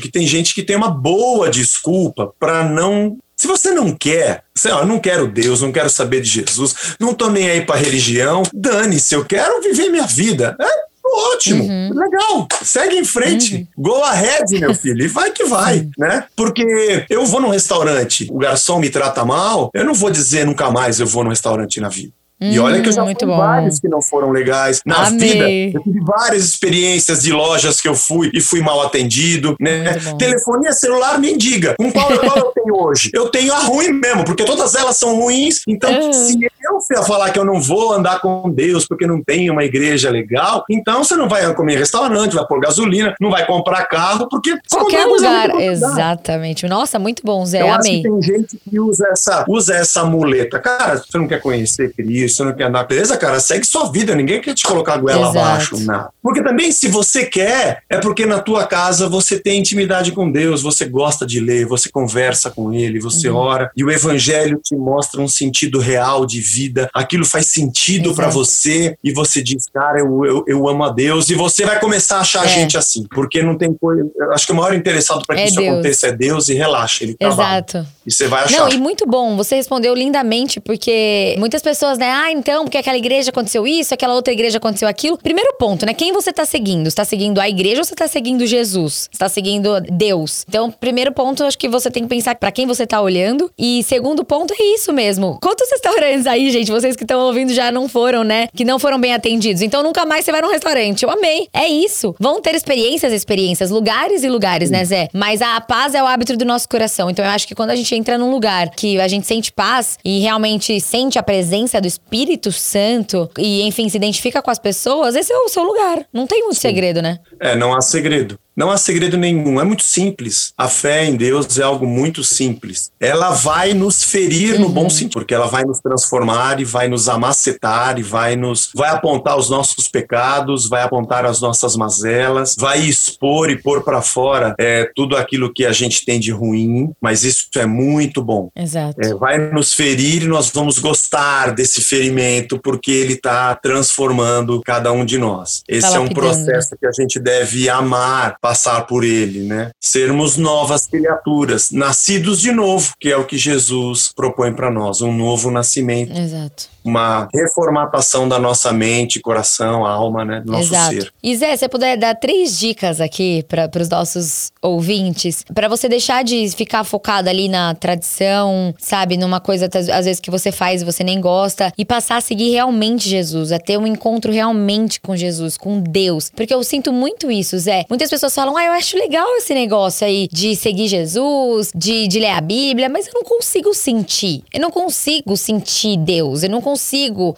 que 0.00 0.10
tem 0.10 0.26
gente 0.26 0.54
que 0.54 0.62
tem 0.62 0.76
uma 0.76 0.90
boa 0.90 1.50
desculpa 1.50 2.32
para 2.38 2.68
não 2.68 3.18
se 3.36 3.46
você 3.46 3.70
não 3.70 3.92
quer, 3.94 4.44
sei 4.54 4.72
lá, 4.72 4.84
não 4.84 4.98
quero 4.98 5.28
Deus, 5.28 5.60
não 5.60 5.70
quero 5.70 5.90
saber 5.90 6.22
de 6.22 6.30
Jesus, 6.30 6.96
não 6.98 7.12
tô 7.12 7.28
nem 7.28 7.50
aí 7.50 7.60
para 7.60 7.76
religião, 7.76 8.42
dane-se, 8.52 9.14
eu 9.14 9.24
quero 9.24 9.60
viver 9.60 9.90
minha 9.90 10.06
vida. 10.06 10.56
É 10.58 10.86
ótimo, 11.04 11.64
uhum. 11.64 11.92
legal, 11.94 12.48
segue 12.62 12.96
em 12.96 13.04
frente, 13.04 13.68
uhum. 13.76 13.82
go 13.82 14.02
ahead, 14.02 14.58
meu 14.58 14.74
filho, 14.74 15.04
e 15.04 15.08
vai 15.08 15.30
que 15.30 15.44
vai, 15.44 15.88
né? 15.98 16.24
Porque 16.34 17.06
eu 17.10 17.26
vou 17.26 17.40
num 17.40 17.50
restaurante, 17.50 18.26
o 18.30 18.38
garçom 18.38 18.78
me 18.78 18.88
trata 18.88 19.24
mal, 19.24 19.70
eu 19.74 19.84
não 19.84 19.94
vou 19.94 20.10
dizer 20.10 20.46
nunca 20.46 20.70
mais 20.70 20.98
eu 20.98 21.06
vou 21.06 21.22
num 21.22 21.30
restaurante 21.30 21.78
na 21.78 21.88
vida. 21.88 22.12
Hum, 22.40 22.52
e 22.52 22.58
olha 22.58 22.82
que 22.82 22.88
eu 22.88 22.92
já 22.92 23.02
fui 23.02 23.14
vários 23.26 23.80
que 23.80 23.88
não 23.88 24.02
foram 24.02 24.30
legais. 24.30 24.82
Na 24.84 25.06
Amei. 25.06 25.72
vida, 25.72 25.78
eu 25.78 25.82
tive 25.82 26.00
várias 26.00 26.44
experiências 26.44 27.22
de 27.22 27.32
lojas 27.32 27.80
que 27.80 27.88
eu 27.88 27.94
fui 27.94 28.30
e 28.34 28.40
fui 28.40 28.60
mal 28.60 28.82
atendido, 28.82 29.56
né? 29.58 29.94
Telefonia 30.18 30.72
celular, 30.72 31.18
me 31.18 31.36
diga. 31.36 31.74
Com 31.78 31.90
qual, 31.90 32.08
qual 32.18 32.36
eu 32.36 32.52
tenho 32.52 32.76
hoje? 32.76 33.10
Eu 33.14 33.30
tenho 33.30 33.54
a 33.54 33.60
ruim 33.60 33.92
mesmo, 33.92 34.24
porque 34.24 34.44
todas 34.44 34.74
elas 34.74 34.96
são 34.98 35.16
ruins. 35.16 35.62
Então, 35.66 35.90
uhum. 35.90 36.12
se 36.12 36.38
eu 36.66 36.80
fui 36.80 36.96
a 36.96 37.02
falar 37.02 37.30
que 37.30 37.38
eu 37.38 37.44
não 37.44 37.60
vou 37.60 37.92
andar 37.92 38.20
com 38.20 38.50
Deus 38.50 38.86
porque 38.86 39.06
não 39.06 39.22
tem 39.22 39.50
uma 39.50 39.64
igreja 39.64 40.10
legal, 40.10 40.64
então 40.70 41.04
você 41.04 41.14
não 41.16 41.28
vai 41.28 41.52
comer 41.54 41.74
em 41.74 41.78
restaurante, 41.78 42.34
vai 42.34 42.46
pôr 42.46 42.60
gasolina, 42.60 43.14
não 43.20 43.30
vai 43.30 43.46
comprar 43.46 43.84
carro, 43.86 44.28
porque 44.28 44.56
qualquer 44.70 45.04
lugar. 45.04 45.50
Exatamente. 45.60 46.66
Nossa, 46.66 46.98
muito 46.98 47.22
bom, 47.24 47.44
Zé. 47.44 47.62
Eu 47.62 47.72
Amei. 47.72 48.02
Tem 48.02 48.22
gente 48.22 48.58
que 48.58 48.80
usa 48.80 49.08
essa, 49.10 49.44
usa 49.48 49.74
essa 49.74 50.04
muleta. 50.04 50.58
Cara, 50.58 50.96
você 50.96 51.18
não 51.18 51.28
quer 51.28 51.40
conhecer 51.40 51.92
Cristo 51.92 52.06
isso, 52.10 52.44
não 52.44 52.52
quer 52.52 52.64
andar. 52.64 52.84
Beleza, 52.84 53.16
cara, 53.16 53.40
segue 53.40 53.66
sua 53.66 53.90
vida, 53.90 54.14
ninguém 54.14 54.40
quer 54.40 54.54
te 54.54 54.64
colocar 54.64 54.94
a 54.94 54.98
goela 54.98 55.30
Exato. 55.30 55.38
abaixo, 55.38 55.80
nada. 55.84 56.10
Porque 56.22 56.42
também, 56.42 56.70
se 56.72 56.88
você 56.88 57.24
quer, 57.24 57.82
é 57.88 57.98
porque 57.98 58.26
na 58.26 58.40
tua 58.40 58.66
casa 58.66 59.08
você 59.08 59.38
tem 59.38 59.60
intimidade 59.60 60.12
com 60.12 60.30
Deus, 60.30 60.62
você 60.62 60.84
gosta 60.84 61.26
de 61.26 61.40
ler, 61.40 61.66
você 61.66 61.88
conversa 61.88 62.50
com 62.50 62.72
Ele, 62.72 63.00
você 63.00 63.28
uhum. 63.28 63.36
ora, 63.36 63.70
e 63.76 63.84
o 63.84 63.90
Evangelho 63.90 64.60
te 64.62 64.74
mostra 64.74 65.20
um 65.20 65.28
sentido 65.28 65.78
real 65.78 66.26
de 66.26 66.40
vida, 66.40 66.55
aquilo 66.92 67.24
faz 67.24 67.46
sentido 67.46 68.14
para 68.14 68.28
você, 68.28 68.96
e 69.02 69.12
você 69.12 69.42
diz, 69.42 69.66
cara, 69.72 69.98
eu, 69.98 70.24
eu, 70.24 70.44
eu, 70.46 70.68
amo 70.68 70.84
a 70.84 70.90
Deus, 70.90 71.30
e 71.30 71.34
você 71.34 71.64
vai 71.64 71.78
começar 71.80 72.18
a 72.18 72.20
achar 72.20 72.44
é. 72.44 72.48
gente 72.48 72.76
assim, 72.76 73.06
porque 73.14 73.42
não 73.42 73.56
tem 73.56 73.72
coisa. 73.72 74.08
Acho 74.32 74.46
que 74.46 74.52
o 74.52 74.56
maior 74.56 74.74
interessado 74.74 75.24
para 75.26 75.36
que 75.36 75.42
é 75.42 75.44
isso 75.46 75.56
Deus. 75.56 75.68
aconteça 75.68 76.06
é 76.08 76.12
Deus, 76.12 76.48
e 76.48 76.54
relaxa, 76.54 77.04
ele 77.04 77.14
trabalha. 77.14 77.58
Exato. 77.58 77.86
E 78.06 78.12
você 78.12 78.28
vai 78.28 78.44
achar. 78.44 78.60
Não, 78.60 78.68
e 78.68 78.78
muito 78.78 79.06
bom, 79.06 79.36
você 79.36 79.56
respondeu 79.56 79.94
lindamente, 79.94 80.60
porque 80.60 81.34
muitas 81.38 81.62
pessoas, 81.62 81.98
né, 81.98 82.10
ah, 82.10 82.30
então, 82.30 82.64
porque 82.64 82.78
aquela 82.78 82.96
igreja 82.96 83.30
aconteceu 83.30 83.66
isso, 83.66 83.92
aquela 83.92 84.14
outra 84.14 84.32
igreja 84.32 84.58
aconteceu 84.58 84.88
aquilo. 84.88 85.18
Primeiro 85.18 85.54
ponto, 85.58 85.84
né? 85.84 85.92
Quem 85.92 86.12
você 86.12 86.32
tá 86.32 86.44
seguindo? 86.44 86.88
Você 86.90 86.96
tá 86.96 87.04
seguindo 87.04 87.40
a 87.40 87.48
igreja 87.48 87.80
ou 87.80 87.84
você 87.84 87.94
tá 87.94 88.06
seguindo 88.06 88.46
Jesus? 88.46 89.08
Você 89.10 89.18
tá 89.18 89.28
seguindo 89.28 89.80
Deus? 89.80 90.44
Então, 90.48 90.70
primeiro 90.70 91.12
ponto, 91.12 91.44
acho 91.44 91.58
que 91.58 91.68
você 91.68 91.90
tem 91.90 92.02
que 92.02 92.08
pensar 92.08 92.34
para 92.36 92.52
quem 92.52 92.66
você 92.66 92.86
tá 92.86 93.00
olhando. 93.00 93.50
E 93.58 93.82
segundo 93.82 94.24
ponto 94.24 94.52
é 94.52 94.74
isso 94.74 94.92
mesmo. 94.92 95.38
Quantos 95.42 95.70
restaurantes 95.70 96.26
aí, 96.26 96.45
gente, 96.50 96.70
vocês 96.70 96.96
que 96.96 97.04
estão 97.04 97.20
ouvindo 97.20 97.52
já 97.52 97.70
não 97.70 97.88
foram, 97.88 98.24
né? 98.24 98.48
Que 98.54 98.64
não 98.64 98.78
foram 98.78 98.98
bem 98.98 99.14
atendidos. 99.14 99.62
Então, 99.62 99.82
nunca 99.82 100.04
mais 100.04 100.24
você 100.24 100.32
vai 100.32 100.40
num 100.40 100.50
restaurante. 100.50 101.02
Eu 101.02 101.10
amei. 101.10 101.48
É 101.52 101.66
isso. 101.66 102.14
Vão 102.18 102.40
ter 102.40 102.54
experiências, 102.54 103.12
experiências, 103.12 103.70
lugares 103.70 104.22
e 104.22 104.28
lugares, 104.28 104.70
né, 104.70 104.84
Zé? 104.84 105.08
Mas 105.12 105.42
a 105.42 105.60
paz 105.60 105.94
é 105.94 106.02
o 106.02 106.06
hábito 106.06 106.36
do 106.36 106.44
nosso 106.44 106.68
coração. 106.68 107.10
Então, 107.10 107.24
eu 107.24 107.30
acho 107.30 107.46
que 107.46 107.54
quando 107.54 107.70
a 107.70 107.76
gente 107.76 107.94
entra 107.94 108.18
num 108.18 108.30
lugar 108.30 108.70
que 108.70 109.00
a 109.00 109.08
gente 109.08 109.26
sente 109.26 109.52
paz 109.52 109.98
e 110.04 110.20
realmente 110.20 110.80
sente 110.80 111.18
a 111.18 111.22
presença 111.22 111.80
do 111.80 111.86
Espírito 111.86 112.52
Santo 112.52 113.30
e, 113.38 113.62
enfim, 113.62 113.88
se 113.88 113.96
identifica 113.96 114.42
com 114.42 114.50
as 114.50 114.58
pessoas, 114.58 115.14
esse 115.16 115.32
é 115.32 115.36
o 115.36 115.48
seu 115.48 115.62
lugar. 115.62 116.04
Não 116.12 116.26
tem 116.26 116.42
muito 116.42 116.56
Sim. 116.56 116.68
segredo, 116.68 117.02
né? 117.02 117.18
É, 117.40 117.54
não 117.54 117.74
há 117.74 117.80
segredo. 117.80 118.38
Não 118.56 118.70
há 118.70 118.78
segredo 118.78 119.18
nenhum, 119.18 119.60
é 119.60 119.64
muito 119.64 119.82
simples. 119.82 120.54
A 120.56 120.66
fé 120.66 121.04
em 121.04 121.14
Deus 121.14 121.58
é 121.58 121.62
algo 121.62 121.86
muito 121.86 122.24
simples. 122.24 122.90
Ela 122.98 123.32
vai 123.32 123.74
nos 123.74 124.02
ferir 124.02 124.54
uhum. 124.54 124.60
no 124.60 124.68
bom 124.70 124.84
uhum. 124.84 124.90
sentido, 124.90 125.12
porque 125.12 125.34
ela 125.34 125.46
vai 125.46 125.62
nos 125.62 125.78
transformar 125.78 126.58
e 126.58 126.64
vai 126.64 126.88
nos 126.88 127.06
amacetar 127.06 127.98
e 127.98 128.02
vai 128.02 128.34
nos 128.34 128.70
vai 128.74 128.88
apontar 128.88 129.36
os 129.36 129.50
nossos 129.50 129.88
pecados, 129.88 130.70
vai 130.70 130.82
apontar 130.82 131.26
as 131.26 131.38
nossas 131.38 131.76
mazelas, 131.76 132.56
vai 132.58 132.78
expor 132.80 133.50
e 133.50 133.60
pôr 133.60 133.82
para 133.82 134.00
fora 134.00 134.54
é, 134.58 134.90
tudo 134.94 135.18
aquilo 135.18 135.52
que 135.52 135.66
a 135.66 135.72
gente 135.72 136.06
tem 136.06 136.18
de 136.18 136.30
ruim, 136.30 136.92
mas 136.98 137.24
isso 137.24 137.48
é 137.56 137.66
muito 137.66 138.22
bom. 138.22 138.48
Exato. 138.56 138.98
É, 139.02 139.14
vai 139.14 139.36
nos 139.36 139.74
ferir 139.74 140.22
e 140.22 140.26
nós 140.26 140.48
vamos 140.48 140.78
gostar 140.78 141.54
desse 141.54 141.82
ferimento 141.82 142.58
porque 142.58 142.90
ele 142.90 143.14
está 143.14 143.54
transformando 143.54 144.62
cada 144.64 144.90
um 144.92 145.04
de 145.04 145.18
nós. 145.18 145.62
Esse 145.68 145.90
tá 145.90 145.96
é 145.96 146.00
um 146.00 146.08
processo 146.08 146.74
que 146.80 146.86
a 146.86 146.92
gente 146.92 147.20
deve 147.26 147.68
amar 147.68 148.36
passar 148.40 148.86
por 148.86 149.02
ele, 149.02 149.40
né? 149.40 149.72
Sermos 149.80 150.36
novas 150.36 150.86
criaturas, 150.86 151.72
nascidos 151.72 152.40
de 152.40 152.52
novo, 152.52 152.92
que 153.00 153.10
é 153.10 153.16
o 153.16 153.26
que 153.26 153.36
Jesus 153.36 154.12
propõe 154.14 154.52
para 154.52 154.70
nós, 154.70 155.02
um 155.02 155.12
novo 155.12 155.50
nascimento. 155.50 156.16
Exato. 156.16 156.68
Uma 156.86 157.28
reformatação 157.34 158.28
da 158.28 158.38
nossa 158.38 158.72
mente, 158.72 159.20
coração, 159.20 159.84
alma, 159.84 160.24
né? 160.24 160.40
Do 160.40 160.52
nosso 160.52 160.72
Exato. 160.72 160.94
ser. 160.94 161.12
E 161.22 161.36
Zé, 161.36 161.56
você 161.56 161.68
puder 161.68 161.96
dar 161.96 162.14
três 162.14 162.58
dicas 162.58 163.00
aqui 163.00 163.44
para 163.48 163.70
os 163.80 163.88
nossos 163.88 164.52
ouvintes, 164.62 165.44
para 165.54 165.68
você 165.68 165.88
deixar 165.88 166.22
de 166.22 166.48
ficar 166.50 166.84
focado 166.84 167.28
ali 167.28 167.48
na 167.48 167.74
tradição, 167.74 168.74
sabe, 168.78 169.16
numa 169.16 169.40
coisa 169.40 169.68
às 169.74 170.04
vezes 170.04 170.20
que 170.20 170.30
você 170.30 170.52
faz 170.52 170.82
e 170.82 170.84
você 170.84 171.02
nem 171.02 171.20
gosta, 171.20 171.72
e 171.76 171.84
passar 171.84 172.18
a 172.18 172.20
seguir 172.20 172.50
realmente 172.50 173.08
Jesus, 173.08 173.52
a 173.52 173.58
ter 173.58 173.78
um 173.78 173.86
encontro 173.86 174.32
realmente 174.32 175.00
com 175.00 175.16
Jesus, 175.16 175.56
com 175.56 175.80
Deus. 175.80 176.30
Porque 176.34 176.54
eu 176.54 176.62
sinto 176.62 176.92
muito 176.92 177.30
isso, 177.30 177.58
Zé. 177.58 177.84
Muitas 177.88 178.10
pessoas 178.10 178.34
falam, 178.34 178.56
ah, 178.56 178.64
eu 178.64 178.72
acho 178.72 178.96
legal 178.96 179.26
esse 179.36 179.54
negócio 179.54 180.06
aí 180.06 180.28
de 180.30 180.54
seguir 180.54 180.88
Jesus, 180.88 181.70
de, 181.74 182.06
de 182.06 182.18
ler 182.20 182.30
a 182.30 182.40
Bíblia, 182.40 182.88
mas 182.88 183.06
eu 183.06 183.12
não 183.14 183.24
consigo 183.24 183.74
sentir. 183.74 184.42
Eu 184.52 184.60
não 184.60 184.70
consigo 184.70 185.36
sentir 185.36 185.96
Deus, 185.96 186.42
eu 186.42 186.50
não 186.50 186.60
consigo 186.60 186.75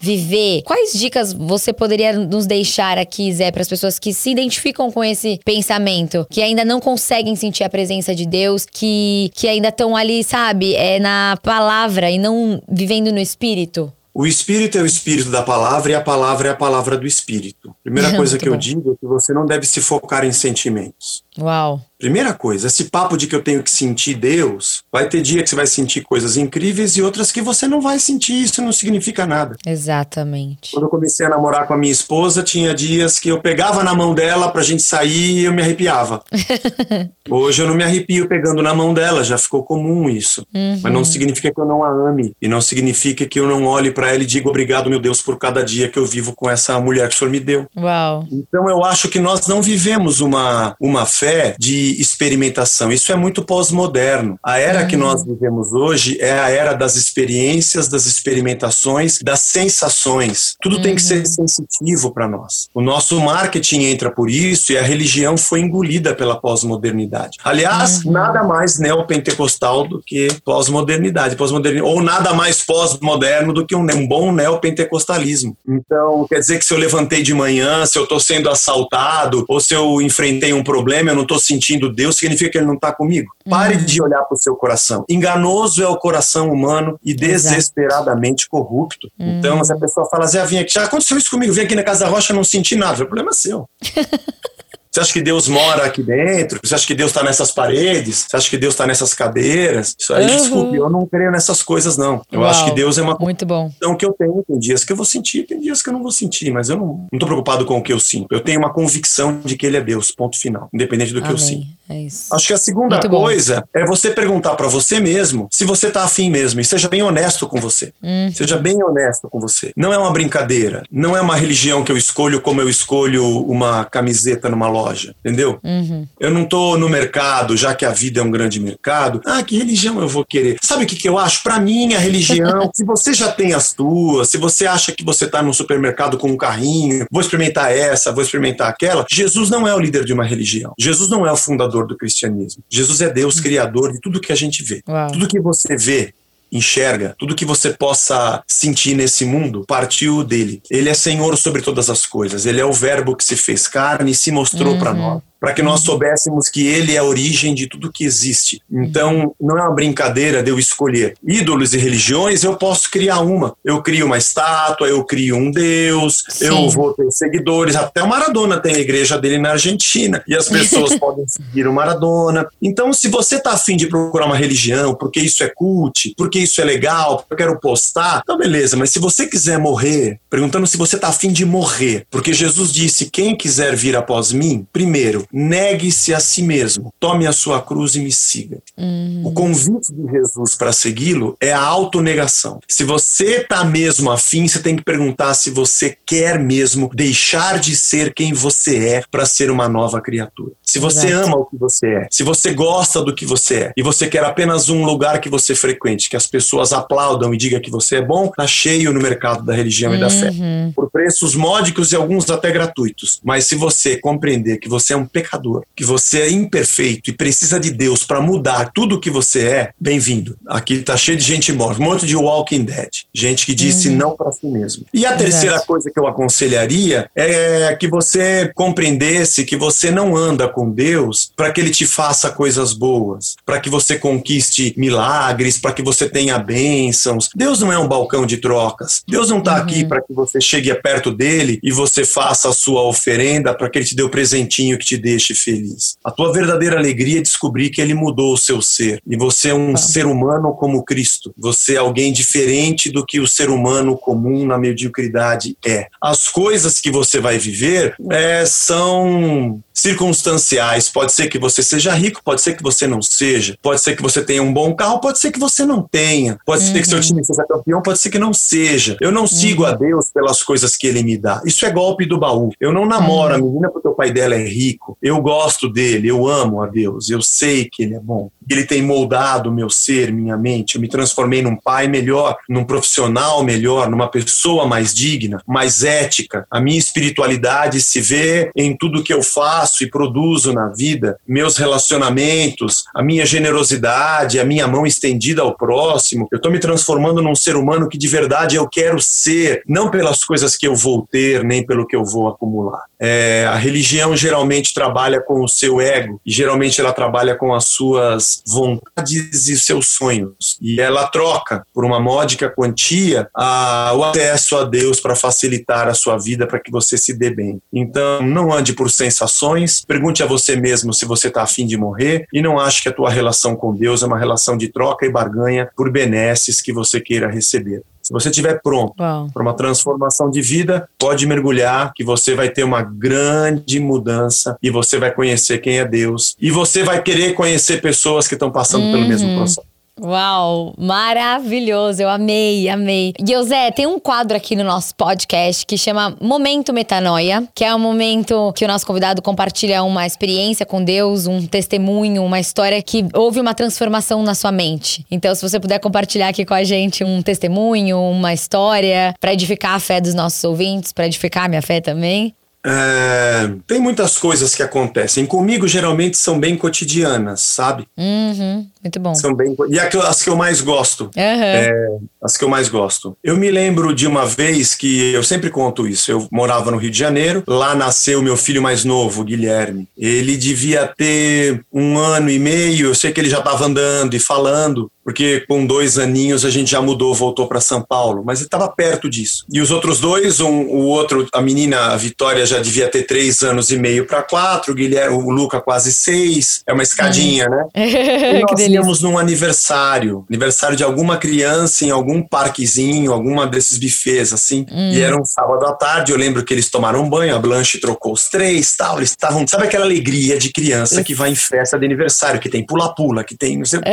viver. 0.01 0.62
Quais 0.62 0.92
dicas 0.92 1.33
você 1.33 1.72
poderia 1.72 2.12
nos 2.12 2.46
deixar 2.46 2.98
aqui, 2.98 3.33
Zé, 3.33 3.51
para 3.51 3.62
as 3.62 3.68
pessoas 3.68 3.98
que 3.98 4.12
se 4.12 4.31
identificam 4.31 4.90
com 4.90 5.03
esse 5.05 5.40
pensamento, 5.44 6.27
que 6.31 6.42
ainda 6.42 6.64
não 6.64 6.81
conseguem 6.81 7.37
sentir 7.37 7.64
a 7.64 7.68
presença 7.68 8.14
de 8.14 8.27
Deus, 8.27 8.64
que, 8.64 9.31
que 9.35 9.48
ainda 9.48 9.68
estão 9.68 9.96
ali, 9.96 10.22
sabe, 10.24 10.74
é 10.74 10.98
na 10.98 11.38
palavra 11.42 12.11
e 12.11 12.18
não 12.18 12.62
vivendo 12.68 13.12
no 13.12 13.18
espírito? 13.18 13.92
O 14.14 14.27
espírito 14.27 14.77
é 14.77 14.83
o 14.83 14.87
espírito 14.87 15.31
da 15.31 15.42
palavra 15.42 15.92
e 15.92 15.94
a 15.94 16.01
palavra 16.01 16.48
é 16.48 16.51
a 16.51 16.57
palavra 16.57 16.96
do 16.96 17.07
espírito. 17.07 17.72
Primeira 17.85 18.14
coisa 18.16 18.37
que 18.37 18.48
bom. 18.48 18.57
eu 18.57 18.59
digo 18.59 18.92
é 18.92 18.96
que 18.96 19.07
você 19.07 19.33
não 19.33 19.46
deve 19.46 19.64
se 19.64 19.81
focar 19.81 20.24
em 20.24 20.33
sentimentos. 20.33 21.22
Uau. 21.38 21.81
Primeira 21.98 22.32
coisa, 22.32 22.68
esse 22.68 22.84
papo 22.84 23.16
de 23.16 23.26
que 23.26 23.34
eu 23.34 23.42
tenho 23.42 23.61
que 23.61 23.70
sentir 23.70 24.14
Deus, 24.14 24.84
vai 24.92 25.08
ter 25.08 25.20
dia 25.20 25.42
que 25.42 25.50
você 25.50 25.56
vai 25.56 25.66
sentir 25.66 26.02
coisas 26.02 26.37
incríveis 26.37 26.96
e 26.96 27.02
outras 27.02 27.33
que 27.33 27.42
você 27.42 27.66
não 27.66 27.81
vai 27.81 27.98
sentir, 27.98 28.40
isso 28.40 28.62
não 28.62 28.70
significa 28.73 29.27
nada. 29.27 29.56
Exatamente. 29.66 30.70
Quando 30.73 30.85
eu 30.85 30.90
comecei 30.90 31.27
a 31.27 31.29
namorar 31.29 31.66
com 31.66 31.75
a 31.75 31.77
minha 31.77 31.90
esposa, 31.90 32.44
tinha 32.44 32.73
dias 32.73 33.18
que 33.18 33.29
eu 33.29 33.40
pegava 33.40 33.83
na 33.83 33.96
mão 33.96 34.14
dela 34.14 34.48
pra 34.48 34.62
gente 34.62 34.83
sair 34.83 35.40
e 35.40 35.44
eu 35.46 35.52
me 35.52 35.60
arrepiava. 35.60 36.23
Hoje 37.29 37.62
eu 37.62 37.66
não 37.66 37.75
me 37.75 37.83
arrepio 37.83 38.29
pegando 38.29 38.62
na 38.62 38.73
mão 38.73 38.94
dela, 38.94 39.25
já 39.25 39.37
ficou 39.37 39.64
comum 39.64 40.08
isso. 40.08 40.46
Uhum. 40.54 40.79
Mas 40.81 40.92
não 40.92 41.04
significa 41.04 41.52
que 41.52 41.60
eu 41.60 41.66
não 41.66 41.83
a 41.83 41.90
ame 41.90 42.33
e 42.40 42.46
não 42.46 42.60
significa 42.60 43.27
que 43.27 43.40
eu 43.40 43.48
não 43.48 43.66
olhe 43.66 43.90
para 43.90 44.08
ela 44.08 44.23
e 44.23 44.27
diga 44.27 44.48
obrigado, 44.48 44.88
meu 44.88 45.00
Deus, 45.00 45.20
por 45.20 45.37
cada 45.37 45.64
dia 45.64 45.88
que 45.88 45.98
eu 45.98 46.06
vivo 46.06 46.33
com 46.33 46.48
essa 46.48 46.79
mulher 46.81 47.08
que 47.08 47.16
o 47.16 47.18
Senhor 47.18 47.31
me 47.31 47.40
deu. 47.40 47.66
Uau. 47.77 48.25
Então 48.31 48.70
eu 48.70 48.85
acho 48.85 49.08
que 49.08 49.18
nós 49.18 49.48
não 49.48 49.60
vivemos 49.60 50.20
uma, 50.20 50.77
uma 50.81 51.04
fé 51.04 51.56
de 51.58 51.87
experimentação. 52.00 52.92
Isso 52.92 53.12
é 53.12 53.16
muito 53.16 53.44
pós-moderno. 53.44 54.38
A 54.44 54.58
era 54.58 54.82
uhum. 54.82 54.88
que 54.88 54.96
nós 54.96 55.24
vivemos 55.24 55.72
hoje 55.72 56.18
é 56.20 56.32
a 56.38 56.48
era 56.48 56.74
das 56.74 56.96
experiências, 56.96 57.88
das 57.88 58.06
experimentações, 58.06 59.18
das 59.22 59.40
sensações. 59.40 60.56
Tudo 60.60 60.76
uhum. 60.76 60.82
tem 60.82 60.94
que 60.94 61.02
ser 61.02 61.18
uhum. 61.18 61.46
sensitivo 61.46 62.12
para 62.12 62.28
nós. 62.28 62.68
O 62.74 62.80
nosso 62.80 63.20
marketing 63.20 63.84
entra 63.84 64.10
por 64.10 64.30
isso 64.30 64.72
e 64.72 64.78
a 64.78 64.82
religião 64.82 65.36
foi 65.36 65.60
engolida 65.60 66.14
pela 66.14 66.40
pós-modernidade. 66.40 67.38
Aliás, 67.44 68.04
uhum. 68.04 68.12
nada 68.12 68.42
mais 68.42 68.78
neopentecostal 68.78 69.86
do 69.86 70.02
que 70.04 70.28
pós-modernidade, 70.44 71.36
pós-modernidade, 71.36 71.90
ou 71.90 72.02
nada 72.02 72.32
mais 72.32 72.64
pós-moderno 72.64 73.52
do 73.52 73.66
que 73.66 73.74
um, 73.74 73.82
um 73.82 74.06
bom 74.06 74.32
neopentecostalismo. 74.32 75.56
Então, 75.66 76.26
quer 76.28 76.40
dizer 76.40 76.58
que 76.58 76.64
se 76.64 76.72
eu 76.72 76.78
levantei 76.78 77.22
de 77.22 77.34
manhã, 77.34 77.84
se 77.86 77.98
eu 77.98 78.04
estou 78.04 78.18
sendo 78.18 78.48
assaltado, 78.48 79.44
ou 79.48 79.60
se 79.60 79.74
eu 79.74 80.00
enfrentei 80.00 80.52
um 80.52 80.62
problema, 80.62 81.10
eu 81.10 81.14
não 81.14 81.22
estou 81.22 81.38
sentindo 81.38 81.77
Deus, 81.92 82.16
significa 82.16 82.50
que 82.50 82.58
Ele 82.58 82.66
não 82.66 82.74
está 82.74 82.92
comigo. 82.92 83.33
Pare 83.48 83.76
uhum. 83.76 83.85
de 83.85 84.02
olhar 84.02 84.22
para 84.22 84.35
o 84.35 84.38
seu 84.38 84.56
coração. 84.56 85.04
Enganoso 85.08 85.83
é 85.83 85.88
o 85.88 85.96
coração 85.96 86.50
humano 86.50 86.98
e 87.04 87.14
desesperadamente 87.14 88.48
corrupto. 88.48 89.08
Uhum. 89.18 89.38
Então, 89.38 89.62
se 89.64 89.72
a 89.72 89.76
pessoa 89.76 90.08
fala, 90.10 90.26
Zé, 90.26 90.44
vim 90.46 90.58
aqui, 90.58 90.72
já 90.72 90.85
aconteceu 90.85 91.18
isso 91.18 91.31
comigo, 91.31 91.52
vim 91.52 91.62
aqui 91.62 91.74
na 91.74 91.83
Casa 91.83 92.04
da 92.04 92.10
Rocha, 92.10 92.35
não 92.35 92.44
senti 92.44 92.74
nada. 92.74 93.02
O 93.02 93.06
problema 93.06 93.31
é 93.31 93.35
seu. 93.35 93.68
Você 94.99 95.03
acha 95.03 95.13
que 95.13 95.23
Deus 95.23 95.46
mora 95.46 95.85
aqui 95.85 96.03
dentro? 96.03 96.59
Você 96.61 96.75
acha 96.75 96.85
que 96.85 96.94
Deus 96.94 97.11
está 97.11 97.23
nessas 97.23 97.53
paredes? 97.53 98.27
Você 98.29 98.37
acha 98.37 98.51
que 98.51 98.59
Deus 98.59 98.75
está 98.75 98.85
nessas 98.85 99.15
cadeiras? 99.15 99.94
Isso 99.96 100.13
aí, 100.13 100.27
uhum. 100.27 100.37
desculpe, 100.37 100.77
eu 100.77 100.90
não 100.90 101.07
creio 101.07 101.31
nessas 101.31 101.63
coisas, 101.63 101.96
não. 101.96 102.21
Eu 102.33 102.40
Uau, 102.40 102.51
acho 102.51 102.65
que 102.65 102.73
Deus 102.73 102.99
é 102.99 103.03
uma 103.03 103.17
muito 103.21 103.46
bom. 103.46 103.71
Então 103.77 103.94
que 103.94 104.05
eu 104.05 104.13
tenho. 104.13 104.42
Tem 104.49 104.59
dias 104.59 104.85
que 104.85 104.92
eu 104.92 104.96
vou 104.96 105.05
sentir, 105.05 105.44
tem 105.44 105.61
dias 105.61 105.83
que 105.83 105.88
eu 105.88 105.92
não 105.92 106.03
vou 106.03 106.11
sentir, 106.11 106.51
mas 106.51 106.69
eu 106.69 106.77
não 106.77 107.07
estou 107.13 107.29
preocupado 107.29 107.65
com 107.65 107.79
o 107.79 107.83
que 107.83 107.92
eu 107.92 108.01
sinto. 108.01 108.27
Eu 108.33 108.40
tenho 108.40 108.59
uma 108.59 108.73
convicção 108.73 109.40
de 109.44 109.57
que 109.57 109.67
Ele 109.67 109.77
é 109.77 109.81
Deus, 109.81 110.11
ponto 110.11 110.38
final, 110.38 110.69
independente 110.73 111.13
do 111.13 111.21
que 111.21 111.29
Amém. 111.29 111.40
eu 111.40 111.46
sinto. 111.46 111.79
É 111.88 112.03
isso. 112.03 112.35
Acho 112.35 112.49
que 112.49 112.53
a 112.53 112.59
segunda 112.59 112.96
muito 112.96 113.09
coisa 113.09 113.61
bom. 113.61 113.81
é 113.81 113.87
você 113.87 114.11
perguntar 114.11 114.55
para 114.57 114.69
você 114.69 115.01
mesmo 115.01 115.49
se 115.51 115.65
você 115.65 115.88
está 115.88 116.05
afim 116.05 116.31
mesmo 116.31 116.61
e 116.61 116.65
seja 116.65 116.88
bem 116.88 117.03
honesto 117.03 117.46
com 117.46 117.61
você. 117.61 117.92
Hum. 118.03 118.31
Seja 118.33 118.59
bem 118.59 118.83
honesto 118.83 119.29
com 119.29 119.40
você. 119.40 119.73
Não 119.75 119.92
é 119.92 119.99
uma 119.99 120.13
brincadeira, 120.13 120.83
não 120.90 121.17
é 121.17 121.21
uma 121.21 121.37
religião 121.37 121.83
que 121.83 121.90
eu 121.90 121.96
escolho 121.96 122.40
como 122.40 122.61
eu 122.61 122.69
escolho 122.69 123.25
uma 123.46 123.85
camiseta 123.87 124.49
numa 124.49 124.69
loja, 124.69 124.87
entendeu? 125.20 125.58
Uhum. 125.62 126.06
Eu 126.18 126.30
não 126.30 126.44
tô 126.44 126.76
no 126.76 126.88
mercado, 126.88 127.56
já 127.56 127.74
que 127.74 127.84
a 127.84 127.90
vida 127.90 128.20
é 128.20 128.22
um 128.22 128.30
grande 128.30 128.60
mercado. 128.60 129.20
Ah, 129.24 129.42
que 129.42 129.58
religião 129.58 130.00
eu 130.00 130.08
vou 130.08 130.24
querer? 130.24 130.58
Sabe 130.62 130.84
o 130.84 130.86
que, 130.86 130.96
que 130.96 131.08
eu 131.08 131.18
acho? 131.18 131.42
Para 131.42 131.60
mim, 131.60 131.94
a 131.94 131.98
religião, 131.98 132.70
se 132.74 132.84
você 132.84 133.12
já 133.12 133.30
tem 133.30 133.54
as 133.54 133.72
tuas, 133.72 134.30
se 134.30 134.38
você 134.38 134.66
acha 134.66 134.92
que 134.92 135.04
você 135.04 135.26
tá 135.26 135.42
no 135.42 135.52
supermercado 135.52 136.18
com 136.18 136.28
um 136.28 136.36
carrinho, 136.36 137.06
vou 137.10 137.20
experimentar 137.20 137.72
essa, 137.72 138.12
vou 138.12 138.22
experimentar 138.22 138.68
aquela, 138.68 139.06
Jesus 139.10 139.50
não 139.50 139.66
é 139.66 139.74
o 139.74 139.78
líder 139.78 140.04
de 140.04 140.12
uma 140.12 140.24
religião. 140.24 140.72
Jesus 140.78 141.08
não 141.08 141.26
é 141.26 141.32
o 141.32 141.36
fundador 141.36 141.86
do 141.86 141.96
cristianismo. 141.96 142.62
Jesus 142.70 143.00
é 143.00 143.10
Deus, 143.10 143.40
criador 143.40 143.92
de 143.92 144.00
tudo 144.00 144.20
que 144.20 144.32
a 144.32 144.36
gente 144.36 144.62
vê. 144.62 144.82
Uau. 144.88 145.10
Tudo 145.12 145.28
que 145.28 145.40
você 145.40 145.76
vê 145.76 146.14
enxerga, 146.51 147.15
tudo 147.19 147.35
que 147.35 147.44
você 147.44 147.71
possa 147.71 148.42
sentir 148.46 148.94
nesse 148.94 149.25
mundo 149.25 149.65
partiu 149.67 150.25
dele. 150.25 150.63
Ele 150.71 150.88
é 150.88 150.94
Senhor 150.94 151.37
sobre 151.37 151.63
todas 151.63 151.90
as 151.90 152.07
coisas. 152.07 152.46
Ele 152.46 152.61
é 152.61 152.65
o 152.65 152.73
Verbo 152.73 153.17
que 153.17 153.25
se 153.25 153.37
fez 153.37 153.69
carne 153.69 154.13
e 154.13 154.15
se 154.15 154.31
mostrou 154.31 154.75
uhum. 154.75 154.79
para 154.79 154.94
nós 154.94 155.27
para 155.40 155.52
que 155.52 155.62
nós 155.62 155.80
soubéssemos 155.80 156.48
que 156.48 156.66
ele 156.66 156.94
é 156.94 156.98
a 156.98 157.04
origem 157.04 157.54
de 157.54 157.66
tudo 157.66 157.92
que 157.92 158.04
existe. 158.04 158.60
Então, 158.70 159.34
não 159.40 159.58
é 159.58 159.62
uma 159.62 159.74
brincadeira 159.74 160.42
de 160.42 160.50
eu 160.50 160.58
escolher 160.58 161.14
ídolos 161.24 161.74
e 161.74 161.78
religiões, 161.78 162.42
eu 162.42 162.56
posso 162.56 162.90
criar 162.90 163.20
uma. 163.20 163.54
Eu 163.64 163.82
crio 163.82 164.06
uma 164.06 164.18
estátua, 164.18 164.88
eu 164.88 165.04
crio 165.04 165.36
um 165.36 165.50
deus, 165.50 166.24
Sim. 166.28 166.46
eu 166.46 166.68
vou 166.70 166.92
ter 166.92 167.10
seguidores. 167.10 167.76
Até 167.76 168.02
o 168.02 168.08
Maradona 168.08 168.58
tem 168.58 168.74
a 168.74 168.80
igreja 168.80 169.18
dele 169.18 169.38
na 169.38 169.50
Argentina 169.50 170.22
e 170.26 170.34
as 170.34 170.48
pessoas 170.48 170.96
podem 170.98 171.26
seguir 171.26 171.66
o 171.66 171.72
Maradona. 171.72 172.48
Então, 172.60 172.92
se 172.92 173.08
você 173.08 173.36
está 173.36 173.52
afim 173.52 173.76
de 173.76 173.86
procurar 173.86 174.26
uma 174.26 174.36
religião, 174.36 174.94
porque 174.94 175.20
isso 175.20 175.42
é 175.44 175.48
cult, 175.48 176.14
porque 176.16 176.40
isso 176.40 176.60
é 176.60 176.64
legal, 176.64 177.18
porque 177.18 177.34
eu 177.34 177.36
quero 177.48 177.60
postar, 177.60 178.20
então 178.22 178.38
beleza. 178.38 178.76
Mas 178.76 178.90
se 178.90 178.98
você 178.98 179.26
quiser 179.26 179.58
morrer, 179.58 180.18
perguntando 180.28 180.66
se 180.66 180.76
você 180.76 180.96
está 180.96 181.08
afim 181.08 181.32
de 181.32 181.44
morrer, 181.44 182.06
porque 182.10 182.32
Jesus 182.32 182.72
disse: 182.72 183.10
quem 183.10 183.36
quiser 183.36 183.76
vir 183.76 183.96
após 183.96 184.32
mim, 184.32 184.66
primeiro, 184.72 185.27
negue-se 185.33 186.14
a 186.14 186.20
si 186.20 186.42
mesmo, 186.42 186.92
tome 186.98 187.26
a 187.26 187.33
sua 187.33 187.60
cruz 187.60 187.94
e 187.94 188.00
me 188.00 188.12
siga. 188.12 188.58
Uhum. 188.76 189.22
O 189.26 189.33
convite 189.33 189.92
de 189.92 190.10
Jesus 190.10 190.54
para 190.54 190.72
segui-lo 190.72 191.37
é 191.40 191.52
a 191.52 191.60
autonegação. 191.60 192.60
Se 192.68 192.85
você 192.85 193.42
está 193.42 193.64
mesmo 193.64 194.10
afim, 194.10 194.46
você 194.46 194.60
tem 194.60 194.76
que 194.76 194.83
perguntar 194.83 195.35
se 195.35 195.50
você 195.50 195.96
quer 196.06 196.38
mesmo 196.38 196.90
deixar 196.94 197.58
de 197.58 197.76
ser 197.76 198.12
quem 198.14 198.33
você 198.33 198.88
é 198.88 199.02
para 199.10 199.26
ser 199.26 199.50
uma 199.50 199.68
nova 199.68 200.00
criatura. 200.00 200.52
Se 200.62 200.79
você 200.79 201.08
Exato. 201.08 201.26
ama 201.26 201.37
o 201.38 201.46
que 201.46 201.56
você 201.56 201.87
é, 201.87 202.08
se 202.10 202.22
você 202.22 202.52
gosta 202.52 203.02
do 203.02 203.14
que 203.14 203.24
você 203.24 203.54
é 203.54 203.72
e 203.76 203.83
você 203.83 204.06
quer 204.06 204.24
apenas 204.24 204.68
um 204.68 204.85
lugar 204.85 205.20
que 205.20 205.29
você 205.29 205.54
frequente, 205.54 206.10
que 206.10 206.16
as 206.16 206.26
pessoas 206.26 206.72
aplaudam 206.72 207.33
e 207.33 207.38
digam 207.38 207.60
que 207.60 207.70
você 207.70 207.96
é 207.96 208.02
bom, 208.02 208.29
tá 208.29 208.46
cheio 208.46 208.92
no 208.92 209.00
mercado 209.00 209.44
da 209.44 209.54
religião 209.54 209.94
e 209.94 209.98
da 209.98 210.10
fé. 210.10 210.31
Uhum. 210.31 210.72
Por 210.74 210.90
preços 210.90 211.35
módicos 211.35 211.92
e 211.92 211.96
alguns 211.96 212.29
até 212.31 212.50
gratuitos. 212.50 213.20
Mas 213.24 213.46
se 213.46 213.54
você 213.54 213.96
compreender 213.96 214.58
que 214.58 214.68
você 214.68 214.92
é 214.92 214.96
um 214.96 215.06
pecador, 215.23 215.62
que 215.75 215.85
você 215.85 216.21
é 216.23 216.31
imperfeito 216.31 217.10
e 217.10 217.12
precisa 217.12 217.58
de 217.58 217.71
Deus 217.71 218.04
para 218.04 218.21
mudar 218.21 218.71
tudo 218.73 218.96
o 218.96 219.00
que 219.00 219.10
você 219.10 219.40
é, 219.48 219.71
bem-vindo. 219.81 220.37
Aqui 220.46 220.79
tá 220.79 220.96
cheio 220.96 221.19
de 221.19 221.25
gente 221.25 221.52
morta, 221.52 221.81
um 221.81 221.85
monte 221.85 222.06
de 222.06 222.14
Walking 222.16 222.64
Dead, 222.64 222.88
gente 223.12 223.44
que 223.44 223.54
disse 223.54 223.88
Uhum. 223.88 223.96
não 223.96 224.16
para 224.16 224.31
si 224.33 224.46
mesmo. 224.46 224.85
E 224.92 225.04
a 225.06 225.16
terceira 225.16 225.60
coisa 225.60 225.90
que 225.90 225.98
eu 225.98 226.06
aconselharia 226.06 227.10
é 227.16 227.75
que 227.79 227.88
você 227.88 228.50
compreendesse 228.54 229.44
que 229.44 229.56
você 229.56 229.90
não 229.90 230.16
anda 230.16 230.48
com 230.48 230.71
Deus 230.71 231.31
para 231.37 231.50
que 231.52 231.60
ele 231.60 231.71
te 231.71 231.87
faça 231.87 232.31
coisas 232.31 232.73
boas, 232.73 233.37
para 233.44 233.60
que 233.60 233.69
você 233.69 233.96
conquiste 233.98 234.75
milagres, 234.77 235.58
para 235.58 235.73
que 235.73 235.83
você 235.83 236.08
tenha 236.08 236.38
bênçãos. 236.38 237.29
Deus 237.35 237.60
não 237.60 237.73
é 237.73 237.79
um 237.79 237.88
balcão 237.88 238.25
de 238.27 238.37
trocas. 238.37 239.02
Deus 239.08 239.31
não 239.31 239.38
está 239.38 239.54
Uhum. 239.56 239.62
aqui 239.62 239.85
para 239.85 240.00
que 240.02 240.12
você 240.12 240.40
chegue 240.40 240.73
perto 240.75 241.10
dele 241.10 241.58
e 241.62 241.73
você 241.73 242.04
faça 242.04 242.48
a 242.48 242.52
sua 242.52 242.83
oferenda 242.83 243.54
para 243.54 243.69
que 243.69 243.79
ele 243.79 243.87
te 243.87 243.96
dê 243.96 244.02
o 244.02 244.10
presentinho 244.10 244.79
que 244.79 244.85
te 244.85 244.96
deixe 245.09 245.35
feliz. 245.35 245.96
A 246.04 246.11
tua 246.11 246.31
verdadeira 246.33 246.79
alegria 246.79 247.19
é 247.19 247.23
descobrir 247.23 247.71
que 247.71 247.81
ele 247.81 247.94
mudou 247.94 248.35
o 248.35 248.38
seu 248.38 248.61
ser. 248.61 249.00
E 249.06 249.17
você 249.17 249.48
é 249.48 249.54
um 249.54 249.73
ah. 249.73 249.77
ser 249.77 250.04
humano 250.04 250.52
como 250.52 250.85
Cristo. 250.85 251.33
Você 251.38 251.75
é 251.75 251.79
alguém 251.79 252.13
diferente 252.13 252.90
do 252.90 253.06
que 253.06 253.21
o 253.21 253.27
ser 253.27 253.48
humano 253.48 253.96
comum 253.96 254.44
na 254.44 254.59
mediocridade 254.59 255.56
é. 255.67 255.87
As 256.02 256.29
coisas 256.29 256.79
que 256.79 256.90
você 256.90 257.21
vai 257.21 257.38
viver 257.38 257.94
é, 258.11 258.44
são 258.44 259.63
circunstanciais. 259.79 260.88
Pode 260.88 261.13
ser 261.13 261.29
que 261.29 261.38
você 261.38 261.63
seja 261.63 261.94
rico, 261.94 262.21
pode 262.23 262.42
ser 262.42 262.56
que 262.56 262.63
você 262.63 262.87
não 262.87 263.00
seja, 263.00 263.56
pode 263.63 263.81
ser 263.81 263.96
que 263.96 264.02
você 264.02 264.23
tenha 264.23 264.42
um 264.42 264.52
bom 264.52 264.75
carro, 264.75 265.00
pode 265.00 265.19
ser 265.19 265.31
que 265.31 265.38
você 265.38 265.65
não 265.65 265.83
tenha, 265.83 266.38
pode 266.44 266.65
uhum. 266.65 266.73
ser 266.73 266.81
que 266.81 266.88
seu 266.88 266.98
uhum. 266.98 267.04
time 267.04 267.25
seja 267.25 267.44
campeão, 267.46 267.81
pode 267.81 267.98
ser 267.98 268.11
que 268.11 268.19
não 268.19 268.35
seja. 268.35 268.96
Eu 269.00 269.13
não 269.13 269.27
sigo 269.27 269.63
uhum. 269.63 269.69
a 269.69 269.73
Deus 269.73 270.11
pelas 270.13 270.42
coisas 270.42 270.77
que 270.77 270.87
ele 270.87 271.02
me 271.02 271.17
dá. 271.17 271.40
Isso 271.44 271.65
é 271.65 271.71
golpe 271.71 272.04
do 272.04 272.19
baú. 272.19 272.50
Eu 272.61 272.73
não 272.73 272.85
namoro 272.85 273.35
uhum. 273.35 273.40
a 273.40 273.42
menina 273.42 273.71
porque 273.71 273.88
o 273.88 273.94
pai 273.94 274.11
dela 274.11 274.35
é 274.35 274.44
rico. 274.44 274.98
Eu 275.01 275.21
gosto 275.23 275.69
dele, 275.69 276.09
eu 276.09 276.27
amo 276.27 276.61
a 276.61 276.67
Deus, 276.67 277.09
eu 277.09 277.23
sei 277.23 277.69
que 277.71 277.85
ele 277.85 277.94
é 277.94 278.01
bom. 278.01 278.31
Ele 278.51 278.65
tem 278.65 278.83
moldado 278.83 279.53
meu 279.53 279.71
ser, 279.71 280.13
minha 280.13 280.37
mente. 280.37 280.75
Eu 280.75 280.81
me 280.81 280.88
transformei 280.88 281.42
num 281.42 281.57
pai 281.57 281.88
melhor, 281.88 282.37
num 282.49 282.65
profissional 282.65 283.42
melhor, 283.42 283.88
numa 283.90 284.09
pessoa 284.09 284.67
mais 284.67 284.92
digna, 284.92 285.42
mais 285.46 285.83
ética. 285.83 286.46
A 286.51 286.61
minha 286.61 286.79
espiritualidade 286.79 287.81
se 287.81 288.01
vê 288.01 288.51
em 288.57 288.77
tudo 288.77 289.03
que 289.03 289.13
eu 289.13 289.23
faço 289.23 289.38
faço 289.59 289.85
e 289.85 289.90
produzo 289.90 290.53
na 290.53 290.69
vida, 290.69 291.19
meus 291.27 291.57
relacionamentos, 291.57 292.85
a 292.94 293.03
minha 293.03 293.25
generosidade, 293.25 294.38
a 294.38 294.44
minha 294.44 294.67
mão 294.67 294.87
estendida 294.87 295.42
ao 295.42 295.57
próximo. 295.57 296.29
Eu 296.31 296.37
estou 296.37 296.51
me 296.51 296.59
transformando 296.59 297.23
num 297.23 297.35
ser 297.35 297.57
humano 297.57 297.88
que 297.88 297.99
de 297.99 298.09
verdade 298.09 298.57
eu 298.57 298.69
quero 298.69 299.01
ser, 299.01 299.63
não 299.67 299.90
pelas 299.90 300.25
coisas 300.25 300.57
que 300.57 300.67
eu 300.67 300.75
vou 300.75 301.07
ter, 301.11 301.44
nem 301.44 301.65
pelo 301.65 301.87
que 301.87 301.96
eu 301.96 302.05
vou 302.05 302.29
acumular. 302.29 302.83
É, 303.01 303.46
a 303.49 303.57
religião 303.57 304.17
geralmente 304.17 304.75
trabalha 304.75 305.21
com 305.21 305.44
o 305.44 305.49
seu 305.49 305.81
ego 305.81 306.21
e 306.27 306.33
geralmente 306.33 306.81
ela 306.81 306.92
trabalha 306.92 307.35
com 307.35 307.55
as 307.55 307.67
suas 307.67 308.37
vontades 308.46 309.48
e 309.48 309.58
seus 309.58 309.88
sonhos. 309.88 310.58
E 310.60 310.80
ela 310.80 311.06
troca 311.08 311.64
por 311.72 311.84
uma 311.84 312.00
módica 312.00 312.48
quantia 312.48 313.28
a, 313.34 313.92
o 313.94 314.04
acesso 314.04 314.56
a 314.56 314.64
Deus 314.64 315.00
para 315.00 315.16
facilitar 315.16 315.88
a 315.88 315.94
sua 315.94 316.16
vida 316.16 316.46
para 316.46 316.60
que 316.60 316.70
você 316.70 316.96
se 316.96 317.12
dê 317.12 317.30
bem. 317.30 317.60
Então, 317.72 318.22
não 318.22 318.52
ande 318.52 318.72
por 318.72 318.90
sensações 318.90 319.84
pergunte 319.86 320.22
a 320.22 320.26
você 320.26 320.56
mesmo 320.56 320.92
se 320.92 321.04
você 321.04 321.28
está 321.28 321.42
afim 321.42 321.66
de 321.66 321.76
morrer 321.76 322.26
e 322.32 322.42
não 322.42 322.58
ache 322.58 322.82
que 322.82 322.88
a 322.88 322.92
tua 322.92 323.10
relação 323.10 323.56
com 323.56 323.74
Deus 323.74 324.02
é 324.02 324.06
uma 324.06 324.18
relação 324.18 324.56
de 324.56 324.68
troca 324.68 325.06
e 325.06 325.10
barganha 325.10 325.70
por 325.76 325.90
benesses 325.90 326.60
que 326.60 326.72
você 326.72 327.00
queira 327.00 327.30
receber. 327.30 327.82
Se 328.03 328.13
você 328.13 328.31
estiver 328.31 328.61
pronto 328.63 328.94
para 328.94 329.42
uma 329.42 329.55
transformação 329.55 330.31
de 330.31 330.40
vida, 330.40 330.88
pode 330.99 331.27
mergulhar, 331.27 331.92
que 331.94 332.03
você 332.03 332.35
vai 332.35 332.49
ter 332.49 332.65
uma 332.65 332.83
grande 332.83 333.79
mudança 333.79 334.57
e 334.63 334.71
você 334.71 334.99
vai 334.99 335.13
conhecer 335.13 335.59
quem 335.59 335.79
é 335.79 335.85
Deus. 335.85 336.35
E 336.40 336.51
você 336.51 336.83
vai 336.83 337.03
querer 337.03 337.35
conhecer 337.35 337.81
pessoas 337.83 338.27
que 338.27 338.35
estão 338.35 338.51
passando 338.51 338.85
uhum. 338.85 338.92
pelo 338.92 339.09
mesmo 339.09 339.37
processo. 339.37 339.67
Uau, 340.01 340.75
maravilhoso, 340.79 342.01
eu 342.03 342.09
amei, 342.09 342.69
amei. 342.69 343.13
José, 343.27 343.71
tem 343.73 343.87
um 343.87 343.99
quadro 343.99 344.37
aqui 344.37 344.55
no 344.55 344.63
nosso 344.63 344.94
podcast 344.94 345.67
que 345.67 345.77
chama 345.77 346.17
Momento 346.21 346.73
Metanoia, 346.73 347.49
que 347.55 347.65
é 347.65 347.75
um 347.75 347.79
momento 347.79 348.53
que 348.55 348.65
o 348.65 348.69
nosso 348.69 348.87
convidado 348.87 349.21
compartilha 349.21 349.83
uma 349.83 350.07
experiência 350.07 350.65
com 350.65 350.83
Deus, 350.83 351.27
um 351.27 351.46
testemunho, 351.46 352.23
uma 352.23 352.38
história 352.38 352.81
que 352.81 353.07
houve 353.13 353.40
uma 353.40 353.55
transformação 353.55 354.23
na 354.23 354.35
sua 354.35 354.53
mente. 354.53 355.05
Então, 355.11 355.35
se 355.35 355.42
você 355.42 355.59
puder 355.59 355.81
compartilhar 355.81 356.29
aqui 356.29 356.44
com 356.44 356.55
a 356.55 356.63
gente 356.63 357.03
um 357.03 357.21
testemunho, 357.21 357.99
uma 357.99 358.33
história, 358.33 359.15
para 359.21 359.33
edificar 359.33 359.75
a 359.75 359.81
fé 359.81 360.01
dos 360.01 360.15
nossos 360.15 360.42
ouvintes, 360.44 360.92
para 360.92 361.07
edificar 361.07 361.46
a 361.46 361.49
minha 361.49 361.63
fé 361.63 361.81
também, 361.81 362.35
é, 362.71 363.51
tem 363.67 363.81
muitas 363.81 364.19
coisas 364.19 364.55
que 364.55 364.63
acontecem. 364.63 365.25
Comigo, 365.25 365.69
geralmente, 365.69 366.19
são 366.19 366.38
bem 366.38 366.57
cotidianas, 366.57 367.40
sabe? 367.40 367.87
Uhum, 367.96 368.67
muito 368.83 369.00
bom. 369.00 369.14
São 369.14 369.35
bem, 369.35 369.56
e 369.68 369.79
as 369.79 370.22
que 370.22 370.31
eu 370.31 370.37
mais 370.37 370.60
gosto. 370.60 371.04
Uhum. 371.04 371.12
É, 371.16 371.88
as 372.22 372.37
que 372.37 372.44
eu 372.44 372.48
mais 372.48 372.68
gosto. 372.68 373.16
Eu 373.22 373.37
me 373.37 373.50
lembro 373.50 373.94
de 373.94 374.06
uma 374.06 374.26
vez 374.26 374.74
que 374.74 375.12
eu 375.12 375.22
sempre 375.22 375.50
conto 375.50 375.87
isso. 375.87 376.10
Eu 376.10 376.26
morava 376.31 376.70
no 376.70 376.76
Rio 376.76 376.90
de 376.90 376.98
Janeiro. 376.98 377.42
Lá 377.46 377.74
nasceu 377.74 378.22
meu 378.22 378.37
filho 378.37 378.62
mais 378.62 378.85
novo, 378.85 379.24
Guilherme. 379.24 379.88
Ele 379.96 380.37
devia 380.37 380.87
ter 380.87 381.64
um 381.72 381.98
ano 381.98 382.31
e 382.31 382.38
meio. 382.38 382.88
Eu 382.88 382.94
sei 382.94 383.12
que 383.12 383.20
ele 383.20 383.31
já 383.31 383.38
estava 383.38 383.64
andando 383.64 384.14
e 384.14 384.20
falando 384.20 384.90
porque 385.08 385.42
com 385.48 385.64
dois 385.64 385.96
aninhos 385.96 386.44
a 386.44 386.50
gente 386.50 386.70
já 386.70 386.83
mudou, 386.83 387.14
voltou 387.14 387.48
para 387.48 387.62
São 387.62 387.81
Paulo, 387.81 388.22
mas 388.22 388.42
estava 388.42 388.68
perto 388.68 389.08
disso. 389.08 389.46
E 389.50 389.58
os 389.58 389.70
outros 389.70 390.00
dois, 390.00 390.38
um, 390.38 390.66
o 390.66 390.85
outro, 390.85 391.26
a 391.33 391.40
menina, 391.40 391.94
a 391.94 391.96
Vitória 391.96 392.44
já 392.44 392.58
devia 392.58 392.90
ter 392.90 393.04
três 393.04 393.40
anos 393.40 393.70
e 393.70 393.79
meio 393.79 394.04
para 394.04 394.22
quatro, 394.22 394.72
o 394.72 394.74
Guilherme, 394.74 395.16
o 395.16 395.31
Luca 395.31 395.62
quase 395.62 395.94
seis, 395.94 396.62
é 396.66 396.74
uma 396.74 396.83
escadinha, 396.83 397.46
hum. 397.46 397.50
né? 397.50 397.64
E 398.38 398.42
nós 398.42 398.67
íamos 398.69 399.02
num 399.02 399.19
aniversário, 399.19 400.25
aniversário 400.29 400.77
de 400.77 400.85
alguma 400.85 401.16
criança 401.16 401.85
em 401.85 401.90
algum 401.90 402.23
parquezinho, 402.23 403.12
alguma 403.12 403.46
desses 403.46 403.79
bufês, 403.79 404.33
assim, 404.33 404.66
hum. 404.71 404.92
e 404.92 405.00
era 405.00 405.16
um 405.16 405.25
sábado 405.25 405.64
à 405.66 405.73
tarde, 405.73 406.12
eu 406.12 406.19
lembro 406.19 406.44
que 406.44 406.52
eles 406.52 406.69
tomaram 406.69 407.08
banho, 407.08 407.35
a 407.35 407.38
Blanche 407.38 407.79
trocou 407.79 408.12
os 408.12 408.29
três, 408.29 408.77
tal, 408.77 408.98
eles 408.98 409.10
estavam, 409.10 409.46
sabe 409.46 409.64
aquela 409.64 409.85
alegria 409.85 410.38
de 410.38 410.52
criança 410.52 411.02
que 411.02 411.14
vai 411.14 411.31
em 411.31 411.35
festa 411.35 411.79
de 411.79 411.87
aniversário, 411.87 412.40
que 412.40 412.48
tem 412.48 412.64
pula-pula, 412.64 413.25
que 413.25 413.37
tem 413.37 413.56
não 413.56 413.64
sei 413.64 413.79
o 413.79 413.83
quê 413.83 413.88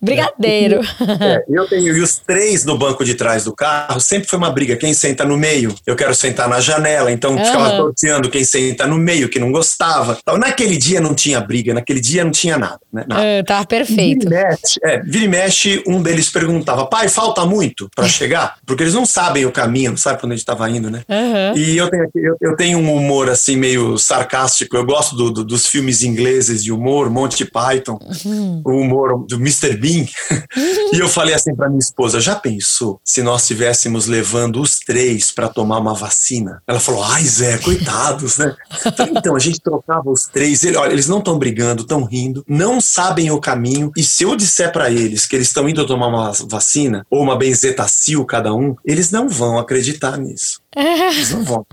brigadeiro. 0.00 0.80
É, 1.20 1.44
eu 1.48 1.68
tenho, 1.68 1.96
e 1.96 2.00
os 2.00 2.18
três 2.18 2.64
no 2.64 2.78
banco 2.78 3.04
de 3.04 3.14
trás 3.14 3.44
do 3.44 3.54
carro, 3.54 4.00
sempre 4.00 4.28
foi 4.28 4.38
uma 4.38 4.50
briga. 4.50 4.76
Quem 4.76 4.94
senta 4.94 5.24
no 5.24 5.36
meio, 5.36 5.74
eu 5.86 5.94
quero 5.94 6.14
sentar 6.14 6.48
na 6.48 6.60
janela, 6.60 7.12
então 7.12 7.32
uhum. 7.32 7.44
ficava 7.44 7.70
torteando 7.76 8.30
quem 8.30 8.42
senta 8.44 8.86
no 8.86 8.96
meio, 8.96 9.28
que 9.28 9.38
não 9.38 9.52
gostava. 9.52 10.18
Então, 10.22 10.38
naquele 10.38 10.76
dia 10.76 11.00
não 11.00 11.14
tinha 11.14 11.40
briga, 11.40 11.74
naquele 11.74 12.00
dia 12.00 12.24
não 12.24 12.30
tinha 12.30 12.56
nada. 12.56 12.80
Né? 12.92 13.04
nada. 13.06 13.22
Uh, 13.22 13.44
tava 13.44 13.66
perfeito. 13.84 14.28
Vira 14.28 14.40
e, 14.40 14.48
mexe, 14.48 14.80
é, 14.82 15.02
vira 15.02 15.24
e 15.24 15.28
mexe, 15.28 15.84
um 15.86 16.02
deles 16.02 16.28
perguntava, 16.28 16.86
pai, 16.86 17.08
falta 17.08 17.44
muito 17.44 17.88
para 17.94 18.08
chegar? 18.08 18.56
Porque 18.66 18.82
eles 18.82 18.94
não 18.94 19.06
sabem 19.06 19.46
o 19.46 19.52
caminho, 19.52 19.90
não 19.90 19.98
sabem 19.98 20.18
para 20.18 20.26
onde 20.26 20.34
a 20.34 20.36
gente 20.36 20.42
estava 20.42 20.70
indo, 20.70 20.90
né? 20.90 21.02
Uhum. 21.08 21.56
E 21.56 21.76
eu 21.76 21.90
tenho, 21.90 22.08
eu, 22.14 22.36
eu, 22.40 22.56
tenho 22.56 22.78
um 22.78 22.94
humor 22.94 23.28
assim 23.28 23.56
meio 23.56 23.98
sarcástico, 23.98 24.76
eu 24.76 24.84
gosto 24.84 25.16
do, 25.16 25.30
do, 25.30 25.44
dos 25.44 25.66
filmes 25.66 26.02
ingleses 26.02 26.62
de 26.62 26.72
humor, 26.72 27.10
Monty 27.10 27.44
Python, 27.44 27.98
uhum. 28.24 28.62
o 28.64 28.70
humor 28.72 29.24
do 29.26 29.36
Mr. 29.36 29.76
Bean. 29.76 30.06
E 30.92 30.98
eu 30.98 31.08
falei 31.08 31.34
assim 31.34 31.54
para 31.54 31.68
minha 31.68 31.78
esposa: 31.78 32.20
já 32.20 32.34
pensou 32.34 33.00
se 33.04 33.22
nós 33.22 33.42
estivéssemos 33.42 34.06
levando 34.06 34.60
os 34.60 34.80
três 34.80 35.30
para 35.30 35.48
tomar 35.48 35.78
uma 35.78 35.94
vacina? 35.94 36.62
Ela 36.66 36.80
falou: 36.80 37.04
ai, 37.04 37.22
Zé, 37.22 37.58
coitados, 37.58 38.38
né? 38.38 38.54
Falei, 38.96 39.14
então, 39.16 39.36
a 39.36 39.38
gente 39.38 39.60
trocava 39.60 40.10
os 40.10 40.26
três. 40.26 40.64
Ele, 40.64 40.76
olha, 40.76 40.92
eles 40.92 41.06
não 41.06 41.18
estão 41.18 41.38
brigando, 41.38 41.82
estão 41.82 42.04
rindo, 42.04 42.44
não 42.48 42.80
sabem 42.80 43.30
o 43.30 43.40
caminho. 43.40 43.69
E 43.96 44.02
se 44.02 44.24
eu 44.24 44.36
disser 44.36 44.72
para 44.72 44.90
eles 44.90 45.26
que 45.26 45.36
eles 45.36 45.48
estão 45.48 45.68
indo 45.68 45.86
tomar 45.86 46.08
uma 46.08 46.32
vacina 46.48 47.06
ou 47.10 47.22
uma 47.22 47.36
benzetacil 47.36 48.24
cada 48.24 48.54
um, 48.54 48.74
eles 48.84 49.10
não 49.10 49.28
vão 49.28 49.58
acreditar 49.58 50.16
nisso. 50.16 50.60
Eles 50.76 51.30
não 51.30 51.42
vão. 51.44 51.66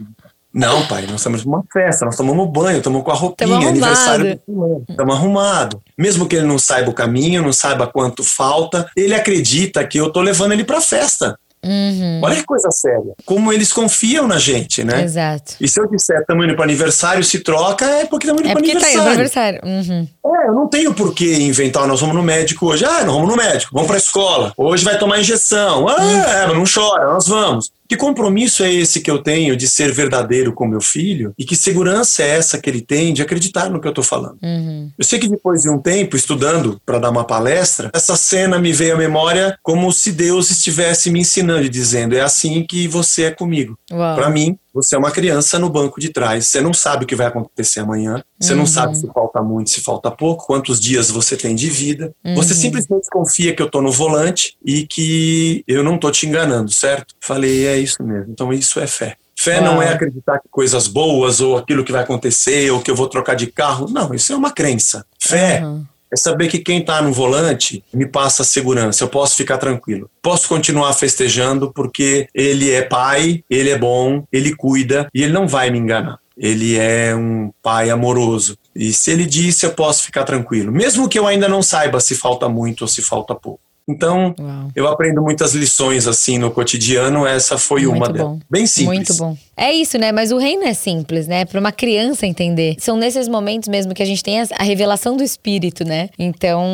Não, 0.54 0.88
pai, 0.88 1.04
nós 1.04 1.18
estamos 1.18 1.46
numa 1.46 1.64
festa, 1.72 2.04
nós 2.04 2.16
tomamos 2.16 2.50
banho, 2.50 2.80
estamos 2.80 3.04
com 3.04 3.12
a 3.12 3.14
roupinha, 3.14 3.68
aniversário 3.68 4.40
do 4.48 4.84
estamos 4.90 5.16
arrumados. 5.16 5.80
Mesmo 5.96 6.28
que 6.28 6.36
ele 6.36 6.48
não 6.48 6.58
saiba 6.58 6.90
o 6.90 6.94
caminho, 6.94 7.44
não 7.44 7.54
saiba 7.54 7.86
quanto 7.86 8.24
falta, 8.24 8.90
ele 8.96 9.14
acredita 9.14 9.86
que 9.86 10.00
eu 10.00 10.12
tô 10.12 10.20
levando 10.20 10.54
ele 10.54 10.64
para 10.64 10.82
festa. 10.82 11.38
Uhum. 11.68 12.22
Olha 12.24 12.36
que 12.36 12.46
coisa 12.46 12.70
séria. 12.72 13.14
Como 13.26 13.52
eles 13.52 13.74
confiam 13.74 14.28
na 14.28 14.40
gente, 14.40 14.84
né? 14.84 15.04
Exato. 15.04 15.56
E 15.60 15.68
se 15.68 15.80
eu 15.80 15.88
disser 15.90 16.22
estamos 16.22 16.46
indo 16.46 16.56
para 16.56 16.64
aniversário, 16.64 17.24
se 17.24 17.40
troca, 17.40 17.86
é 17.86 18.06
porque 18.06 18.26
estamos 18.26 18.42
indo 18.42 18.50
é 18.50 18.54
para 18.54 18.64
aniversário. 18.64 18.98
Tá 18.98 19.10
aniversário. 19.10 19.62
Uhum. 19.64 20.08
É, 20.26 20.48
eu 20.50 20.54
não 20.54 20.68
tenho 20.68 20.94
por 20.94 21.14
que 21.14 21.36
inventar, 21.36 21.88
nós 21.88 22.00
vamos 22.00 22.16
no 22.16 22.24
médico 22.24 22.68
hoje. 22.68 22.86
Ah, 22.86 23.04
nós 23.04 23.14
vamos 23.14 23.30
no 23.30 23.36
médico, 23.36 23.72
vamos 23.74 23.88
para 23.88 23.98
a 23.98 24.00
escola. 24.00 24.54
Hoje 24.58 24.84
vai 24.84 24.98
tomar 24.98 25.20
injeção. 25.20 25.88
Ah, 25.88 26.48
uhum. 26.48 26.56
não 26.56 26.64
chora, 26.66 27.06
nós 27.06 27.28
vamos. 27.28 27.72
Que 27.88 27.96
compromisso 27.96 28.64
é 28.64 28.74
esse 28.74 29.02
que 29.02 29.10
eu 29.10 29.20
tenho 29.20 29.56
de 29.56 29.68
ser 29.68 29.92
verdadeiro 29.92 30.54
com 30.54 30.68
meu 30.68 30.82
filho? 30.82 31.34
E 31.38 31.46
que 31.46 31.56
segurança 31.56 32.24
é 32.24 32.30
essa 32.30 32.58
que 32.58 32.70
ele 32.70 32.82
tem 32.82 33.14
de 33.14 33.22
acreditar 33.22 33.70
no 33.70 33.80
que 33.80 33.88
eu 33.88 33.92
estou 33.92 34.04
falando? 34.04 34.38
Uhum. 34.44 34.92
Eu 34.98 35.06
sei 35.06 35.20
que 35.20 35.28
depois 35.28 35.62
de 35.62 35.70
um 35.70 35.80
tempo 35.80 36.16
estudando 36.16 36.82
para 36.86 37.00
dar 37.00 37.10
uma 37.10 37.24
palestra, 37.24 37.90
essa 37.94 38.16
cena 38.16 38.60
me 38.60 38.74
veio 38.74 38.96
à 38.96 38.98
memória 38.98 39.58
como 39.64 39.92
se 39.92 40.12
Deus 40.12 40.52
estivesse 40.52 41.10
me 41.10 41.22
ensinando 41.22 41.64
e 41.64 41.70
dizendo: 41.70 42.16
é 42.16 42.22
assim 42.22 42.66
que 42.68 42.88
você 42.88 43.24
é 43.24 43.32
comigo. 43.32 43.78
Para 43.88 44.30
mim, 44.30 44.58
você 44.74 44.96
é 44.96 44.98
uma 44.98 45.12
criança 45.12 45.58
no 45.58 45.70
banco 45.70 46.00
de 46.00 46.10
trás. 46.10 46.48
Você 46.48 46.62
não 46.62 46.74
sabe 46.74 47.04
o 47.04 47.08
que 47.08 47.16
vai 47.16 47.28
acontecer 47.28 47.80
amanhã. 47.80 48.24
Você 48.40 48.54
uhum. 48.54 48.60
não 48.60 48.66
sabe 48.66 48.98
se 48.98 49.08
falta 49.08 49.42
muito, 49.42 49.70
se 49.70 49.82
falta 49.82 50.12
pouco, 50.12 50.46
quantos 50.46 50.80
dias 50.80 51.10
você 51.10 51.36
tem 51.36 51.56
de 51.56 51.70
vida. 51.70 52.14
Uhum. 52.24 52.36
Você 52.36 52.54
simplesmente 52.54 53.08
confia 53.10 53.56
que 53.56 53.62
eu 53.62 53.70
tô 53.70 53.82
no 53.82 53.92
volante 53.92 54.56
e 54.64 54.86
que 54.86 55.64
eu 55.68 55.84
não 55.84 55.98
tô 55.98 56.12
te 56.12 56.28
enganando, 56.28 56.72
certo? 56.72 57.16
Falei, 57.20 57.66
é 57.66 57.78
isso 57.78 58.04
mesmo. 58.04 58.32
Então 58.32 58.54
isso 58.54 58.80
é 58.80 58.88
fé. 58.88 59.16
Fé 59.40 59.62
não 59.62 59.80
é 59.80 59.94
acreditar 59.94 60.40
que 60.40 60.50
coisas 60.50 60.88
boas 60.88 61.40
ou 61.40 61.58
aquilo 61.58 61.84
que 61.84 61.92
vai 61.92 62.02
acontecer 62.02 62.72
ou 62.72 62.82
que 62.82 62.90
eu 62.90 62.96
vou 62.96 63.08
trocar 63.08 63.36
de 63.36 63.48
carro. 63.48 63.88
Não, 63.88 64.14
isso 64.14 64.34
é 64.34 64.36
uma 64.36 64.52
crença. 64.52 65.06
Fé 65.20 65.64
uhum 65.64 65.86
é 66.12 66.16
saber 66.16 66.48
que 66.48 66.60
quem 66.60 66.80
está 66.80 67.02
no 67.02 67.12
volante 67.12 67.84
me 67.94 68.06
passa 68.06 68.44
segurança, 68.44 69.04
eu 69.04 69.08
posso 69.08 69.36
ficar 69.36 69.58
tranquilo. 69.58 70.10
Posso 70.22 70.48
continuar 70.48 70.94
festejando 70.94 71.72
porque 71.74 72.28
ele 72.34 72.72
é 72.72 72.82
pai, 72.82 73.44
ele 73.50 73.70
é 73.70 73.78
bom, 73.78 74.24
ele 74.32 74.56
cuida 74.56 75.08
e 75.14 75.24
ele 75.24 75.34
não 75.34 75.48
vai 75.48 75.70
me 75.70 75.80
enganar. 75.80 76.20
ele 76.38 76.78
é 76.78 77.16
um 77.16 77.52
pai 77.64 77.90
amoroso. 77.90 78.58
E 78.76 78.94
se 78.94 79.10
ele 79.12 79.26
disse, 79.26 79.66
eu 79.66 79.74
posso 79.74 80.04
ficar 80.04 80.24
tranquilo, 80.24 80.72
mesmo 80.72 81.10
que 81.10 81.18
eu 81.18 81.26
ainda 81.26 81.50
não 81.50 81.64
saiba 81.64 82.00
se 82.00 82.14
falta 82.16 82.48
muito 82.48 82.82
ou 82.84 82.88
se 82.88 83.02
falta 83.02 83.34
pouco. 83.34 83.60
Então, 83.90 84.36
Uau. 84.38 84.72
eu 84.76 84.86
aprendo 84.86 85.22
muitas 85.22 85.54
lições 85.54 86.08
assim 86.08 86.38
no 86.38 86.52
cotidiano, 86.52 87.26
essa 87.26 87.58
foi 87.58 87.86
Muito 87.86 87.96
uma 87.96 88.10
delas. 88.10 88.40
Bem 88.50 88.68
simples. 88.68 88.98
Muito 88.98 89.16
bom. 89.16 89.38
É 89.56 89.72
isso, 89.72 89.98
né? 89.98 90.12
Mas 90.12 90.34
o 90.34 90.38
reino 90.38 90.64
é 90.66 90.74
simples, 90.74 91.26
né? 91.26 91.46
Para 91.46 91.58
uma 91.58 91.72
criança 91.72 92.28
entender. 92.28 92.76
São 92.80 92.98
nesses 92.98 93.30
momentos 93.30 93.70
mesmo 93.70 93.94
que 93.94 94.04
a 94.04 94.06
gente 94.06 94.22
tem 94.22 94.42
a 94.42 94.64
revelação 94.64 95.16
do 95.16 95.24
espírito, 95.24 95.86
né? 95.86 96.10
Então, 96.20 96.66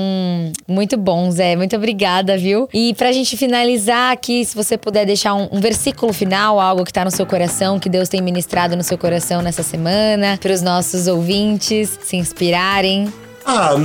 muito 0.67 0.97
bom, 0.97 1.29
Zé. 1.29 1.55
Muito 1.55 1.75
obrigada, 1.75 2.35
viu? 2.35 2.67
E 2.73 2.95
pra 2.95 3.11
gente 3.11 3.37
finalizar 3.37 4.11
aqui, 4.11 4.43
se 4.43 4.55
você 4.55 4.75
puder 4.75 5.05
deixar 5.05 5.35
um, 5.35 5.47
um 5.51 5.61
versículo 5.61 6.11
final, 6.11 6.59
algo 6.59 6.83
que 6.83 6.91
tá 6.91 7.05
no 7.05 7.11
seu 7.11 7.27
coração, 7.27 7.79
que 7.79 7.89
Deus 7.89 8.09
tem 8.09 8.21
ministrado 8.21 8.75
no 8.75 8.83
seu 8.83 8.97
coração 8.97 9.43
nessa 9.43 9.61
semana, 9.61 10.37
para 10.41 10.51
os 10.51 10.63
nossos 10.63 11.07
ouvintes 11.07 11.99
se 12.01 12.17
inspirarem. 12.17 13.13
Ah, 13.45 13.75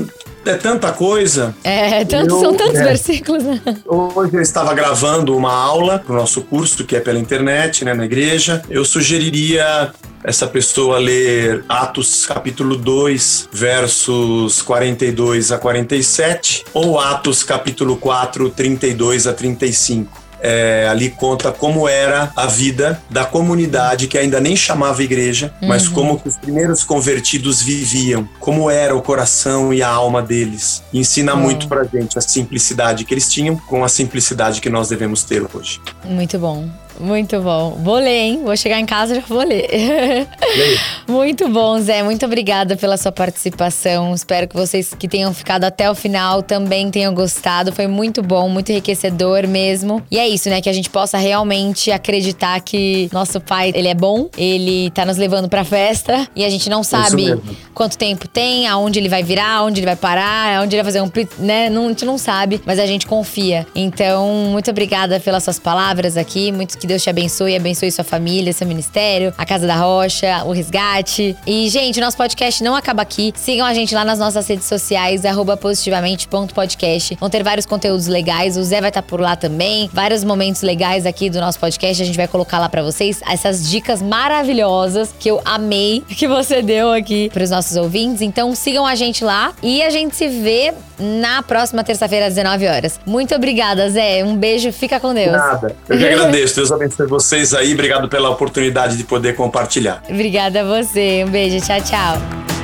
é 0.45 0.55
tanta 0.55 0.93
coisa. 0.93 1.55
É, 1.63 2.05
tanto, 2.05 2.35
eu, 2.35 2.41
são 2.41 2.55
tantos 2.55 2.81
é, 2.81 2.85
versículos. 2.85 3.43
Né? 3.45 3.61
Hoje 3.87 4.35
eu 4.35 4.41
estava 4.41 4.73
gravando 4.75 5.37
uma 5.37 5.53
aula 5.53 5.99
para 5.99 6.15
o 6.15 6.17
nosso 6.17 6.43
curso, 6.43 6.85
que 6.85 6.97
é 6.97 7.01
pela 7.01 7.19
internet, 7.19 7.85
né, 7.85 7.95
na 7.95 8.05
igreja. 8.05 8.63
Eu 8.69 8.85
sugeriria 8.85 9.93
essa 10.25 10.47
pessoa 10.47 10.99
ler 10.99 11.65
Atos 11.69 12.27
capítulo 12.27 12.77
2, 12.77 13.49
versos 13.53 14.63
42 14.63 15.53
a 15.53 15.59
47, 15.59 16.65
ou 16.75 16.99
Atos 16.99 17.43
capítulo 17.43 17.97
4, 17.97 18.51
32 18.51 19.27
a 19.27 19.33
35 19.33 20.28
é, 20.41 20.87
ali 20.91 21.11
conta 21.11 21.53
como 21.53 21.89
era 21.89 22.33
a 22.37 22.47
vida 22.47 23.01
da 23.11 23.25
comunidade 23.25 24.07
que 24.07 24.19
ainda 24.19 24.41
nem 24.41 24.57
chamava 24.57 25.03
igreja, 25.03 25.53
uhum. 25.61 25.69
mas 25.69 25.89
como 25.89 26.21
os 26.25 26.37
primeiros 26.37 26.85
convertidos 26.85 27.63
viviam, 27.63 28.29
como 28.39 28.71
era 28.71 28.95
o 28.95 29.03
coração 29.03 29.73
e 29.73 29.83
a 29.83 29.89
alma 29.89 30.23
deles. 30.23 30.83
E 30.93 30.99
ensina 30.99 31.35
uhum. 31.35 31.41
muito 31.41 31.69
pra 31.69 31.85
gente 31.85 32.19
a 32.19 32.21
simplicidade 32.21 33.05
que 33.05 33.15
eles 33.15 33.29
tinham 33.29 33.57
com 33.57 33.85
a 33.85 33.89
simplicidade 33.89 34.61
que 34.61 34.71
nós 34.71 34.89
devemos 34.89 35.25
ter 35.25 35.45
hoje. 35.55 35.81
Muito 36.05 36.39
bom. 36.39 36.69
Muito 37.01 37.41
bom. 37.41 37.79
Vou 37.83 37.97
ler, 37.97 38.11
hein? 38.11 38.41
Vou 38.45 38.57
chegar 38.57 38.81
em 38.81 38.87
casa 38.87 39.13
e 39.13 39.17
já 39.21 39.27
vou 39.27 39.43
ler. 39.43 39.69
Muito 41.07 41.49
bom, 41.49 41.79
Zé. 41.81 42.03
Muito 42.03 42.27
obrigada 42.27 42.77
pela 42.77 42.97
sua 42.97 43.13
participação. 43.13 44.15
Espero 44.15 44.49
que 44.49 44.57
vocês 44.57 44.93
que 44.99 45.07
tenham 45.07 45.33
ficado 45.33 45.65
até 45.65 45.91
o 45.91 45.95
final 45.95 46.43
também 46.43 46.91
tenham 46.91 47.15
gostado. 47.15 47.73
Foi 47.73 47.87
muito 47.87 48.23
bom, 48.23 48.49
muito 48.49 48.71
enriquecedor 48.71 49.47
mesmo. 49.47 50.03
E 50.11 50.19
é 50.19 50.29
isso, 50.29 50.49
né? 50.51 50.61
Que 50.61 50.69
a 50.69 50.73
gente 50.73 50.91
possa 50.91 51.19
realmente 51.19 51.91
acreditar 51.93 52.61
que 52.61 53.09
nosso 53.13 53.41
pai, 53.41 53.73
ele 53.75 53.89
é 53.89 53.95
bom, 53.95 54.29
ele 54.37 54.91
tá 54.91 55.05
nos 55.05 55.17
levando 55.17 55.49
pra 55.49 55.65
festa 55.65 56.29
e 56.35 56.45
a 56.45 56.51
gente 56.51 56.69
não 56.69 56.83
sabe 56.83 57.41
quanto 57.75 57.97
tempo 57.97 58.27
tem, 58.27 58.67
aonde 58.67 58.99
ele 58.99 59.09
vai 59.09 59.23
virar, 59.23 59.59
aonde 59.59 59.81
ele 59.81 59.87
vai 59.87 59.97
parar, 59.97 60.59
aonde 60.59 60.75
ele 60.75 60.83
vai 60.83 60.93
fazer 60.93 61.01
um. 61.01 61.11
né? 61.39 61.71
Não, 61.71 61.87
a 61.87 61.89
gente 61.89 62.05
não 62.05 62.19
sabe, 62.19 62.61
mas 62.67 62.79
a 62.79 62.87
gente 62.87 63.07
confia. 63.07 63.67
Então, 63.75 64.27
muito 64.51 64.71
obrigada 64.71 65.21
pelas 65.21 65.45
suas 65.45 65.59
palavras 65.61 66.17
aqui. 66.17 66.51
Muito 66.51 66.77
que 66.77 66.88
Deus 66.89 67.03
te 67.03 67.11
abençoe, 67.11 67.55
abençoe 67.55 67.93
sua 67.93 68.03
família, 68.03 68.51
seu 68.55 68.67
ministério, 68.67 69.35
a 69.37 69.45
Casa 69.45 69.67
da 69.67 69.77
Rocha, 69.77 70.43
o 70.47 70.53
Resgate. 70.53 71.37
E, 71.47 71.69
gente, 71.69 72.01
nosso 72.01 72.17
podcast 72.17 72.65
não 72.65 72.75
acaba 72.75 73.03
aqui. 73.03 73.31
Sigam 73.37 73.67
a 73.67 73.75
gente 73.75 73.95
lá 73.95 74.07
nas 74.07 74.19
nossas 74.19 74.49
redes 74.49 74.65
sociais, 74.65 75.21
positivamente.podcast. 75.61 77.19
Vão 77.21 77.29
ter 77.29 77.45
vários 77.45 77.67
conteúdos 77.67 78.07
legais. 78.07 78.57
O 78.57 78.65
Zé 78.65 78.81
vai 78.81 78.89
estar 78.89 79.03
por 79.03 79.21
lá 79.21 79.37
também. 79.37 79.91
Vários 79.93 80.25
momentos 80.25 80.63
legais 80.63 81.05
aqui 81.05 81.29
do 81.29 81.39
nosso 81.41 81.61
podcast. 81.61 82.03
A 82.03 82.07
gente 82.07 82.17
vai 82.17 82.27
colocar 82.27 82.59
lá 82.59 82.71
para 82.71 82.83
vocês 82.83 83.21
essas 83.31 83.69
dicas 83.69 84.01
maravilhosas 84.01 85.15
que 85.21 85.31
eu 85.31 85.43
amei 85.45 86.03
que 86.09 86.27
você 86.27 86.63
deu 86.63 86.91
aqui 86.91 87.29
para 87.35 87.45
os 87.45 87.51
nossos 87.51 87.77
ouvintes. 87.77 88.23
Então 88.23 88.55
sigam 88.55 88.87
a 88.87 88.95
gente 88.95 89.23
lá 89.23 89.53
e 89.63 89.83
a 89.83 89.91
gente 89.91 90.17
se 90.17 90.27
vê 90.27 90.73
na 90.99 91.43
próxima 91.43 91.85
terça-feira 91.85 92.27
às 92.27 92.35
19 92.35 92.67
horas. 92.67 93.01
Muito 93.07 93.35
obrigada, 93.35 93.89
Zé. 93.91 94.25
Um 94.25 94.37
beijo, 94.37 94.73
fica 94.73 94.99
com 94.99 95.15
Deus. 95.15 95.33
Nada. 95.33 95.77
Eu 95.89 95.99
que 95.99 96.07
agradeço. 96.07 96.57
Deus 96.57 96.73
abençoe 96.79 97.07
vocês 97.07 97.55
aí. 97.55 97.75
Obrigado 97.75 98.09
pela 98.09 98.31
oportunidade 98.31 98.97
de 98.97 99.05
poder 99.05 99.35
compartilhar. 99.35 100.03
Obrigada 100.09 100.61
a 100.61 100.65
você. 100.65 101.25
Um 101.27 101.31
beijo. 101.31 101.65
Tchau, 101.65 101.81
tchau. 101.83 102.58